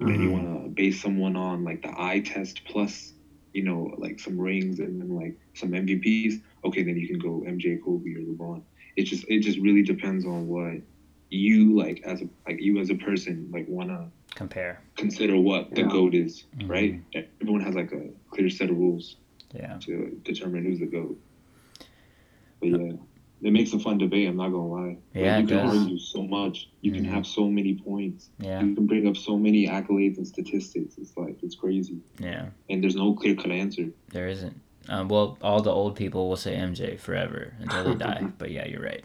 And 0.00 0.08
then 0.10 0.20
you 0.20 0.30
wanna 0.30 0.68
base 0.68 1.00
someone 1.00 1.36
on 1.36 1.64
like 1.64 1.82
the 1.82 1.92
eye 1.96 2.20
test 2.20 2.62
plus, 2.66 3.14
you 3.52 3.62
know, 3.62 3.94
like 3.98 4.18
some 4.20 4.40
rings 4.40 4.80
and 4.80 5.00
then 5.00 5.10
like 5.14 5.34
some 5.54 5.74
MVPs. 5.74 6.26
Okay, 6.54 6.82
then 6.82 6.86
you 6.88 6.96
can 6.96 7.18
go 7.18 7.34
MJ, 7.36 7.76
Kobe, 7.76 8.04
or 8.06 8.14
LeBron. 8.20 8.62
It 8.96 9.04
just 9.04 9.24
it 9.28 9.40
just 9.40 9.58
really 9.58 9.82
depends 9.82 10.24
on 10.24 10.46
what 10.46 10.74
you 11.30 11.74
like 11.76 12.00
as 12.04 12.22
a 12.22 12.28
like 12.46 12.60
you 12.60 12.78
as 12.78 12.90
a 12.90 12.94
person 12.94 13.48
like 13.52 13.66
wanna 13.68 14.10
Compare. 14.34 14.82
consider 14.96 15.36
what 15.38 15.74
the 15.74 15.82
Yeah. 15.82 15.88
goat 15.88 16.14
is, 16.14 16.44
Mhm. 16.56 16.68
right? 16.68 16.94
Everyone 17.14 17.44
has 17.44 17.58
like 17.74 17.92
a 17.92 17.94
clear 18.32 18.32
set 18.50 18.54
of 18.70 18.76
rules 18.76 19.02
Yeah. 19.54 19.78
to 19.80 20.18
determine 20.24 20.64
who's 20.64 20.80
the 20.80 20.86
goat. 20.86 21.16
But 22.60 22.68
yeah, 22.70 22.92
it 23.42 23.52
makes 23.52 23.72
a 23.72 23.78
fun 23.78 23.98
debate. 23.98 24.28
I'm 24.28 24.36
not 24.36 24.48
gonna 24.50 24.66
lie. 24.68 24.80
Like, 24.88 24.98
Yeah, 25.14 25.38
you 25.38 25.44
it 25.44 25.48
can 25.48 25.56
does. 25.66 25.78
argue 25.78 25.98
so 25.98 26.22
much. 26.22 26.68
You 26.82 26.92
can 26.92 27.04
Mhm. 27.04 27.08
have 27.10 27.26
so 27.26 27.48
many 27.48 27.74
points. 27.74 28.30
Yeah. 28.38 28.60
You 28.62 28.74
can 28.74 28.86
bring 28.86 29.06
up 29.06 29.16
so 29.16 29.36
many 29.38 29.66
accolades 29.66 30.18
and 30.18 30.26
statistics. 30.26 30.96
It's 30.98 31.16
like 31.16 31.36
it's 31.42 31.54
crazy, 31.54 31.98
Yeah. 32.18 32.46
and 32.68 32.82
there's 32.82 32.96
no 32.96 33.14
clear 33.14 33.34
cut 33.34 33.50
answer. 33.50 33.88
There 34.10 34.28
isn't. 34.28 34.60
Um, 34.88 35.08
well, 35.08 35.38
all 35.42 35.60
the 35.62 35.70
old 35.70 35.94
people 35.96 36.28
will 36.28 36.36
say 36.36 36.54
MJ 36.56 36.96
forever 36.96 37.54
until 37.60 37.84
they 37.84 37.94
die. 37.94 38.26
but 38.38 38.50
yeah, 38.50 38.66
you're 38.66 38.82
right. 38.82 39.04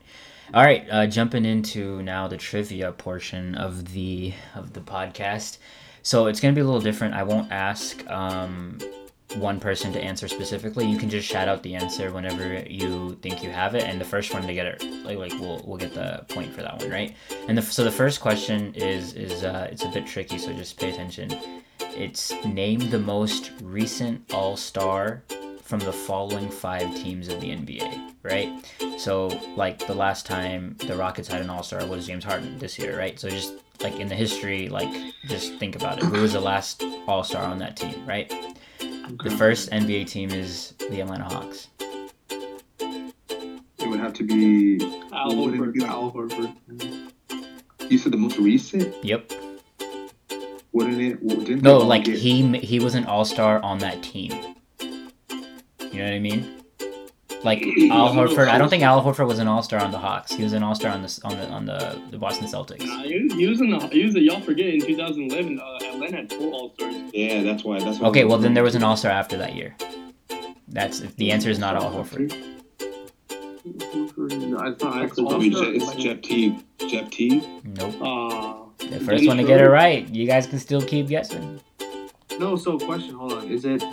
All 0.53 0.63
right, 0.63 0.85
uh, 0.91 1.07
jumping 1.07 1.43
into 1.45 2.01
now 2.03 2.27
the 2.27 2.37
trivia 2.37 2.91
portion 2.91 3.55
of 3.55 3.93
the 3.93 4.33
of 4.55 4.73
the 4.73 4.79
podcast. 4.81 5.57
So 6.01 6.27
it's 6.27 6.39
gonna 6.39 6.53
be 6.53 6.61
a 6.61 6.65
little 6.65 6.81
different. 6.81 7.13
I 7.15 7.23
won't 7.23 7.51
ask 7.51 8.07
um, 8.09 8.77
one 9.33 9.59
person 9.59 9.91
to 9.93 10.01
answer 10.01 10.27
specifically. 10.27 10.85
You 10.85 10.97
can 10.97 11.09
just 11.09 11.27
shout 11.27 11.47
out 11.47 11.63
the 11.63 11.75
answer 11.75 12.11
whenever 12.11 12.63
you 12.69 13.17
think 13.21 13.43
you 13.43 13.49
have 13.49 13.75
it, 13.75 13.83
and 13.83 13.99
the 13.99 14.05
first 14.05 14.33
one 14.33 14.45
to 14.45 14.53
get 14.53 14.65
it, 14.65 14.83
like, 15.03 15.17
like 15.17 15.33
we'll 15.39 15.61
we'll 15.65 15.77
get 15.77 15.93
the 15.93 16.23
point 16.29 16.53
for 16.53 16.61
that 16.61 16.79
one, 16.79 16.89
right? 16.89 17.15
And 17.47 17.57
the, 17.57 17.61
so 17.61 17.83
the 17.83 17.91
first 17.91 18.21
question 18.21 18.73
is 18.75 19.13
is 19.13 19.43
uh, 19.43 19.67
it's 19.71 19.83
a 19.83 19.89
bit 19.89 20.05
tricky, 20.05 20.37
so 20.37 20.53
just 20.53 20.79
pay 20.79 20.91
attention. 20.91 21.37
It's 21.79 22.31
name 22.45 22.89
the 22.89 22.99
most 22.99 23.51
recent 23.61 24.33
All 24.33 24.55
Star 24.55 25.23
from 25.61 25.79
the 25.79 25.91
following 25.91 26.49
five 26.49 26.93
teams 26.95 27.27
of 27.27 27.41
the 27.41 27.49
NBA, 27.49 28.13
right? 28.21 28.49
So, 28.99 29.27
like 29.55 29.85
the 29.87 29.95
last 29.95 30.25
time 30.25 30.77
the 30.85 30.95
Rockets 30.95 31.27
had 31.27 31.41
an 31.41 31.49
All 31.49 31.63
Star 31.63 31.85
was 31.85 32.07
James 32.07 32.23
Harden 32.23 32.59
this 32.59 32.77
year, 32.77 32.97
right? 32.97 33.19
So, 33.19 33.29
just 33.29 33.53
like 33.81 33.99
in 33.99 34.07
the 34.07 34.15
history, 34.15 34.69
like 34.69 34.89
just 35.25 35.55
think 35.55 35.75
about 35.75 35.97
it. 35.97 36.05
Who 36.05 36.21
was 36.21 36.33
the 36.33 36.39
last 36.39 36.83
All 37.07 37.23
Star 37.23 37.43
on 37.43 37.57
that 37.59 37.75
team, 37.75 38.05
right? 38.05 38.31
The 39.09 39.29
first 39.37 39.69
NBA 39.71 40.07
team 40.07 40.31
is 40.31 40.73
the 40.89 41.01
Atlanta 41.01 41.25
Hawks. 41.25 41.67
It 42.79 43.87
would 43.87 43.99
have 43.99 44.13
to 44.13 44.23
be. 44.23 44.79
Al 45.13 45.31
Horford. 45.33 45.81
Al 45.83 46.11
Horford. 46.11 47.11
You 47.89 47.97
said 47.97 48.11
the 48.11 48.17
most 48.17 48.37
recent. 48.39 48.93
Yep. 49.03 49.31
Wouldn't 50.71 50.99
it? 51.01 51.27
Didn't 51.27 51.61
No, 51.61 51.77
like 51.77 52.05
get- 52.05 52.17
he 52.17 52.57
he 52.59 52.79
was 52.79 52.95
an 52.95 53.05
all 53.05 53.25
star 53.25 53.59
on 53.61 53.77
that 53.79 54.01
team. 54.01 54.31
You 54.81 56.01
know 56.01 56.03
what 56.03 56.13
I 56.13 56.19
mean? 56.19 56.64
Like 57.45 57.61
Al 57.91 58.11
Horford, 58.13 58.47
I 58.47 58.57
don't 58.57 58.69
think 58.69 58.81
Al 58.83 59.03
Horford 59.03 59.27
was 59.27 59.37
an 59.39 59.47
all 59.47 59.61
star 59.61 59.79
on 59.79 59.91
the 59.91 59.99
Hawks. 59.99 60.31
He 60.33 60.43
was 60.43 60.53
an 60.53 60.63
all 60.63 60.73
star 60.73 60.91
on 60.91 61.03
the 61.03 61.21
on 61.23 61.37
the 61.37 61.49
on 61.49 61.65
the, 61.67 62.01
the 62.09 62.17
Boston 62.17 62.47
Celtics. 62.47 62.85
Nah, 62.85 63.03
he 63.03 63.21
was, 63.23 63.33
he 63.33 63.47
was 63.47 63.61
in 63.61 63.69
the 63.69 63.87
he 63.89 64.03
was 64.03 64.15
a 64.15 64.19
y'all 64.19 64.41
forget 64.41 64.65
in 64.73 64.81
2011. 64.81 65.59
Uh, 65.59 65.77
Atlanta 65.93 66.17
had 66.17 66.33
four 66.33 66.51
All 66.51 66.73
Stars. 66.73 66.95
Yeah, 67.13 67.43
that's 67.43 67.63
why. 67.63 67.79
That's 67.79 67.99
why. 67.99 68.07
Okay, 68.09 68.25
well 68.25 68.39
then 68.39 68.55
there 68.55 68.63
was 68.63 68.73
an 68.75 68.83
all 68.83 68.97
star 68.97 69.11
after 69.11 69.37
that 69.37 69.55
year. 69.55 69.75
That's 70.67 70.99
the 71.01 71.31
answer 71.31 71.49
is 71.51 71.59
not 71.59 71.75
Al 71.75 71.91
Horford. 71.91 72.33
No, 73.63 74.59
it's 74.65 74.81
not. 74.83 74.95
Like 74.95 75.11
It's? 75.11 75.59
I 75.59 75.65
it's 75.65 76.03
Jeff 76.03 76.21
Teague. 76.21 76.63
Jeff 76.89 77.09
Teague. 77.11 77.43
Nope. 77.63 77.95
Uh, 78.01 78.87
The 78.89 78.99
first 78.99 79.27
one 79.27 79.37
to 79.37 79.43
get 79.43 79.61
it 79.61 79.69
right. 79.69 80.07
You 80.09 80.25
guys 80.25 80.47
can 80.47 80.59
still 80.59 80.81
keep 80.81 81.07
guessing. 81.07 81.61
No, 82.39 82.55
so 82.55 82.77
question, 82.77 83.15
hold 83.15 83.33
on. 83.33 83.47
Is 83.49 83.65
it 83.65 83.83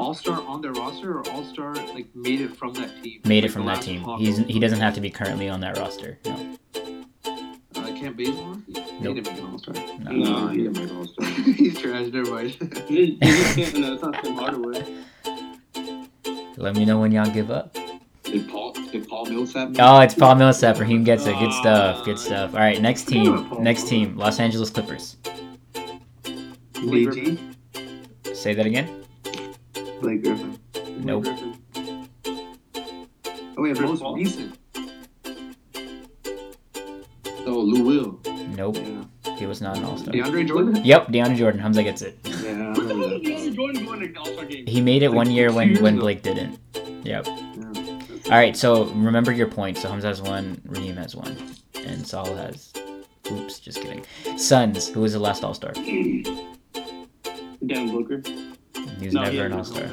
All 0.00 0.14
Star 0.14 0.40
on 0.46 0.62
their 0.62 0.72
roster 0.72 1.18
or 1.18 1.28
All 1.30 1.44
Star 1.44 1.74
like 1.74 2.06
made 2.14 2.40
it 2.40 2.56
from 2.56 2.72
that 2.74 3.02
team? 3.02 3.20
Made 3.24 3.44
it 3.44 3.50
from 3.50 3.66
that 3.66 3.82
team. 3.82 4.02
He's 4.18 4.38
he 4.38 4.58
doesn't 4.58 4.80
have 4.80 4.94
to 4.94 5.00
be 5.00 5.10
currently 5.10 5.48
on 5.48 5.60
that 5.60 5.78
roster. 5.78 6.18
No. 6.24 6.56
Uh, 6.74 7.86
Kent 7.96 8.16
Bazemore? 8.16 8.56
He 8.66 8.72
Nope. 9.00 9.16
didn't 9.16 9.26
make 9.28 9.38
an 9.38 9.46
All 9.46 9.58
Star. 9.58 9.74
no. 10.00 10.10
No. 10.12 10.48
He 10.48 10.62
didn't 10.64 10.78
make 10.78 10.92
All 10.94 11.06
Star. 11.06 11.26
He's 11.44 11.78
trash. 11.78 12.06
Never 12.12 12.30
mind. 12.30 12.46
Is 12.48 12.56
it- 12.60 13.18
is 13.22 13.58
it 13.58 13.72
Tim- 13.72 13.80
no, 13.82 13.92
it's 13.94 14.02
not 14.02 14.24
Tim 14.24 14.34
Hardaway. 14.34 14.96
Let 16.56 16.74
me 16.76 16.84
know 16.84 16.98
when 16.98 17.12
y'all 17.12 17.30
give 17.30 17.50
up. 17.50 17.74
Did 18.24 18.48
Paul? 18.48 18.72
Did 18.72 19.08
Paul 19.08 19.26
Millsap? 19.26 19.70
make 19.70 19.80
Oh, 19.80 20.00
it's 20.00 20.14
Paul 20.14 20.34
Millsap. 20.36 20.78
Rahim 20.78 21.04
gets 21.04 21.26
it. 21.26 21.38
Good 21.38 21.52
stuff. 21.52 22.04
Good 22.04 22.18
stuff. 22.18 22.54
All 22.54 22.60
right, 22.60 22.80
next 22.80 23.04
team. 23.08 23.48
Next 23.60 23.88
team. 23.88 24.16
Los 24.16 24.38
Angeles 24.40 24.70
Clippers. 24.70 25.16
BG. 26.74 27.38
Say 28.34 28.54
that 28.54 28.66
again. 28.66 28.99
Blake 30.00 30.22
Griffin. 30.22 30.58
Nope. 30.98 31.26
Oh 33.56 33.62
wait, 33.62 33.76
Chris 33.76 33.90
most 33.90 34.00
Paul? 34.02 34.14
recent. 34.16 34.56
Oh, 37.46 37.58
Lou 37.60 37.84
Will. 37.84 38.20
Nope. 38.56 38.76
Yeah. 38.76 39.34
He 39.36 39.46
was 39.46 39.60
not 39.60 39.76
an 39.78 39.84
All 39.84 39.96
Star. 39.96 40.12
DeAndre 40.14 40.46
Jordan. 40.46 40.76
Yep, 40.84 41.08
DeAndre 41.08 41.36
Jordan. 41.36 41.60
Hamza 41.60 41.82
gets 41.82 42.02
it. 42.02 42.18
Yeah, 42.24 42.32
I 42.32 42.34
How 42.34 42.72
remember 42.72 42.94
was 42.96 43.08
that. 43.10 43.22
DeAndre 43.22 43.54
Jordan 43.54 43.84
going 43.84 44.00
to 44.00 44.08
the 44.08 44.18
All 44.18 44.26
Star 44.26 44.44
game? 44.44 44.66
He 44.66 44.80
made 44.80 45.02
it 45.02 45.12
one 45.12 45.30
year 45.30 45.48
two 45.48 45.54
when 45.56 45.68
years 45.68 45.80
when 45.80 45.94
ago. 45.94 46.02
Blake 46.02 46.22
didn't. 46.22 46.58
Yep. 47.04 47.26
Yeah. 47.26 48.00
All 48.26 48.30
right. 48.38 48.56
So 48.56 48.84
remember 48.86 49.32
your 49.32 49.48
points. 49.48 49.82
So 49.82 49.88
Hamza 49.88 50.06
has 50.08 50.22
one. 50.22 50.60
Rahim 50.66 50.96
has 50.96 51.16
one, 51.16 51.36
and 51.74 52.06
Sahl 52.06 52.34
has. 52.36 52.72
Oops, 53.30 53.58
just 53.60 53.80
kidding. 53.80 54.04
Suns. 54.36 54.88
Who 54.88 55.00
was 55.00 55.12
the 55.12 55.18
last 55.18 55.42
All 55.44 55.54
Star? 55.54 55.72
Dan 57.66 57.90
Booker. 57.90 58.22
He 59.00 59.06
was 59.06 59.14
No, 59.14 59.22
never 59.22 59.34
yeah, 59.36 59.42
an. 59.44 59.52
All 59.54 59.64
Star. 59.64 59.84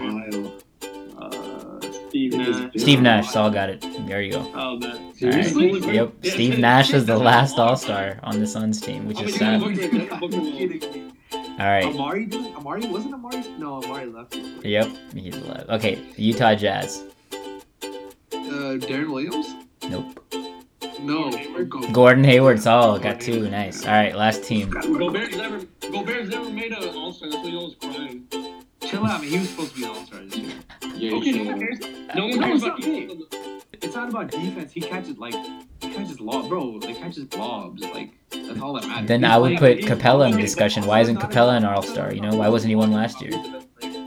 Uh, 1.20 1.82
Steve 2.10 2.34
Nash. 2.34 2.72
big. 2.72 2.80
Steve 2.82 3.02
Nash. 3.02 3.30
Sahl 3.32 3.50
got 3.50 3.70
it. 3.70 3.82
There 4.08 4.22
you 4.22 4.32
go. 4.34 4.52
Oh, 4.56 4.78
man. 4.78 4.92
All 4.98 4.98
right. 5.08 5.16
Seriously? 5.18 5.80
Yep. 5.80 6.14
Yeah, 6.22 6.32
Steve 6.32 6.54
yeah, 6.56 6.60
Nash 6.60 6.94
is 6.94 7.06
the 7.06 7.18
last. 7.18 7.58
All 7.58 7.76
Star 7.76 8.20
on 8.24 8.40
the 8.40 8.48
Suns 8.48 8.80
team, 8.82 9.06
which 9.08 9.22
is 9.22 9.36
sad. 9.36 9.60
Booker- 9.62 9.88
Booker 9.88 10.36
Are 10.38 10.40
will. 10.40 10.46
you 10.46 10.80
kidding 10.80 11.08
me? 11.08 11.14
All 11.60 11.66
right. 11.66 11.84
Amar'e 11.86 12.30
didn't. 12.30 12.54
Amar'e 12.54 12.90
wasn't 12.92 13.16
Amar'e. 13.16 13.58
No, 13.58 13.82
Amar'e 13.82 14.14
left. 14.14 14.36
Yep. 14.66 14.88
He's 15.16 15.36
alive. 15.38 15.66
Okay. 15.70 16.00
Utah 16.16 16.54
Jazz. 16.56 17.04
Uh, 17.82 18.78
Deron 18.78 19.12
Williams. 19.12 19.56
Nope. 19.90 20.24
No. 21.02 21.32
Go. 21.66 21.82
Gordon 21.92 22.24
Hayward. 22.24 22.60
Sahl 22.62 23.00
got 23.00 23.20
two. 23.20 23.50
Nice. 23.50 23.86
All 23.86 23.92
right. 23.92 24.16
Last 24.16 24.44
team. 24.44 24.70
Gobert's 24.70 25.36
never, 25.36 25.62
Gobert's 25.92 26.30
never 26.30 26.50
made 26.50 26.72
an 26.74 26.84
All 26.96 27.12
Star. 27.14 27.30
That's 27.30 27.44
why 27.44 27.50
he 27.50 27.56
always 27.58 27.76
crying. 27.82 28.57
Chill 28.86 29.06
out. 29.06 29.22
man. 29.22 29.30
He 29.30 29.40
was 29.40 29.50
supposed 29.50 29.74
to 29.76 29.78
be 29.80 29.84
an 29.86 29.90
All 29.90 30.06
Star 30.06 30.20
this 30.22 30.36
year. 30.38 30.54
Yeah, 30.96 31.12
Okay, 31.18 31.32
no 31.32 31.52
one 31.52 31.60
cares. 31.60 31.80
No 32.16 32.28
one 32.28 32.40
No, 32.40 32.46
cares 32.48 32.56
it's 32.56 32.64
about 32.66 32.80
not 32.80 32.88
me. 32.88 33.26
It's 33.80 33.96
not 33.96 34.10
about 34.10 34.32
defense. 34.32 34.72
He 34.72 34.82
catches 34.82 35.18
like 35.18 35.36
he 35.82 35.90
catches 35.94 36.20
lob, 36.20 36.48
bro. 36.50 36.64
Like 36.66 36.98
catches 36.98 37.26
blobs. 37.26 37.84
Like 37.84 38.12
that's 38.32 38.60
all 38.62 38.74
that 38.74 38.88
matters. 38.88 39.08
Then 39.08 39.22
He's 39.24 39.30
I 39.32 39.38
would 39.38 39.58
playing- 39.58 39.88
put 39.88 40.00
Capela 40.00 40.32
in 40.32 40.38
discussion. 40.38 40.86
Why 40.86 41.02
isn't 41.02 41.18
Capela 41.18 41.58
an 41.58 41.66
All 41.66 41.84
Star? 41.84 42.14
You 42.14 42.22
know, 42.22 42.36
why 42.36 42.50
wasn't 42.50 42.70
he 42.70 42.76
one 42.76 42.92
last 42.92 43.22
year? 43.22 43.32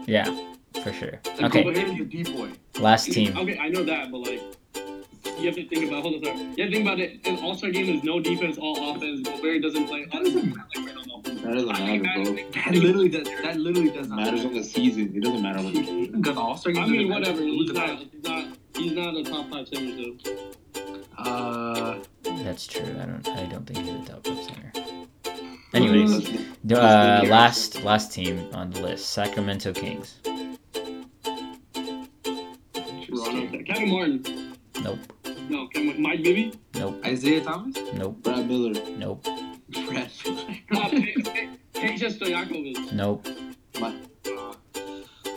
Yeah, 0.06 0.24
for 0.82 0.92
sure. 0.92 1.20
Okay. 1.42 1.62
Gobert 1.64 1.76
is 1.78 2.00
a 2.00 2.04
deep 2.04 2.34
boy. 2.34 2.50
Last 2.80 3.12
team. 3.12 3.36
Okay, 3.36 3.58
I 3.58 3.68
know 3.68 3.84
that, 3.84 4.10
but 4.10 4.18
like, 4.18 4.42
you 5.24 5.46
have 5.46 5.54
to 5.56 5.68
think 5.68 5.88
about. 5.88 6.02
Hold 6.02 6.14
on, 6.16 6.24
sorry. 6.24 6.38
You 6.38 6.46
have 6.46 6.56
to 6.56 6.70
think 6.70 6.86
about 6.86 7.00
it. 7.00 7.26
An 7.26 7.38
All 7.38 7.54
Star 7.54 7.70
game 7.70 7.94
is 7.94 8.02
no 8.02 8.20
defense, 8.20 8.58
all 8.58 8.94
offense. 8.94 9.26
Gobert 9.28 9.62
doesn't 9.62 9.86
play. 9.86 10.04
That 10.06 10.24
doesn't 10.24 10.54
That 10.54 11.54
doesn't 11.54 11.66
matter, 11.66 12.02
bro. 12.24 12.34
That 12.34 12.74
literally 12.74 13.08
does. 13.08 13.26
That 13.42 13.56
literally 13.58 13.90
does 13.90 14.08
not 14.08 14.16
matters 14.16 14.44
on 14.44 14.54
the 14.54 14.62
season. 14.62 15.14
It 15.14 15.22
doesn't 15.22 15.42
matter 15.42 15.62
what 15.62 15.74
the 15.74 15.82
game. 15.82 16.12
Because 16.12 16.36
All 16.36 16.56
Star 16.56 16.72
I 16.76 16.86
mean, 16.86 17.08
whatever. 17.08 17.42
He's 17.42 17.72
not. 17.72 17.98
He's 17.98 18.22
not. 18.24 18.56
He's 18.74 18.92
not 18.92 19.16
a 19.16 19.24
top 19.24 19.50
five 19.50 19.68
center, 19.68 20.12
so. 20.24 20.36
Uh, 21.18 21.98
That's 22.22 22.66
true. 22.66 22.84
I 22.84 23.06
don't. 23.06 23.28
I 23.28 23.44
don't 23.46 23.66
think 23.66 23.86
he's 23.86 23.94
a 23.94 24.12
top 24.12 24.26
five 24.26 24.42
center. 24.42 24.72
Anyways, 25.72 26.28
uh, 26.72 27.22
last 27.26 27.82
last 27.82 28.12
team 28.12 28.48
on 28.52 28.70
the 28.70 28.80
list: 28.80 29.10
Sacramento 29.10 29.72
Kings. 29.72 30.16
Toronto. 33.10 33.62
Kevin 33.64 33.90
Martin. 33.90 34.39
Nope. 34.82 34.98
No, 35.48 35.66
Kevin. 35.68 36.00
Mike 36.02 36.22
Bibby. 36.22 36.52
Nope. 36.74 37.04
Isaiah 37.04 37.40
Thomas. 37.42 37.76
Nope. 37.94 38.22
Brad 38.22 38.46
Miller. 38.48 38.72
Nope. 38.96 39.24
Brad. 39.24 40.10
Uh, 40.72 40.88
Peja 41.74 42.08
Stojakovic. 42.10 42.92
Nope. 42.92 43.26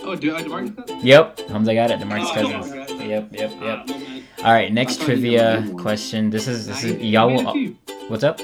oh, 0.04 0.16
dude, 0.16 0.34
uh, 0.34 0.40
Demarcus 0.42 0.76
Cousins. 0.76 1.04
Yep. 1.04 1.40
Hamza 1.50 1.74
got 1.74 1.92
it. 1.92 2.00
Demarcus 2.00 2.28
Oh, 2.30 2.34
Cousins. 2.34 2.92
okay. 2.92 3.10
Yep. 3.10 3.30
Yep. 3.34 3.52
Ah, 3.60 3.64
Yep. 3.66 3.88
my 3.90 3.98
man. 3.98 4.24
All 4.44 4.54
right. 4.54 4.74
Next 4.74 4.96
I 4.96 4.98
thought 4.98 5.08
he 5.10 5.14
trivia 5.22 5.74
question. 5.78 6.30
This 6.30 6.48
is 6.48 6.68
this 6.68 6.84
is 6.84 6.92
he- 6.98 6.98
he 7.04 7.10
y'all 7.10 7.30
will. 7.34 7.54
What's 8.10 8.24
up? 8.24 8.40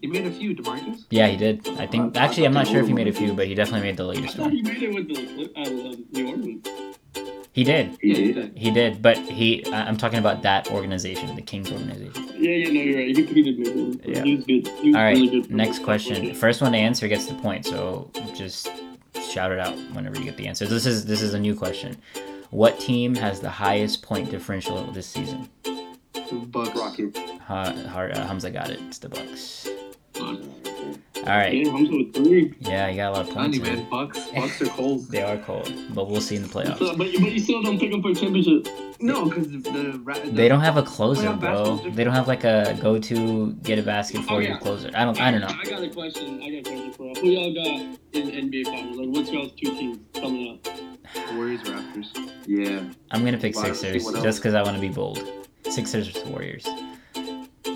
He 0.00 0.06
made 0.06 0.26
a 0.26 0.30
few, 0.30 0.54
Demarcus. 0.54 1.04
Yeah, 1.10 1.26
he 1.28 1.36
did. 1.36 1.68
I 1.78 1.86
think 1.86 2.16
I- 2.16 2.20
I 2.20 2.24
actually 2.24 2.46
I'm 2.46 2.54
not 2.54 2.66
sure 2.66 2.78
if 2.80 2.86
he 2.86 2.90
he 2.92 2.94
made 2.94 3.08
a 3.08 3.12
few, 3.12 3.34
but 3.34 3.46
he 3.46 3.54
definitely 3.54 3.86
made 3.88 3.96
the 3.98 4.04
I 4.04 4.06
latest 4.14 4.36
thought 4.36 4.44
one. 4.44 4.52
he 4.56 4.62
made 4.62 4.82
it 4.82 4.94
with 4.94 5.08
the 5.08 5.52
uh, 5.56 5.60
uh, 5.60 5.94
New 6.12 6.28
Orleans. 6.30 6.66
He 7.52 7.64
did. 7.64 7.98
He 8.00 8.12
did. 8.14 8.34
did. 8.34 8.58
He 8.58 8.70
did, 8.70 9.02
but 9.02 9.18
he 9.18 9.64
I- 9.72 9.82
I'm 9.88 9.96
talking 9.96 10.18
about 10.20 10.42
that 10.42 10.70
organization, 10.70 11.34
the 11.34 11.42
Kings 11.42 11.70
organization. 11.72 12.26
Yeah, 12.38 12.50
yeah, 12.52 12.64
no, 12.68 12.80
you're 12.80 12.96
right. 12.98 13.16
He, 13.16 13.24
he 13.24 13.42
did 13.42 13.58
make 13.58 13.68
it. 13.68 14.08
Yeah. 14.08 14.22
He 14.22 14.36
was 14.36 14.44
good. 14.44 14.68
He 14.68 14.88
was 14.90 14.96
All 14.96 15.02
right, 15.02 15.16
really 15.16 15.28
good. 15.42 15.50
next 15.50 15.78
the- 15.78 15.84
question. 15.84 16.34
First 16.34 16.62
one 16.62 16.72
to 16.72 16.78
answer 16.78 17.08
gets 17.08 17.26
the 17.26 17.34
point, 17.34 17.66
so 17.66 18.10
just 18.34 18.68
shout 19.32 19.50
it 19.52 19.58
out 19.58 19.76
whenever 19.94 20.16
you 20.18 20.24
get 20.24 20.36
the 20.36 20.46
answer. 20.46 20.64
This 20.66 20.86
is 20.86 21.04
this 21.06 21.22
is 21.22 21.34
a 21.34 21.38
new 21.40 21.54
question. 21.56 21.96
What 22.50 22.78
team 22.80 23.14
has 23.16 23.40
the 23.40 23.50
highest 23.50 24.02
point 24.02 24.30
differential 24.30 24.84
this 24.92 25.06
season? 25.06 25.48
The 25.64 26.34
Bucks. 26.50 26.78
Rocket. 26.78 27.16
Ha, 27.46 27.72
Har- 27.88 28.10
uh, 28.12 28.26
Hamza 28.26 28.50
got 28.50 28.70
it. 28.70 28.80
It's 28.82 28.98
the 28.98 29.08
Bucks. 29.08 29.68
All 31.20 31.26
Yeah, 31.26 31.36
right. 31.38 31.66
Hamza 31.66 31.92
with 31.92 32.14
three. 32.14 32.54
Yeah, 32.60 32.88
you 32.88 32.96
got 32.96 33.10
a 33.10 33.16
lot 33.18 33.28
of 33.28 33.34
points. 33.34 33.58
Funny 33.58 33.58
man, 33.58 33.78
man. 33.80 33.90
Bucks. 33.90 34.18
Bucks 34.34 34.62
are 34.62 34.66
cold. 34.66 35.06
They 35.08 35.22
are 35.22 35.36
cold, 35.38 35.72
but 35.94 36.08
we'll 36.08 36.20
see 36.20 36.36
in 36.36 36.42
the 36.42 36.48
playoffs. 36.48 36.78
So, 36.78 36.96
but, 36.96 37.12
you, 37.12 37.20
but 37.20 37.32
you 37.32 37.40
still 37.40 37.62
don't 37.62 37.78
pick 37.78 37.90
them 37.90 38.02
for 38.02 38.10
a 38.10 38.14
championship. 38.14 38.68
No, 39.00 39.24
because 39.26 39.50
the, 39.50 39.58
the, 39.58 40.30
They 40.30 40.48
don't 40.48 40.60
have 40.60 40.76
a 40.76 40.82
closer, 40.82 41.32
bro. 41.32 41.76
They 41.90 42.04
don't 42.04 42.14
have 42.14 42.28
like 42.28 42.44
a 42.44 42.76
go-to 42.80 43.52
get 43.62 43.78
a 43.78 43.82
basket 43.82 44.22
for 44.24 44.34
Oh, 44.34 44.38
you 44.38 44.48
yeah. 44.48 44.58
closer. 44.58 44.90
I 44.94 45.04
don't. 45.04 45.20
I 45.20 45.30
don't 45.30 45.40
know. 45.40 45.48
I 45.48 45.64
got 45.64 45.82
a 45.82 45.88
question. 45.88 46.42
I 46.42 46.50
got 46.50 46.58
a 46.58 46.62
question 46.62 46.92
for 46.92 47.04
y'all. 47.06 47.14
Who 47.16 47.28
y'all 47.28 47.54
got 47.54 47.98
in 48.12 48.28
NBA 48.50 48.64
finals? 48.66 48.96
Like, 48.98 49.08
what's 49.08 49.30
y'all's 49.30 49.52
two 49.52 49.70
teams 49.76 49.98
coming 50.14 50.58
up? 50.64 51.34
Warriors, 51.34 51.62
Raptors. 51.62 52.30
Yeah. 52.46 52.82
I'm 53.10 53.24
gonna 53.24 53.38
pick 53.38 53.54
Sixers 53.54 54.04
just 54.22 54.38
because 54.38 54.54
I 54.54 54.62
want 54.62 54.76
to 54.76 54.80
be 54.80 54.88
bold. 54.90 55.22
Sixers 55.68 56.14
Warriors. 56.26 56.66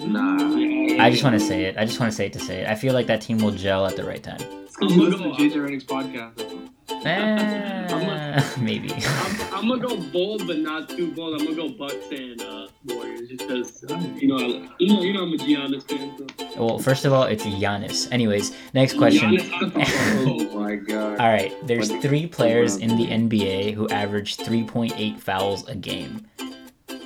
Nah. 0.06 1.02
I 1.02 1.10
just 1.10 1.24
want 1.24 1.34
to 1.34 1.40
say 1.40 1.64
it. 1.64 1.76
I 1.76 1.84
just 1.84 1.98
want 1.98 2.12
to 2.12 2.16
say 2.16 2.26
it 2.26 2.32
to 2.34 2.38
say 2.40 2.62
it. 2.62 2.68
I 2.68 2.74
feel 2.74 2.94
like 2.94 3.06
that 3.06 3.20
team 3.20 3.38
will 3.38 3.50
gel 3.50 3.86
at 3.86 3.96
the 3.96 4.04
right 4.04 4.22
time. 4.22 4.40
It's 4.40 4.76
because 4.76 4.92
I'm 4.92 5.00
you 5.00 5.10
gonna 5.10 5.28
listen 5.28 5.50
JJ 5.50 5.68
Redick's 5.68 5.84
podcast. 5.84 6.70
Eh, 7.06 8.56
maybe. 8.60 8.92
I'm, 8.92 9.54
I'm 9.54 9.68
gonna 9.68 9.80
go 9.80 9.96
bold, 10.10 10.46
but 10.46 10.58
not 10.58 10.88
too 10.88 11.12
bold. 11.12 11.40
I'm 11.40 11.46
gonna 11.46 11.56
go 11.56 11.68
Bucks 11.70 12.10
and 12.10 12.40
uh, 12.42 12.68
Warriors, 12.86 13.28
just 13.28 13.48
because 13.48 13.84
you 14.20 14.28
know, 14.28 14.36
I, 14.36 14.68
you 14.78 14.88
know, 14.92 15.02
you 15.02 15.12
know, 15.14 15.22
I'm 15.22 15.32
a 15.32 15.36
Giannis 15.36 15.88
fan. 15.88 16.16
So. 16.38 16.64
Well, 16.64 16.78
first 16.78 17.04
of 17.04 17.12
all, 17.12 17.24
it's 17.24 17.44
Giannis. 17.44 18.10
Anyways, 18.12 18.54
next 18.74 18.98
question. 18.98 19.36
Giannis, 19.36 20.50
Oh 20.54 20.58
my 20.58 20.76
god. 20.76 21.18
All 21.18 21.28
right, 21.28 21.54
there's 21.66 21.90
three 21.96 22.26
players 22.26 22.76
in 22.76 22.96
the 22.96 23.06
NBA 23.06 23.74
who 23.74 23.88
average 23.88 24.36
3.8 24.36 25.18
fouls 25.20 25.66
a 25.68 25.74
game. 25.74 26.26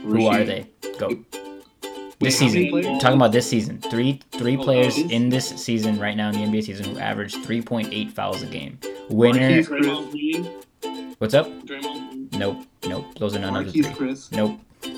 Who 0.02 0.26
are 0.26 0.42
they? 0.42 0.70
Go. 0.98 1.24
This 2.20 2.40
Wait, 2.40 2.46
how 2.48 2.52
season. 2.82 2.98
Talking 2.98 3.16
about 3.16 3.30
this 3.32 3.48
season. 3.48 3.78
Three 3.80 4.20
three 4.32 4.56
Oh, 4.56 4.62
players 4.64 4.96
this- 4.96 5.10
in 5.10 5.28
this 5.28 5.48
season 5.50 5.98
right 6.00 6.16
now 6.16 6.30
in 6.30 6.34
the 6.34 6.42
NBA 6.42 6.64
season 6.64 6.86
who 6.94 6.98
average 6.98 7.34
3.8 7.36 8.10
fouls 8.12 8.42
a 8.42 8.46
game. 8.46 8.78
Winner. 9.08 9.62
Marquise- 9.62 9.68
Draymond 9.68 11.14
What's 11.18 11.34
up? 11.34 11.46
Draymond 11.64 12.32
Nope. 12.36 12.64
Nope. 12.86 13.06
Those 13.18 13.36
are 13.36 13.38
none 13.38 13.54
of 13.56 13.72
the 13.72 13.82
Marquise 13.82 13.86
three. 13.86 13.94
Chris. 13.94 14.32
Nope. 14.32 14.58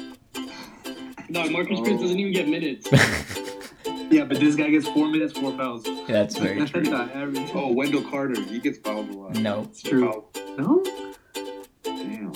No, 1.28 1.48
Marcus 1.48 1.78
Chris 1.78 2.00
doesn't 2.00 2.18
even 2.18 2.32
get 2.32 2.48
minutes. 2.48 2.88
Yeah, 4.10 4.24
but 4.24 4.40
this 4.40 4.56
guy 4.56 4.68
gets 4.70 4.88
four 4.88 5.06
minutes, 5.06 5.38
four 5.38 5.52
fouls. 5.56 5.86
That's 6.08 6.36
very 6.36 6.58
That's 6.58 6.70
true. 6.72 6.82
not 6.82 7.14
average. 7.14 7.48
Oh, 7.54 7.72
Wendell 7.72 8.02
Carter. 8.02 8.40
He 8.40 8.58
gets 8.58 8.78
fouled 8.78 9.08
a 9.08 9.12
lot. 9.12 9.34
No. 9.36 9.62
it's 9.70 9.82
true. 9.82 10.10
Fouled. 10.34 10.58
No. 10.58 10.84
Damn. 11.84 12.32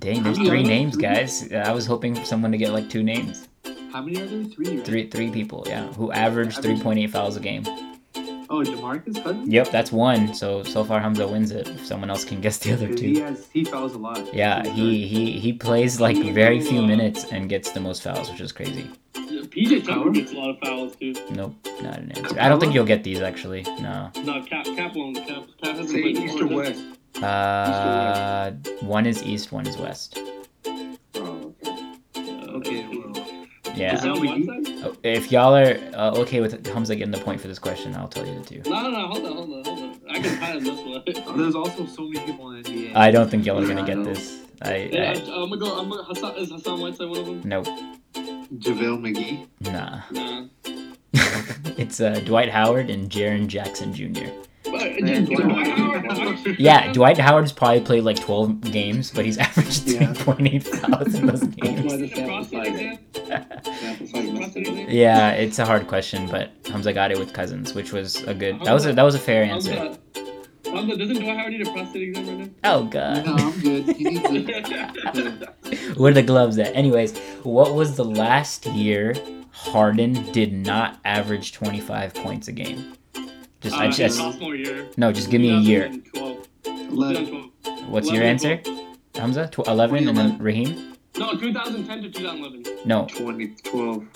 Dang, 0.00 0.22
there's 0.24 0.38
three 0.38 0.64
names, 0.64 0.96
guys. 0.96 1.52
I 1.52 1.70
was 1.70 1.86
hoping 1.86 2.16
for 2.16 2.24
someone 2.24 2.50
to 2.50 2.58
get 2.58 2.72
like 2.72 2.90
two 2.90 3.04
names. 3.04 3.46
How 3.92 4.02
many 4.02 4.20
are 4.20 4.26
there? 4.26 4.44
Three. 4.44 4.76
Right? 4.76 4.84
Three 4.86 5.10
three 5.10 5.30
people, 5.30 5.64
yeah, 5.68 5.86
who 5.94 6.12
average 6.12 6.56
Average. 6.58 6.80
3.8 6.80 7.10
fouls 7.10 7.36
a 7.36 7.40
game. 7.40 7.64
Oh, 8.52 8.62
Demarcus 8.64 9.22
Cousins. 9.22 9.48
Yep, 9.48 9.70
that's 9.70 9.92
one. 9.92 10.34
So 10.34 10.62
so 10.64 10.82
far 10.84 11.00
Hamza 11.00 11.26
wins 11.26 11.50
it. 11.52 11.68
If 11.68 11.86
someone 11.86 12.10
else 12.10 12.24
can 12.24 12.40
guess 12.40 12.58
the 12.58 12.72
other 12.72 12.88
'Cause 12.88 12.96
two. 13.00 13.06
He 13.06 13.20
has 13.20 13.48
he 13.52 13.64
fouls 13.64 13.94
a 13.94 13.98
lot. 13.98 14.34
Yeah, 14.34 14.66
he 14.68 15.06
he 15.06 15.32
he 15.38 15.52
plays 15.52 16.00
like 16.00 16.16
very 16.16 16.60
few 16.60 16.82
minutes 16.82 17.24
and 17.30 17.48
gets 17.48 17.70
the 17.70 17.80
most 17.80 18.02
fouls, 18.02 18.30
which 18.30 18.40
is 18.40 18.50
crazy. 18.52 18.86
PJ 19.14 19.84
Tucker 19.84 20.10
gets 20.10 20.32
a 20.32 20.36
lot 20.36 20.50
of 20.50 20.58
fouls 20.60 20.96
too. 20.96 21.14
Nope, 21.30 21.54
not 21.82 21.98
an 21.98 22.12
answer. 22.12 22.36
I 22.40 22.48
don't 22.48 22.58
think 22.60 22.74
you'll 22.74 22.84
get 22.84 23.02
these 23.04 23.20
actually. 23.20 23.62
No. 23.80 24.10
No, 24.24 24.42
Cap 24.42 24.64
Cap 24.64 24.94
won't. 24.96 25.16
Cap 25.16 25.44
Cap 25.62 25.76
hasn't 25.76 25.88
Say 25.90 26.02
played 26.02 26.18
East 26.18 26.40
or 26.40 26.44
before. 26.46 26.62
West. 26.64 26.82
Uh, 27.22 28.50
one 28.82 29.06
is 29.06 29.22
east, 29.24 29.50
one 29.52 29.66
is 29.66 29.76
west. 29.76 30.18
Oh, 31.16 31.54
okay. 31.62 31.72
Uh, 32.16 32.46
Okay. 32.58 32.86
Well, 32.88 33.19
Yeah. 33.76 33.94
Is 33.94 34.02
that 34.02 34.18
we 34.18 34.28
one 34.28 34.40
need- 34.40 34.84
Oh, 34.84 34.96
If 35.02 35.30
y'all 35.30 35.54
are 35.54 35.78
uh, 35.94 36.12
okay 36.20 36.40
with 36.40 36.66
Hamza 36.66 36.96
getting 36.96 37.12
the 37.12 37.18
point 37.20 37.40
for 37.40 37.48
this 37.48 37.58
question, 37.58 37.94
I'll 37.94 38.08
tell 38.08 38.26
you 38.26 38.38
the 38.38 38.44
two. 38.44 38.62
No, 38.70 38.82
no, 38.82 38.90
no. 38.90 39.06
Hold 39.08 39.26
on, 39.26 39.32
hold 39.36 39.52
on, 39.54 39.64
hold 39.64 39.78
on. 39.78 40.00
I 40.10 40.18
can 40.20 40.38
pass 40.38 40.62
this 40.62 40.80
one. 40.80 41.02
there's 41.38 41.54
also 41.54 41.86
so 41.86 42.02
many 42.08 42.24
people 42.26 42.50
in 42.52 42.62
the 42.62 42.70
NBA. 42.70 42.96
I 42.96 43.10
don't 43.10 43.30
think 43.30 43.46
y'all 43.46 43.62
are 43.62 43.66
gonna 43.66 43.82
I 43.82 43.86
get 43.86 43.98
know. 43.98 44.04
this. 44.04 44.40
I, 44.62 44.76
Yeah, 44.92 45.02
I 45.02 45.04
I, 45.12 45.42
I'm 45.42 45.48
gonna 45.48 45.56
go. 45.58 45.78
I'm 45.78 45.88
gonna. 45.88 46.02
Hassan, 46.04 46.36
is 46.36 46.50
Hassan 46.50 46.80
Whiteside 46.80 47.08
one 47.08 47.18
of 47.20 47.26
them? 47.26 47.42
nope, 47.44 47.66
JaVale 48.14 49.00
McGee. 49.00 49.46
nah. 49.60 50.00
Nah. 50.10 50.46
it's 51.76 52.00
uh, 52.00 52.20
Dwight 52.24 52.50
Howard 52.50 52.90
and 52.90 53.10
Jaren 53.10 53.46
Jackson 53.46 53.92
Jr. 53.94 54.30
But, 54.64 55.00
Man, 55.00 55.24
Dwight 55.24 55.42
Dwight 55.48 55.66
Howard. 55.68 56.06
Howard- 56.12 56.38
Yeah, 56.58 56.92
Dwight 56.92 57.18
Howard's 57.18 57.52
probably 57.52 57.80
played 57.80 58.04
like 58.04 58.20
12 58.20 58.60
games, 58.60 59.10
but 59.10 59.24
he's 59.24 59.38
averaged 59.38 59.88
Yeah. 59.88 60.12
3.8 60.12 60.62
fouls 60.62 61.14
in 61.14 61.26
those 61.26 61.40
That's 61.40 62.52
why 62.52 62.68
games. 62.68 62.98
The 63.30 63.46
The 63.62 64.06
sample 64.06 64.06
prostate 64.06 64.06
size. 64.06 64.06
exam? 64.06 64.06
Sample 64.06 64.06
size 64.06 64.24
messed 64.32 64.36
Prostate 64.40 64.66
it 64.66 64.68
up. 64.68 64.74
exam? 64.78 64.86
Yeah, 64.90 65.30
it's 65.32 65.58
a 65.58 65.64
hard 65.64 65.86
question, 65.88 66.26
but 66.28 66.50
Hamza 66.66 66.92
got 66.92 67.10
it 67.12 67.18
with 67.18 67.32
Cousins, 67.32 67.74
which 67.74 67.92
was 67.92 68.22
a 68.24 68.34
good. 68.34 68.60
That 68.64 68.72
was 68.72 68.86
a, 68.86 68.92
that 68.92 69.02
was 69.02 69.14
a 69.14 69.18
fair 69.18 69.42
answer. 69.44 69.74
Hamza, 69.74 69.98
Hamza, 70.66 70.96
doesn't 70.96 71.16
Dwight 71.20 71.36
Howard 71.38 71.52
need 71.52 71.66
a 71.66 71.72
prostate 71.72 72.08
exam 72.08 72.26
right 72.38 72.38
now? 72.62 72.74
Oh 72.74 72.84
god, 72.84 73.24
No, 73.26 73.34
I'm 73.34 73.60
good. 73.60 73.96
He 73.96 74.04
needs 74.04 74.20
it. 74.30 75.96
where 75.98 76.10
are 76.10 76.14
the 76.14 76.22
gloves 76.22 76.58
at? 76.58 76.74
Anyways, 76.76 77.16
what 77.42 77.74
was 77.74 77.96
the 77.96 78.04
last 78.04 78.66
year 78.66 79.14
Harden 79.50 80.12
did 80.32 80.52
not 80.52 80.98
average 81.04 81.52
25 81.52 82.14
points 82.14 82.48
a 82.48 82.52
game? 82.52 82.94
Just, 83.60 83.76
I 83.76 83.88
Uh, 83.88 83.90
just 83.90 84.16
sophomore 84.16 84.54
year. 84.56 84.88
no, 84.96 85.12
just 85.12 85.30
give 85.30 85.40
me 85.40 85.50
a 85.50 85.58
year. 85.58 85.88
2012. 85.88 86.46
Eleven. 86.92 87.26
2012. 87.26 87.88
What's 87.90 88.06
your 88.10 88.22
11, 88.22 88.46
answer, 88.50 88.62
Hamza? 89.14 89.48
Tw- 89.48 89.66
11, 89.68 90.08
and 90.08 90.16
then 90.16 90.38
Rahim? 90.38 90.89
No, 91.20 91.34
2010 91.34 92.02
to 92.02 92.10
2011. 92.10 92.86
No, 92.86 93.04
2012. 93.06 94.06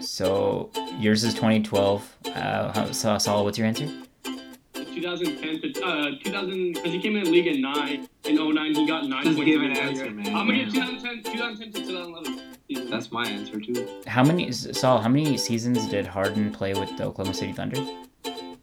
so 0.00 0.70
yours 0.98 1.24
is 1.24 1.34
2012. 1.34 2.16
Uh, 2.26 2.92
so 2.92 3.18
Sahl, 3.18 3.44
what's 3.44 3.58
your 3.58 3.66
answer? 3.66 3.88
2010 4.74 5.72
to 5.72 5.84
uh 5.84 6.10
2000 6.22 6.74
because 6.74 6.92
he 6.92 7.00
came 7.00 7.16
in 7.16 7.24
the 7.24 7.30
league 7.30 7.46
in 7.48 7.60
nine 7.60 8.08
in 8.24 8.36
09 8.36 8.74
he 8.74 8.86
got 8.86 9.06
nine 9.08 9.24
Just 9.24 9.40
give 9.44 9.60
an 9.62 9.72
answer, 9.76 10.04
year. 10.04 10.14
man. 10.14 10.28
I'm 10.28 10.46
gonna 10.46 10.64
get 10.64 10.72
2010 10.72 11.32
2010 11.32 11.72
to 11.72 11.88
2011 11.88 12.40
season. 12.68 12.90
That's 12.90 13.10
my 13.10 13.26
answer 13.26 13.60
too. 13.60 13.88
How 14.06 14.22
many 14.22 14.52
Sahl? 14.52 15.00
How 15.00 15.08
many 15.08 15.36
seasons 15.36 15.88
did 15.88 16.06
Harden 16.06 16.52
play 16.52 16.74
with 16.74 16.96
the 16.96 17.04
Oklahoma 17.06 17.34
City 17.34 17.52
Thunder? 17.52 17.80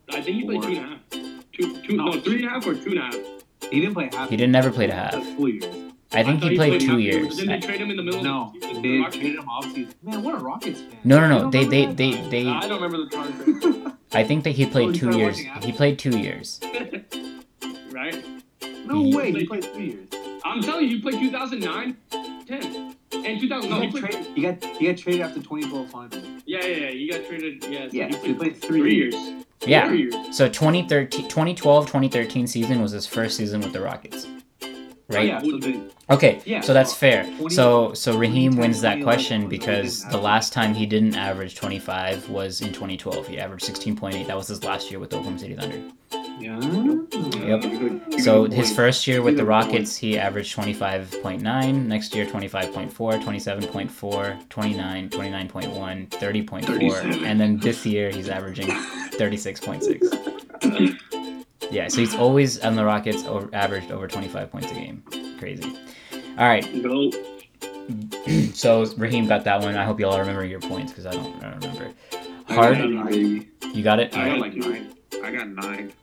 I 0.09 0.21
think 0.21 0.25
he 0.27 0.43
played 0.45 0.61
two 0.61 0.67
and 0.69 0.77
a 0.77 0.81
half. 0.81 0.99
Two, 1.51 1.81
two, 1.81 1.97
no, 1.97 2.05
No. 2.05 2.21
three 2.21 2.37
and 2.37 2.45
a 2.45 2.49
half 2.49 2.65
or 2.67 2.75
two 2.75 2.91
and 2.91 2.99
a 2.99 3.01
half. 3.01 3.15
He 3.71 3.79
didn't 3.81 3.93
play 3.95 4.09
half. 4.13 4.29
He 4.29 4.37
didn't 4.37 4.51
never 4.53 4.71
played 4.71 4.89
a 4.89 4.93
half. 4.93 5.11
That's 5.13 5.29
full 5.33 5.49
years. 5.49 5.86
I 6.13 6.23
think 6.23 6.41
thought 6.41 6.51
he 6.51 6.57
played 6.57 6.79
two 6.81 6.99
years. 6.99 7.35
Didn't 7.35 7.49
I- 7.51 7.59
they 7.59 7.67
trade 7.67 7.81
him 7.81 7.89
in 7.91 7.97
the 7.97 8.03
middle 8.03 8.23
No, 8.23 8.53
of 8.63 8.81
they 8.81 8.97
Rockets? 8.99 9.17
traded 9.17 9.39
him 9.39 9.49
off 9.49 9.65
season. 9.65 9.93
Man, 10.03 10.23
what 10.23 10.35
a 10.35 10.37
Rockets 10.37 10.79
fan. 10.81 10.97
No, 11.03 11.19
no, 11.19 11.27
no. 11.27 11.39
don't 11.39 11.51
They, 11.51 11.65
they, 11.65 11.85
they, 11.93 12.29
they. 12.29 12.47
I 12.47 12.61
don't 12.67 12.81
remember 12.81 13.03
the 13.05 13.09
Chargers. 13.09 13.93
I 14.13 14.23
think 14.23 14.43
that 14.45 14.51
he 14.51 14.65
Oh, 14.65 14.69
played 14.69 14.87
you 14.95 15.11
two 15.11 15.17
years. 15.17 15.37
He 15.37 15.71
played 15.73 15.99
two 15.99 16.17
years. 16.17 16.59
right? 17.91 18.23
No 18.85 19.03
He- 19.03 19.15
way. 19.15 19.31
He 19.33 19.45
played 19.45 19.65
three 19.65 19.85
years. 19.91 20.07
I'm 20.45 20.61
telling 20.61 20.85
you, 20.87 20.95
he 20.95 21.01
played 21.01 21.19
2009, 21.19 21.97
10, 22.47 22.95
and 23.25 23.41
2000. 23.41 23.69
No, 23.69 23.81
he, 23.81 23.87
he 23.87 23.91
got 23.91 23.99
traded, 24.11 24.25
he 24.35 24.41
got 24.41 24.63
he 24.63 24.87
got 24.87 24.97
traded 24.97 25.21
after 25.21 25.39
2012 25.41 25.89
finals. 25.89 26.23
Yeah, 26.45 26.65
yeah, 26.65 26.75
yeah. 26.77 26.89
He 26.91 27.09
got 27.11 27.25
traded. 27.27 27.65
Yeah, 27.65 27.87
so 27.89 27.93
Yeah, 27.93 28.07
he 28.07 28.13
played, 28.13 28.25
he 28.27 28.33
played 28.33 28.57
three, 28.61 28.79
three 28.79 28.95
years. 28.95 29.15
Yeah. 29.65 29.87
Four 29.87 29.95
years. 29.95 30.15
So 30.31 30.47
2013, 30.47 31.23
2012, 31.27 31.85
2013 31.87 32.47
season 32.47 32.81
was 32.81 32.91
his 32.93 33.05
first 33.05 33.35
season 33.35 33.59
with 33.59 33.73
the 33.73 33.81
Rockets. 33.81 34.25
Oh, 35.09 35.15
Right. 35.15 35.27
yeah, 35.27 35.39
so 35.39 35.89
Okay. 36.09 36.41
Yeah, 36.45 36.59
So 36.61 36.73
that's 36.73 36.93
fair. 36.93 37.23
20 37.39 37.55
So 37.55 37.93
so 37.93 38.17
Rahim 38.17 38.51
2010, 38.53 38.61
wins 38.61 38.81
that 38.81 39.01
question 39.03 39.43
was 39.43 39.43
when 39.43 39.51
he 39.51 39.57
because 39.57 40.03
the 40.05 40.17
last 40.17 40.51
time 40.51 40.73
he 40.73 40.85
didn't 40.85 41.15
average 41.15 41.55
25 41.55 42.29
was 42.29 42.59
in 42.61 42.73
2012. 42.73 43.25
He 43.27 43.39
averaged 43.39 43.65
16.8. 43.65 44.27
That 44.27 44.35
was 44.35 44.47
his 44.49 44.63
last 44.65 44.91
year 44.91 44.99
with 44.99 45.11
the 45.11 45.17
Oklahoma 45.17 45.39
City 45.39 45.55
Thunder. 45.55 45.81
yeah. 46.41 46.59
Yep. 46.59 47.63
You 47.63 47.79
could- 47.79 48.01
you 48.11 48.19
So 48.19 48.45
his 48.45 48.73
first 48.75 49.07
year 49.07 49.21
with 49.21 49.37
the 49.37 49.45
Rockets, 49.45 49.95
he 49.95 50.17
averaged 50.19 50.53
25.9. 50.55 51.87
Next 51.87 52.13
year, 52.13 52.25
25.4, 52.25 53.17
27.4, 53.23 54.37
29, 54.49 55.09
29.1, 55.09 56.07
30.4. 56.09 57.23
And 57.25 57.39
then 57.39 57.57
this 57.57 57.85
year, 57.85 58.09
he's 58.09 58.27
averaging 58.29 58.67
36.6. 59.17 61.45
Yeah, 61.71 61.87
so 61.87 61.99
he's 61.99 62.15
always 62.15 62.59
on 62.59 62.75
the 62.75 62.85
Rockets 62.85 63.25
over, 63.25 63.49
averaged 63.53 63.91
over 63.91 64.07
25 64.07 64.51
points 64.51 64.71
a 64.71 64.73
game. 64.73 65.03
Crazy. 65.39 65.75
All 66.37 66.47
right, 66.47 66.63
so 68.53 68.85
Rahim 68.97 69.27
got 69.27 69.43
that 69.45 69.61
one. 69.61 69.75
I 69.75 69.83
hope 69.85 69.99
y'all 69.99 70.19
remember 70.19 70.45
your 70.45 70.59
points 70.59 70.91
because 70.91 71.05
I 71.05 71.11
don't, 71.11 71.43
I 71.43 71.51
don't 71.51 71.63
remember. 71.63 71.93
Hard, 72.49 72.77
you 72.77 73.83
got 73.83 73.99
it? 73.99 74.15
I 74.15 74.29
got 74.29 74.39
like 74.39 74.55
nine. 74.55 74.93
I 75.23 75.31
got 75.31 75.47
nine. 75.49 75.93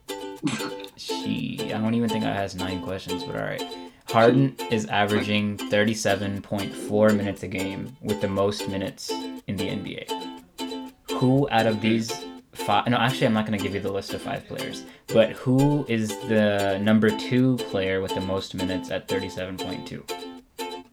She, 0.96 1.72
I 1.72 1.78
don't 1.78 1.94
even 1.94 2.08
think 2.08 2.24
I 2.24 2.32
has 2.32 2.54
nine 2.54 2.82
questions, 2.82 3.24
but 3.24 3.36
all 3.36 3.42
right. 3.42 3.62
Harden 4.08 4.54
is 4.70 4.86
averaging 4.86 5.56
37.4 5.56 7.16
minutes 7.16 7.42
a 7.42 7.48
game 7.48 7.96
with 8.02 8.20
the 8.20 8.28
most 8.28 8.68
minutes 8.68 9.10
in 9.46 9.56
the 9.56 9.64
NBA. 9.64 10.90
Who 11.12 11.48
out 11.50 11.66
of 11.66 11.80
these 11.80 12.12
five? 12.54 12.86
No, 12.88 12.96
actually, 12.96 13.26
I'm 13.26 13.34
not 13.34 13.46
going 13.46 13.58
to 13.58 13.62
give 13.62 13.74
you 13.74 13.80
the 13.80 13.92
list 13.92 14.14
of 14.14 14.22
five 14.22 14.46
players. 14.46 14.84
But 15.08 15.32
who 15.32 15.84
is 15.88 16.08
the 16.28 16.78
number 16.82 17.10
two 17.10 17.56
player 17.56 18.00
with 18.00 18.14
the 18.14 18.20
most 18.20 18.54
minutes 18.54 18.90
at 18.90 19.08
37.2? 19.08 20.04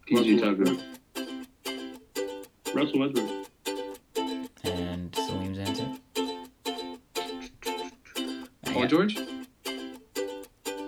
PJ 0.09 0.41
Tucker. 0.41 0.77
Russell 2.73 2.99
Westbrook. 2.99 3.47
And 4.63 5.15
Salim's 5.15 5.57
answer. 5.59 5.87
Paul 8.65 8.87
George. 8.87 9.17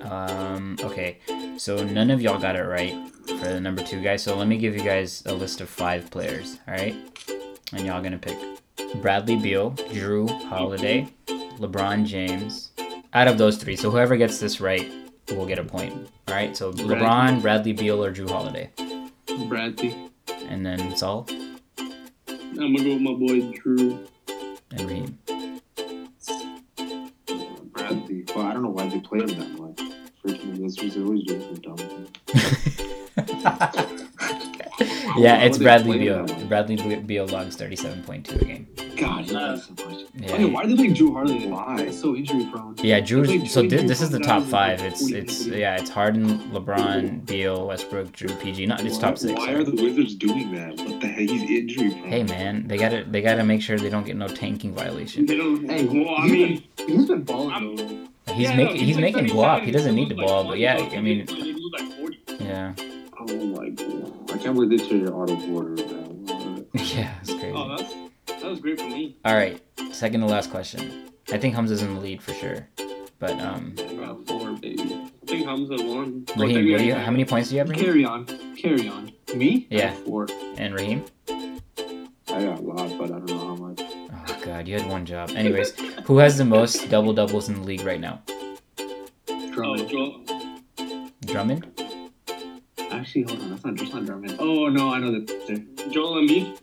Um, 0.01 0.78
okay, 0.82 1.19
so 1.57 1.84
none 1.84 2.11
of 2.11 2.21
y'all 2.21 2.39
got 2.39 2.55
it 2.55 2.63
right 2.63 2.95
for 3.26 3.47
the 3.47 3.59
number 3.59 3.84
two 3.84 4.01
guy. 4.01 4.15
So 4.17 4.36
let 4.36 4.47
me 4.47 4.57
give 4.57 4.76
you 4.76 4.84
guys 4.84 5.24
a 5.26 5.34
list 5.34 5.61
of 5.61 5.69
five 5.69 6.11
players, 6.11 6.57
all 6.67 6.74
right? 6.74 6.95
And 7.71 7.86
y'all 7.86 8.01
gonna 8.01 8.17
pick 8.17 8.38
Bradley 9.01 9.35
Beal, 9.35 9.71
Jrue 9.71 10.29
Holiday, 10.45 11.07
LeBron 11.27 12.05
James. 12.05 12.71
Out 13.13 13.27
of 13.27 13.37
those 13.37 13.57
three, 13.57 13.75
so 13.75 13.91
whoever 13.91 14.15
gets 14.17 14.39
this 14.39 14.59
right 14.59 14.91
will 15.29 15.45
get 15.45 15.59
a 15.59 15.63
point. 15.63 15.93
All 16.27 16.33
right, 16.33 16.55
so 16.55 16.71
Bradley. 16.71 16.95
LeBron, 16.95 17.41
Bradley 17.41 17.73
Beal, 17.73 18.03
or 18.03 18.11
Jrue 18.11 18.29
Holiday, 18.29 18.69
Bradley. 19.47 19.95
and 20.47 20.65
then 20.65 20.95
Sahl 20.95 21.27
I'm 22.59 22.73
gonna 22.75 22.83
go 22.83 22.93
with 22.93 23.01
my 23.01 23.13
boy 23.13 23.51
Jrue. 23.57 24.07
and 24.71 24.81
Rahim. 24.89 25.19
Bradley. 27.71 28.25
Well, 28.35 28.45
I 28.45 28.53
don't 28.53 28.63
know 28.63 28.69
why 28.69 28.87
they 28.87 28.99
play 28.99 29.19
him 29.19 29.27
that 29.27 29.59
much. 29.59 29.79
Freaking 30.23 30.57
Wizards 30.59 30.95
always 30.97 31.23
doing 31.23 31.41
some 31.41 31.55
dumb 31.55 31.77
things. 31.77 32.09
yeah, 35.17 35.39
it's 35.41 35.57
Bradley 35.57 35.97
Beal. 35.99 36.25
Bradley 36.47 36.95
Beal 37.01 37.27
logs 37.27 37.57
37.2 37.57 38.41
a 38.41 38.45
game. 38.45 38.67
God, 39.04 39.26
he 39.26 39.36
Uh, 39.36 39.51
plays 39.51 39.64
so 39.66 39.89
much. 39.89 39.99
Yeah. 40.16 40.34
Okay, 40.34 40.45
why 40.45 40.66
do 40.66 40.76
they 40.76 40.84
like 40.88 40.97
Jrue 40.97 41.14
Holiday? 41.14 41.47
Why? 41.47 41.86
He's 41.86 41.99
so 41.99 42.16
injury 42.16 42.47
prone. 42.51 42.76
Yeah, 42.82 42.99
Jrue. 43.01 43.47
So 43.47 43.62
played 43.62 43.70
this, 43.72 43.82
Jrue 43.84 43.88
this 43.88 44.01
is 44.01 44.10
the 44.10 44.20
top 44.20 44.43
five. 44.43 44.82
It's 44.82 45.10
it's 45.12 45.45
yeah, 45.47 45.76
it's 45.80 45.89
Harden, 45.89 46.39
LeBron, 46.51 47.26
Beal, 47.26 47.68
Westbrook, 47.68 48.12
Jrue, 48.14 48.39
PG. 48.41 48.66
Not 48.66 48.84
it's 48.86 48.97
top 48.97 49.18
six. 49.18 49.34
Why 49.39 49.51
are 49.51 49.64
the 49.64 49.72
Wizards 49.72 50.16
doing 50.16 50.54
that? 50.56 50.78
What 50.78 51.01
the 51.01 51.08
heck? 51.08 51.30
He's 51.30 51.43
injury 51.49 51.91
prone. 51.91 52.04
Hey 52.10 52.24
man, 52.24 52.68
they 52.68 52.78
gotta 52.78 53.04
they 53.10 53.22
gotta 53.22 53.43
make 53.43 53.62
sure 53.62 53.78
they 53.78 53.89
don't 53.89 54.06
get 54.06 54.16
no 54.16 54.28
tanking 54.28 54.74
violation. 54.74 55.26
They 55.26 55.38
don't. 55.38 55.70
Hey, 55.70 55.86
well, 55.86 56.16
I 56.18 56.28
mean, 56.28 56.64
He's 56.88 57.06
been 57.06 57.24
balling 57.24 57.51
I'm- 57.51 57.76
though. 57.76 58.34
He's 58.34 58.43
yeah, 58.49 58.56
making 58.56 58.76
no, 58.78 58.82
he's 58.84 58.95
like 58.95 59.01
making 59.01 59.28
37, 59.28 59.38
guap. 59.38 59.64
He 59.66 59.72
doesn't 59.72 59.95
need 59.95 60.10
the 60.10 60.16
like 60.16 60.28
ball, 60.28 60.45
but 60.45 60.58
yeah, 60.58 60.78
I 60.78 61.01
mean, 61.01 61.26
like 61.28 62.39
yeah, 62.39 62.74
Oh 63.20 63.45
my 63.47 63.70
god. 63.70 64.32
I 64.32 64.38
can't 64.38 64.56
believe 64.56 64.70
they 64.70 64.78
traded 64.88 65.10
Otto 65.10 65.36
Porter. 65.36 65.76
Man. 65.76 66.66
yeah, 66.74 67.14
it's 67.22 67.32
crazy. 67.34 67.51
Oh, 67.54 67.76
that's 67.78 67.93
that 68.43 68.49
was 68.49 68.59
great 68.59 68.79
for 68.79 68.87
me. 68.87 69.15
All 69.23 69.35
right, 69.35 69.61
second 69.91 70.19
to 70.21 70.27
last 70.27 70.51
question. 70.51 71.09
I 71.31 71.37
think 71.37 71.55
Hamza's 71.55 71.81
in 71.81 71.95
the 71.95 72.01
lead 72.01 72.21
for 72.21 72.33
sure, 72.33 72.67
but 73.17 73.39
um, 73.39 73.73
I 73.79 73.93
got 73.93 74.27
four, 74.27 74.51
baby. 74.51 74.81
I 74.83 75.25
think 75.25 75.45
Hamza 75.47 75.75
won. 75.77 76.25
Rahim, 76.35 76.71
what 76.71 76.79
do 76.79 76.85
you? 76.85 76.93
How 76.93 77.11
many 77.11 77.23
points 77.23 77.49
do 77.49 77.55
you 77.55 77.59
have, 77.59 77.69
Rahim? 77.69 77.85
Carry 77.85 78.05
on. 78.05 78.25
Carry 78.57 78.87
on. 78.89 79.13
Me? 79.33 79.65
Yeah. 79.69 79.93
Four. 80.05 80.27
And 80.57 80.73
Rahim? 80.73 81.05
I 81.29 82.43
got 82.43 82.59
a 82.59 82.61
lot, 82.61 82.97
but 82.97 83.11
I 83.11 83.19
don't 83.19 83.29
know 83.29 83.47
how 83.47 83.55
much. 83.55 83.81
Oh 83.81 84.39
god, 84.43 84.67
you 84.67 84.77
had 84.77 84.89
one 84.89 85.05
job. 85.05 85.31
Anyways, 85.31 85.79
who 86.05 86.17
has 86.17 86.37
the 86.37 86.45
most 86.45 86.89
double 86.89 87.13
doubles 87.13 87.47
in 87.47 87.55
the 87.55 87.61
league 87.61 87.83
right 87.83 87.99
now? 88.01 88.21
Oh, 88.77 89.51
Drummond. 89.53 89.89
Joel. 89.89 90.21
Drummond. 91.25 91.81
Actually, 92.91 93.23
hold 93.23 93.41
on. 93.41 93.49
That's 93.51 93.63
not 93.63 93.75
just 93.75 93.93
not 93.93 94.05
Drummond. 94.05 94.35
Oh 94.39 94.67
no, 94.67 94.93
I 94.93 94.99
know 94.99 95.11
that. 95.11 95.89
Joel 95.91 96.15
Embiid. 96.15 96.59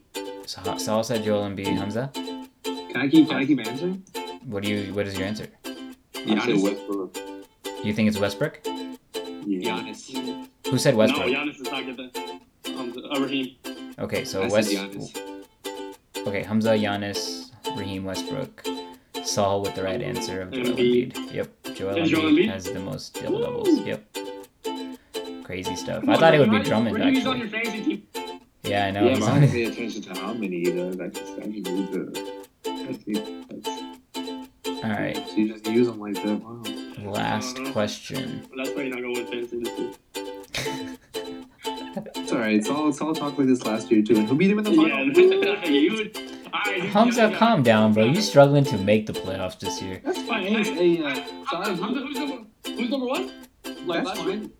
Sa- 0.50 0.76
Sahl 0.78 1.04
said 1.04 1.22
Joel 1.22 1.44
Embiid. 1.48 1.76
Hamza, 1.76 2.10
Can 2.64 2.96
I 2.96 3.06
keep? 3.08 3.28
Can 3.28 3.36
I 3.36 3.46
keep 3.46 3.60
answering? 3.66 4.02
what 4.46 4.64
do 4.64 4.68
you? 4.70 4.92
What 4.94 5.06
is 5.06 5.16
your 5.16 5.28
answer? 5.28 5.46
I 5.64 5.68
say 5.70 6.24
Giannis. 6.34 6.62
Westbrook. 6.64 7.18
You 7.84 7.92
think 7.94 8.08
it's 8.08 8.18
Westbrook? 8.18 8.60
Yeah. 9.46 9.70
Giannis. 9.70 10.00
Who 10.68 10.76
said 10.78 10.94
No, 10.94 10.98
Westbrook? 10.98 11.26
Giannis 11.28 11.60
is 11.60 11.70
not 11.70 11.84
good 11.86 11.96
then. 11.96 12.40
Hamza. 12.76 13.00
Uh, 13.00 13.20
Rahim. 13.20 13.46
Okay, 14.00 14.24
so 14.24 14.42
I 14.42 14.48
West. 14.48 14.72
Okay, 16.26 16.42
Hamza, 16.42 16.70
Giannis, 16.70 17.50
Rahim 17.76 18.04
Westbrook, 18.04 18.66
Sahl 19.22 19.62
with 19.62 19.74
the 19.76 19.84
right 19.84 20.02
answer 20.02 20.42
of 20.42 20.50
Joel 20.50 20.64
Embiid. 20.74 21.12
Embiid. 21.14 21.32
Yep, 21.32 21.48
Joel 21.76 21.96
Is 21.96 22.10
Joel 22.10 22.22
Embiid 22.24 22.44
Embiid? 22.46 22.50
has 22.52 22.64
the 22.64 22.80
most 22.80 23.14
double 23.14 23.38
doubles. 23.40 23.68
Yep. 23.86 24.02
Crazy 25.44 25.76
stuff. 25.76 26.04
I 26.08 26.16
thought 26.16 26.34
it 26.34 26.38
would 26.40 26.50
be 26.50 26.58
Drummond 26.60 26.96
Rahim 26.96 27.16
is 27.16 27.26
on 27.26 27.40
actually. 27.42 28.06
Your 28.70 28.70
fantasy 28.70 28.70
team. 28.70 28.72
Yeah, 28.72 28.86
I 28.86 28.90
know. 28.90 29.04
Yeah, 29.08 29.24
I 29.24 29.30
on- 29.30 29.40
don't 29.40 29.50
pay 29.52 29.64
attention 29.64 30.02
to 30.02 30.20
how 30.20 30.32
many 30.34 30.56
either. 30.56 30.94
That's 30.94 31.18
just 31.18 31.32
actually 31.38 31.60
the. 31.62 32.40
I 32.66 32.92
think 32.92 33.48
that's. 33.48 33.68
All 34.84 34.90
right, 34.90 35.16
So 35.16 35.36
you 35.36 35.52
just 35.52 35.66
use 35.66 35.86
them 35.88 36.00
like 36.00 36.14
that. 36.14 36.40
Wow. 37.04 37.12
last 37.12 37.58
question. 37.72 38.48
That's 38.56 38.70
why 38.70 38.82
you're 38.82 38.94
not 38.94 39.02
going 39.02 39.14
to 39.14 39.20
win 39.22 39.30
fantasy 39.50 39.58
this. 39.62 39.98
It's 42.16 42.32
alright. 42.32 42.54
It's 42.56 42.68
all. 42.68 42.88
It's 42.88 43.00
all 43.00 43.14
talk 43.14 43.36
like 43.36 43.46
this 43.48 43.64
last 43.64 43.90
year 43.90 44.02
too. 44.02 44.16
And 44.16 44.28
who 44.28 44.34
beat 44.36 44.50
him 44.50 44.58
in 44.58 44.64
the 44.64 44.70
Yeah, 44.72 44.88
final? 45.12 45.68
you 45.70 45.92
would. 45.94 46.16
Alright, 46.54 46.82
Hamza, 46.84 47.22
yeah, 47.22 47.28
yeah. 47.30 47.36
calm 47.38 47.62
down, 47.62 47.92
bro. 47.92 48.04
You're 48.04 48.22
struggling 48.22 48.64
to 48.64 48.78
make 48.78 49.06
the 49.06 49.12
playoffs 49.12 49.58
this 49.58 49.80
year. 49.82 50.00
That's 50.04 50.20
fine. 50.22 50.42
Hey, 50.46 50.62
hey, 50.96 51.02
uh, 51.04 51.20
Hamza, 51.46 51.74
who's 51.84 52.16
number? 52.18 52.44
Who's 52.66 52.90
number 52.90 53.06
one? 53.06 53.30
Like 53.86 54.04
That's 54.04 54.18
last 54.18 54.18
fine. 54.18 54.50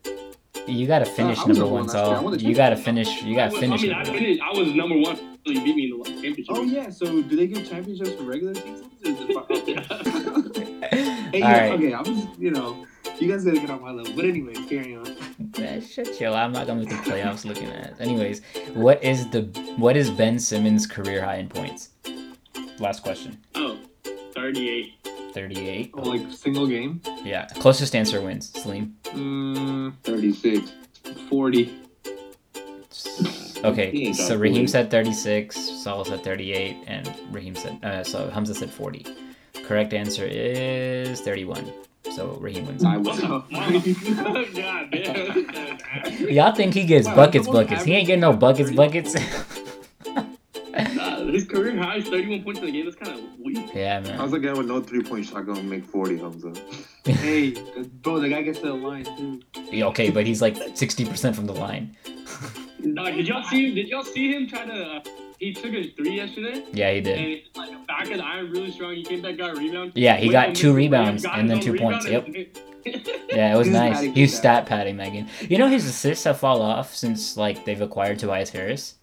You 0.70 0.86
gotta 0.86 1.04
finish 1.06 1.38
I 1.38 1.44
was 1.46 1.58
number 1.58 1.60
number 1.60 1.74
one, 1.74 1.86
one 1.86 1.86
last 1.86 1.94
year. 1.94 2.02
I 2.04 2.14
Sahl. 2.14 2.24
won 2.24 2.32
the 2.38 2.44
You 2.44 2.54
gotta 2.54 2.76
finish. 2.76 3.22
You 3.22 3.34
gotta 3.34 3.50
was, 3.52 3.60
finish. 3.60 3.80
I 3.80 3.82
mean, 3.84 3.92
I 3.92 3.96
number 4.02 4.10
one. 4.12 4.18
finished. 4.20 4.42
I 4.42 4.58
was 4.58 4.74
number 4.74 4.96
one. 4.98 5.16
So 5.16 5.52
you 5.52 5.64
beat 5.64 5.76
me 5.76 5.84
in 5.90 5.98
the 5.98 6.04
championship. 6.22 6.46
Oh 6.50 6.62
yeah. 6.62 6.90
So 6.90 7.22
do 7.22 7.36
they 7.36 7.46
give 7.46 7.68
championships 7.68 8.12
for 8.12 8.22
regular 8.24 8.54
seasons? 8.54 8.82
Or 9.04 9.10
is 9.10 9.16
it 9.68 10.90
hey, 11.32 11.42
All 11.42 11.50
right. 11.50 11.72
okay. 11.72 11.92
I 11.92 12.00
was. 12.00 12.26
You 12.38 12.50
know, 12.50 12.86
you 13.18 13.28
guys 13.30 13.44
gotta 13.44 13.58
get 13.60 13.70
on 13.70 13.80
my 13.80 13.90
level. 13.90 14.12
But 14.14 14.24
anyway, 14.26 14.52
carry 14.68 14.94
on. 14.96 15.16
Man, 15.58 15.80
shut 15.80 16.08
chill. 16.16 16.34
I'm 16.34 16.52
not 16.52 16.66
gonna 16.66 16.80
make 16.80 16.90
the 16.90 16.96
playoffs 16.96 17.44
looking 17.44 17.68
at. 17.68 18.00
Anyways, 18.00 18.42
what 18.74 19.02
is 19.02 19.28
the 19.30 19.42
what 19.76 19.96
is 19.96 20.10
Ben 20.10 20.38
Simmons' 20.38 20.86
career 20.86 21.24
high 21.24 21.36
in 21.36 21.48
points? 21.48 21.90
Last 22.78 23.02
question. 23.02 23.38
Oh, 23.54 23.78
38. 24.34 24.99
38. 25.33 25.91
Oh, 25.95 26.03
like 26.03 26.22
single 26.33 26.66
game. 26.66 27.01
Yeah. 27.24 27.47
Closest 27.59 27.95
answer 27.95 28.20
wins. 28.20 28.51
Salim. 28.61 28.97
Mm, 29.05 29.95
36. 30.05 30.72
Forty. 31.28 31.74
Okay, 33.62 34.12
so 34.12 34.28
that 34.28 34.39
Rahim 34.39 34.66
said 34.66 34.91
36, 34.91 35.55
Sahl 35.83 36.05
said 36.05 36.24
38, 36.24 36.76
and 36.87 37.14
Rahim 37.31 37.55
said, 37.55 37.78
uh, 37.85 38.03
so 38.03 38.28
Hamza 38.31 38.55
said 38.55 38.70
40. 38.70 39.05
Correct 39.64 39.93
answer 39.93 40.24
is 40.26 41.20
31. 41.20 41.70
So 42.11 42.37
Rahim 42.41 42.66
wins. 42.66 42.83
I 42.83 42.97
What 42.97 43.07
was. 43.07 43.20
the 43.20 44.53
God 44.57 44.91
damn. 44.91 46.28
Y'all 46.31 46.53
think 46.53 46.72
he 46.74 46.85
gets 46.85 47.07
buckets, 47.07 47.47
buckets. 47.47 47.85
He 47.85 47.93
ain't 47.93 48.07
getting 48.07 48.20
no 48.22 48.33
buckets, 48.33 48.70
buckets. 48.72 49.14
His 51.33 51.45
career 51.47 51.76
high 51.76 51.97
is 51.97 52.09
31 52.09 52.43
points 52.45 52.61
in 52.61 52.66
the 52.66 52.72
game. 52.72 52.85
That's 52.85 52.97
kind 52.97 53.18
of 53.18 53.24
weak. 53.39 53.70
yeah, 53.74 54.01
man. 54.01 54.14
How's 54.18 54.33
man. 54.33 54.41
a 54.45 54.47
guy 54.47 54.53
with 54.53 54.66
no 54.66 54.81
three 54.81 55.03
point 55.03 55.26
shot 55.26 55.47
gonna 55.47 55.62
make 55.62 55.85
40, 55.85 56.18
Hamza? 56.18 56.53
hey, 57.05 57.51
bro, 58.03 58.20
the 58.20 58.28
guy 58.28 58.43
gets 58.43 58.59
to 58.61 58.66
the 58.66 58.74
line 58.74 59.05
too. 59.05 59.43
Yeah, 59.70 59.87
Okay, 59.87 60.11
but 60.11 60.26
he's 60.26 60.43
like 60.43 60.57
60% 60.57 61.35
from 61.35 61.47
the 61.47 61.55
line. 61.55 61.97
Nah, 62.83 63.11
did 63.11 63.28
y'all 63.28 63.43
see? 63.43 63.74
Did 63.74 63.89
y'all 63.89 64.03
see 64.03 64.33
him 64.35 64.49
try 64.49 64.64
to? 64.64 64.72
Uh, 64.72 65.01
he 65.39 65.53
took 65.53 65.74
a 65.74 65.91
three 65.91 66.12
yesterday, 66.16 66.64
Yeah, 66.72 66.91
he 66.91 67.03
did. 67.03 67.18
and 67.18 67.41
like 67.55 67.87
back 67.87 68.11
of 68.11 68.16
the 68.16 68.24
iron 68.24 68.51
really 68.51 68.70
strong. 68.70 68.95
He 68.95 69.03
came 69.05 69.20
back, 69.20 69.37
got 69.37 69.55
a 69.55 69.61
rebound. 69.61 69.93
Yeah, 69.95 70.16
he 70.16 70.31
got 70.31 70.55
two 70.55 70.72
rebounds 70.72 71.24
got 71.24 71.39
and 71.39 71.51
then 71.51 71.61
two 71.61 71.76
points. 71.76 72.07
Yep. 72.09 72.26
Yeah, 73.28 73.55
it 73.55 73.59
was 73.59 73.66
He 73.66 73.72
nice. 73.74 73.97
padding 73.97 74.12
He 74.14 74.22
was 74.22 74.35
stat 74.35 74.64
padding 74.64 74.97
Megan. 74.97 75.28
You 75.43 75.59
know 75.59 75.68
his 75.68 75.85
assists 75.85 76.24
have 76.24 76.39
fall 76.39 76.62
off 76.62 76.95
since 76.95 77.37
like 77.37 77.66
they've 77.66 77.81
acquired 77.83 78.18
Tobias 78.18 78.49
Harris. 78.49 78.95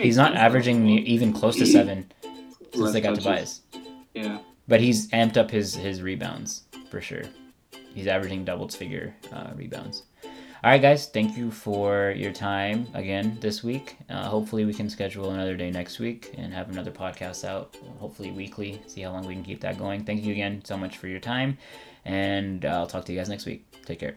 He's 0.00 0.16
not 0.16 0.34
averaging 0.34 0.84
ne- 0.84 1.00
even 1.02 1.32
close 1.32 1.56
to 1.56 1.66
seven 1.66 2.10
since 2.22 2.76
Less 2.76 2.92
they 2.92 3.00
got 3.00 3.10
touches. 3.16 3.24
Tobias. 3.24 3.60
Yeah. 4.14 4.38
But 4.66 4.80
he's 4.80 5.08
amped 5.10 5.36
up 5.36 5.50
his 5.50 5.74
his 5.74 6.02
rebounds 6.02 6.64
for 6.90 7.00
sure. 7.00 7.22
He's 7.94 8.06
averaging 8.06 8.44
doubles 8.44 8.76
figure 8.76 9.14
uh, 9.32 9.50
rebounds. 9.54 10.04
All 10.64 10.70
right, 10.72 10.82
guys. 10.82 11.06
Thank 11.06 11.36
you 11.36 11.52
for 11.52 12.12
your 12.16 12.32
time 12.32 12.88
again 12.94 13.38
this 13.40 13.62
week. 13.62 13.96
Uh, 14.10 14.24
hopefully, 14.28 14.64
we 14.64 14.74
can 14.74 14.90
schedule 14.90 15.30
another 15.30 15.56
day 15.56 15.70
next 15.70 16.00
week 16.00 16.34
and 16.36 16.52
have 16.52 16.68
another 16.68 16.90
podcast 16.90 17.44
out. 17.44 17.76
Hopefully, 17.98 18.32
weekly. 18.32 18.82
See 18.88 19.02
how 19.02 19.12
long 19.12 19.24
we 19.24 19.34
can 19.34 19.44
keep 19.44 19.60
that 19.60 19.78
going. 19.78 20.04
Thank 20.04 20.24
you 20.24 20.32
again 20.32 20.60
so 20.64 20.76
much 20.76 20.98
for 20.98 21.06
your 21.06 21.20
time, 21.20 21.56
and 22.04 22.64
I'll 22.64 22.88
talk 22.88 23.04
to 23.04 23.12
you 23.12 23.18
guys 23.18 23.28
next 23.28 23.46
week. 23.46 23.64
Take 23.86 24.00
care. 24.00 24.16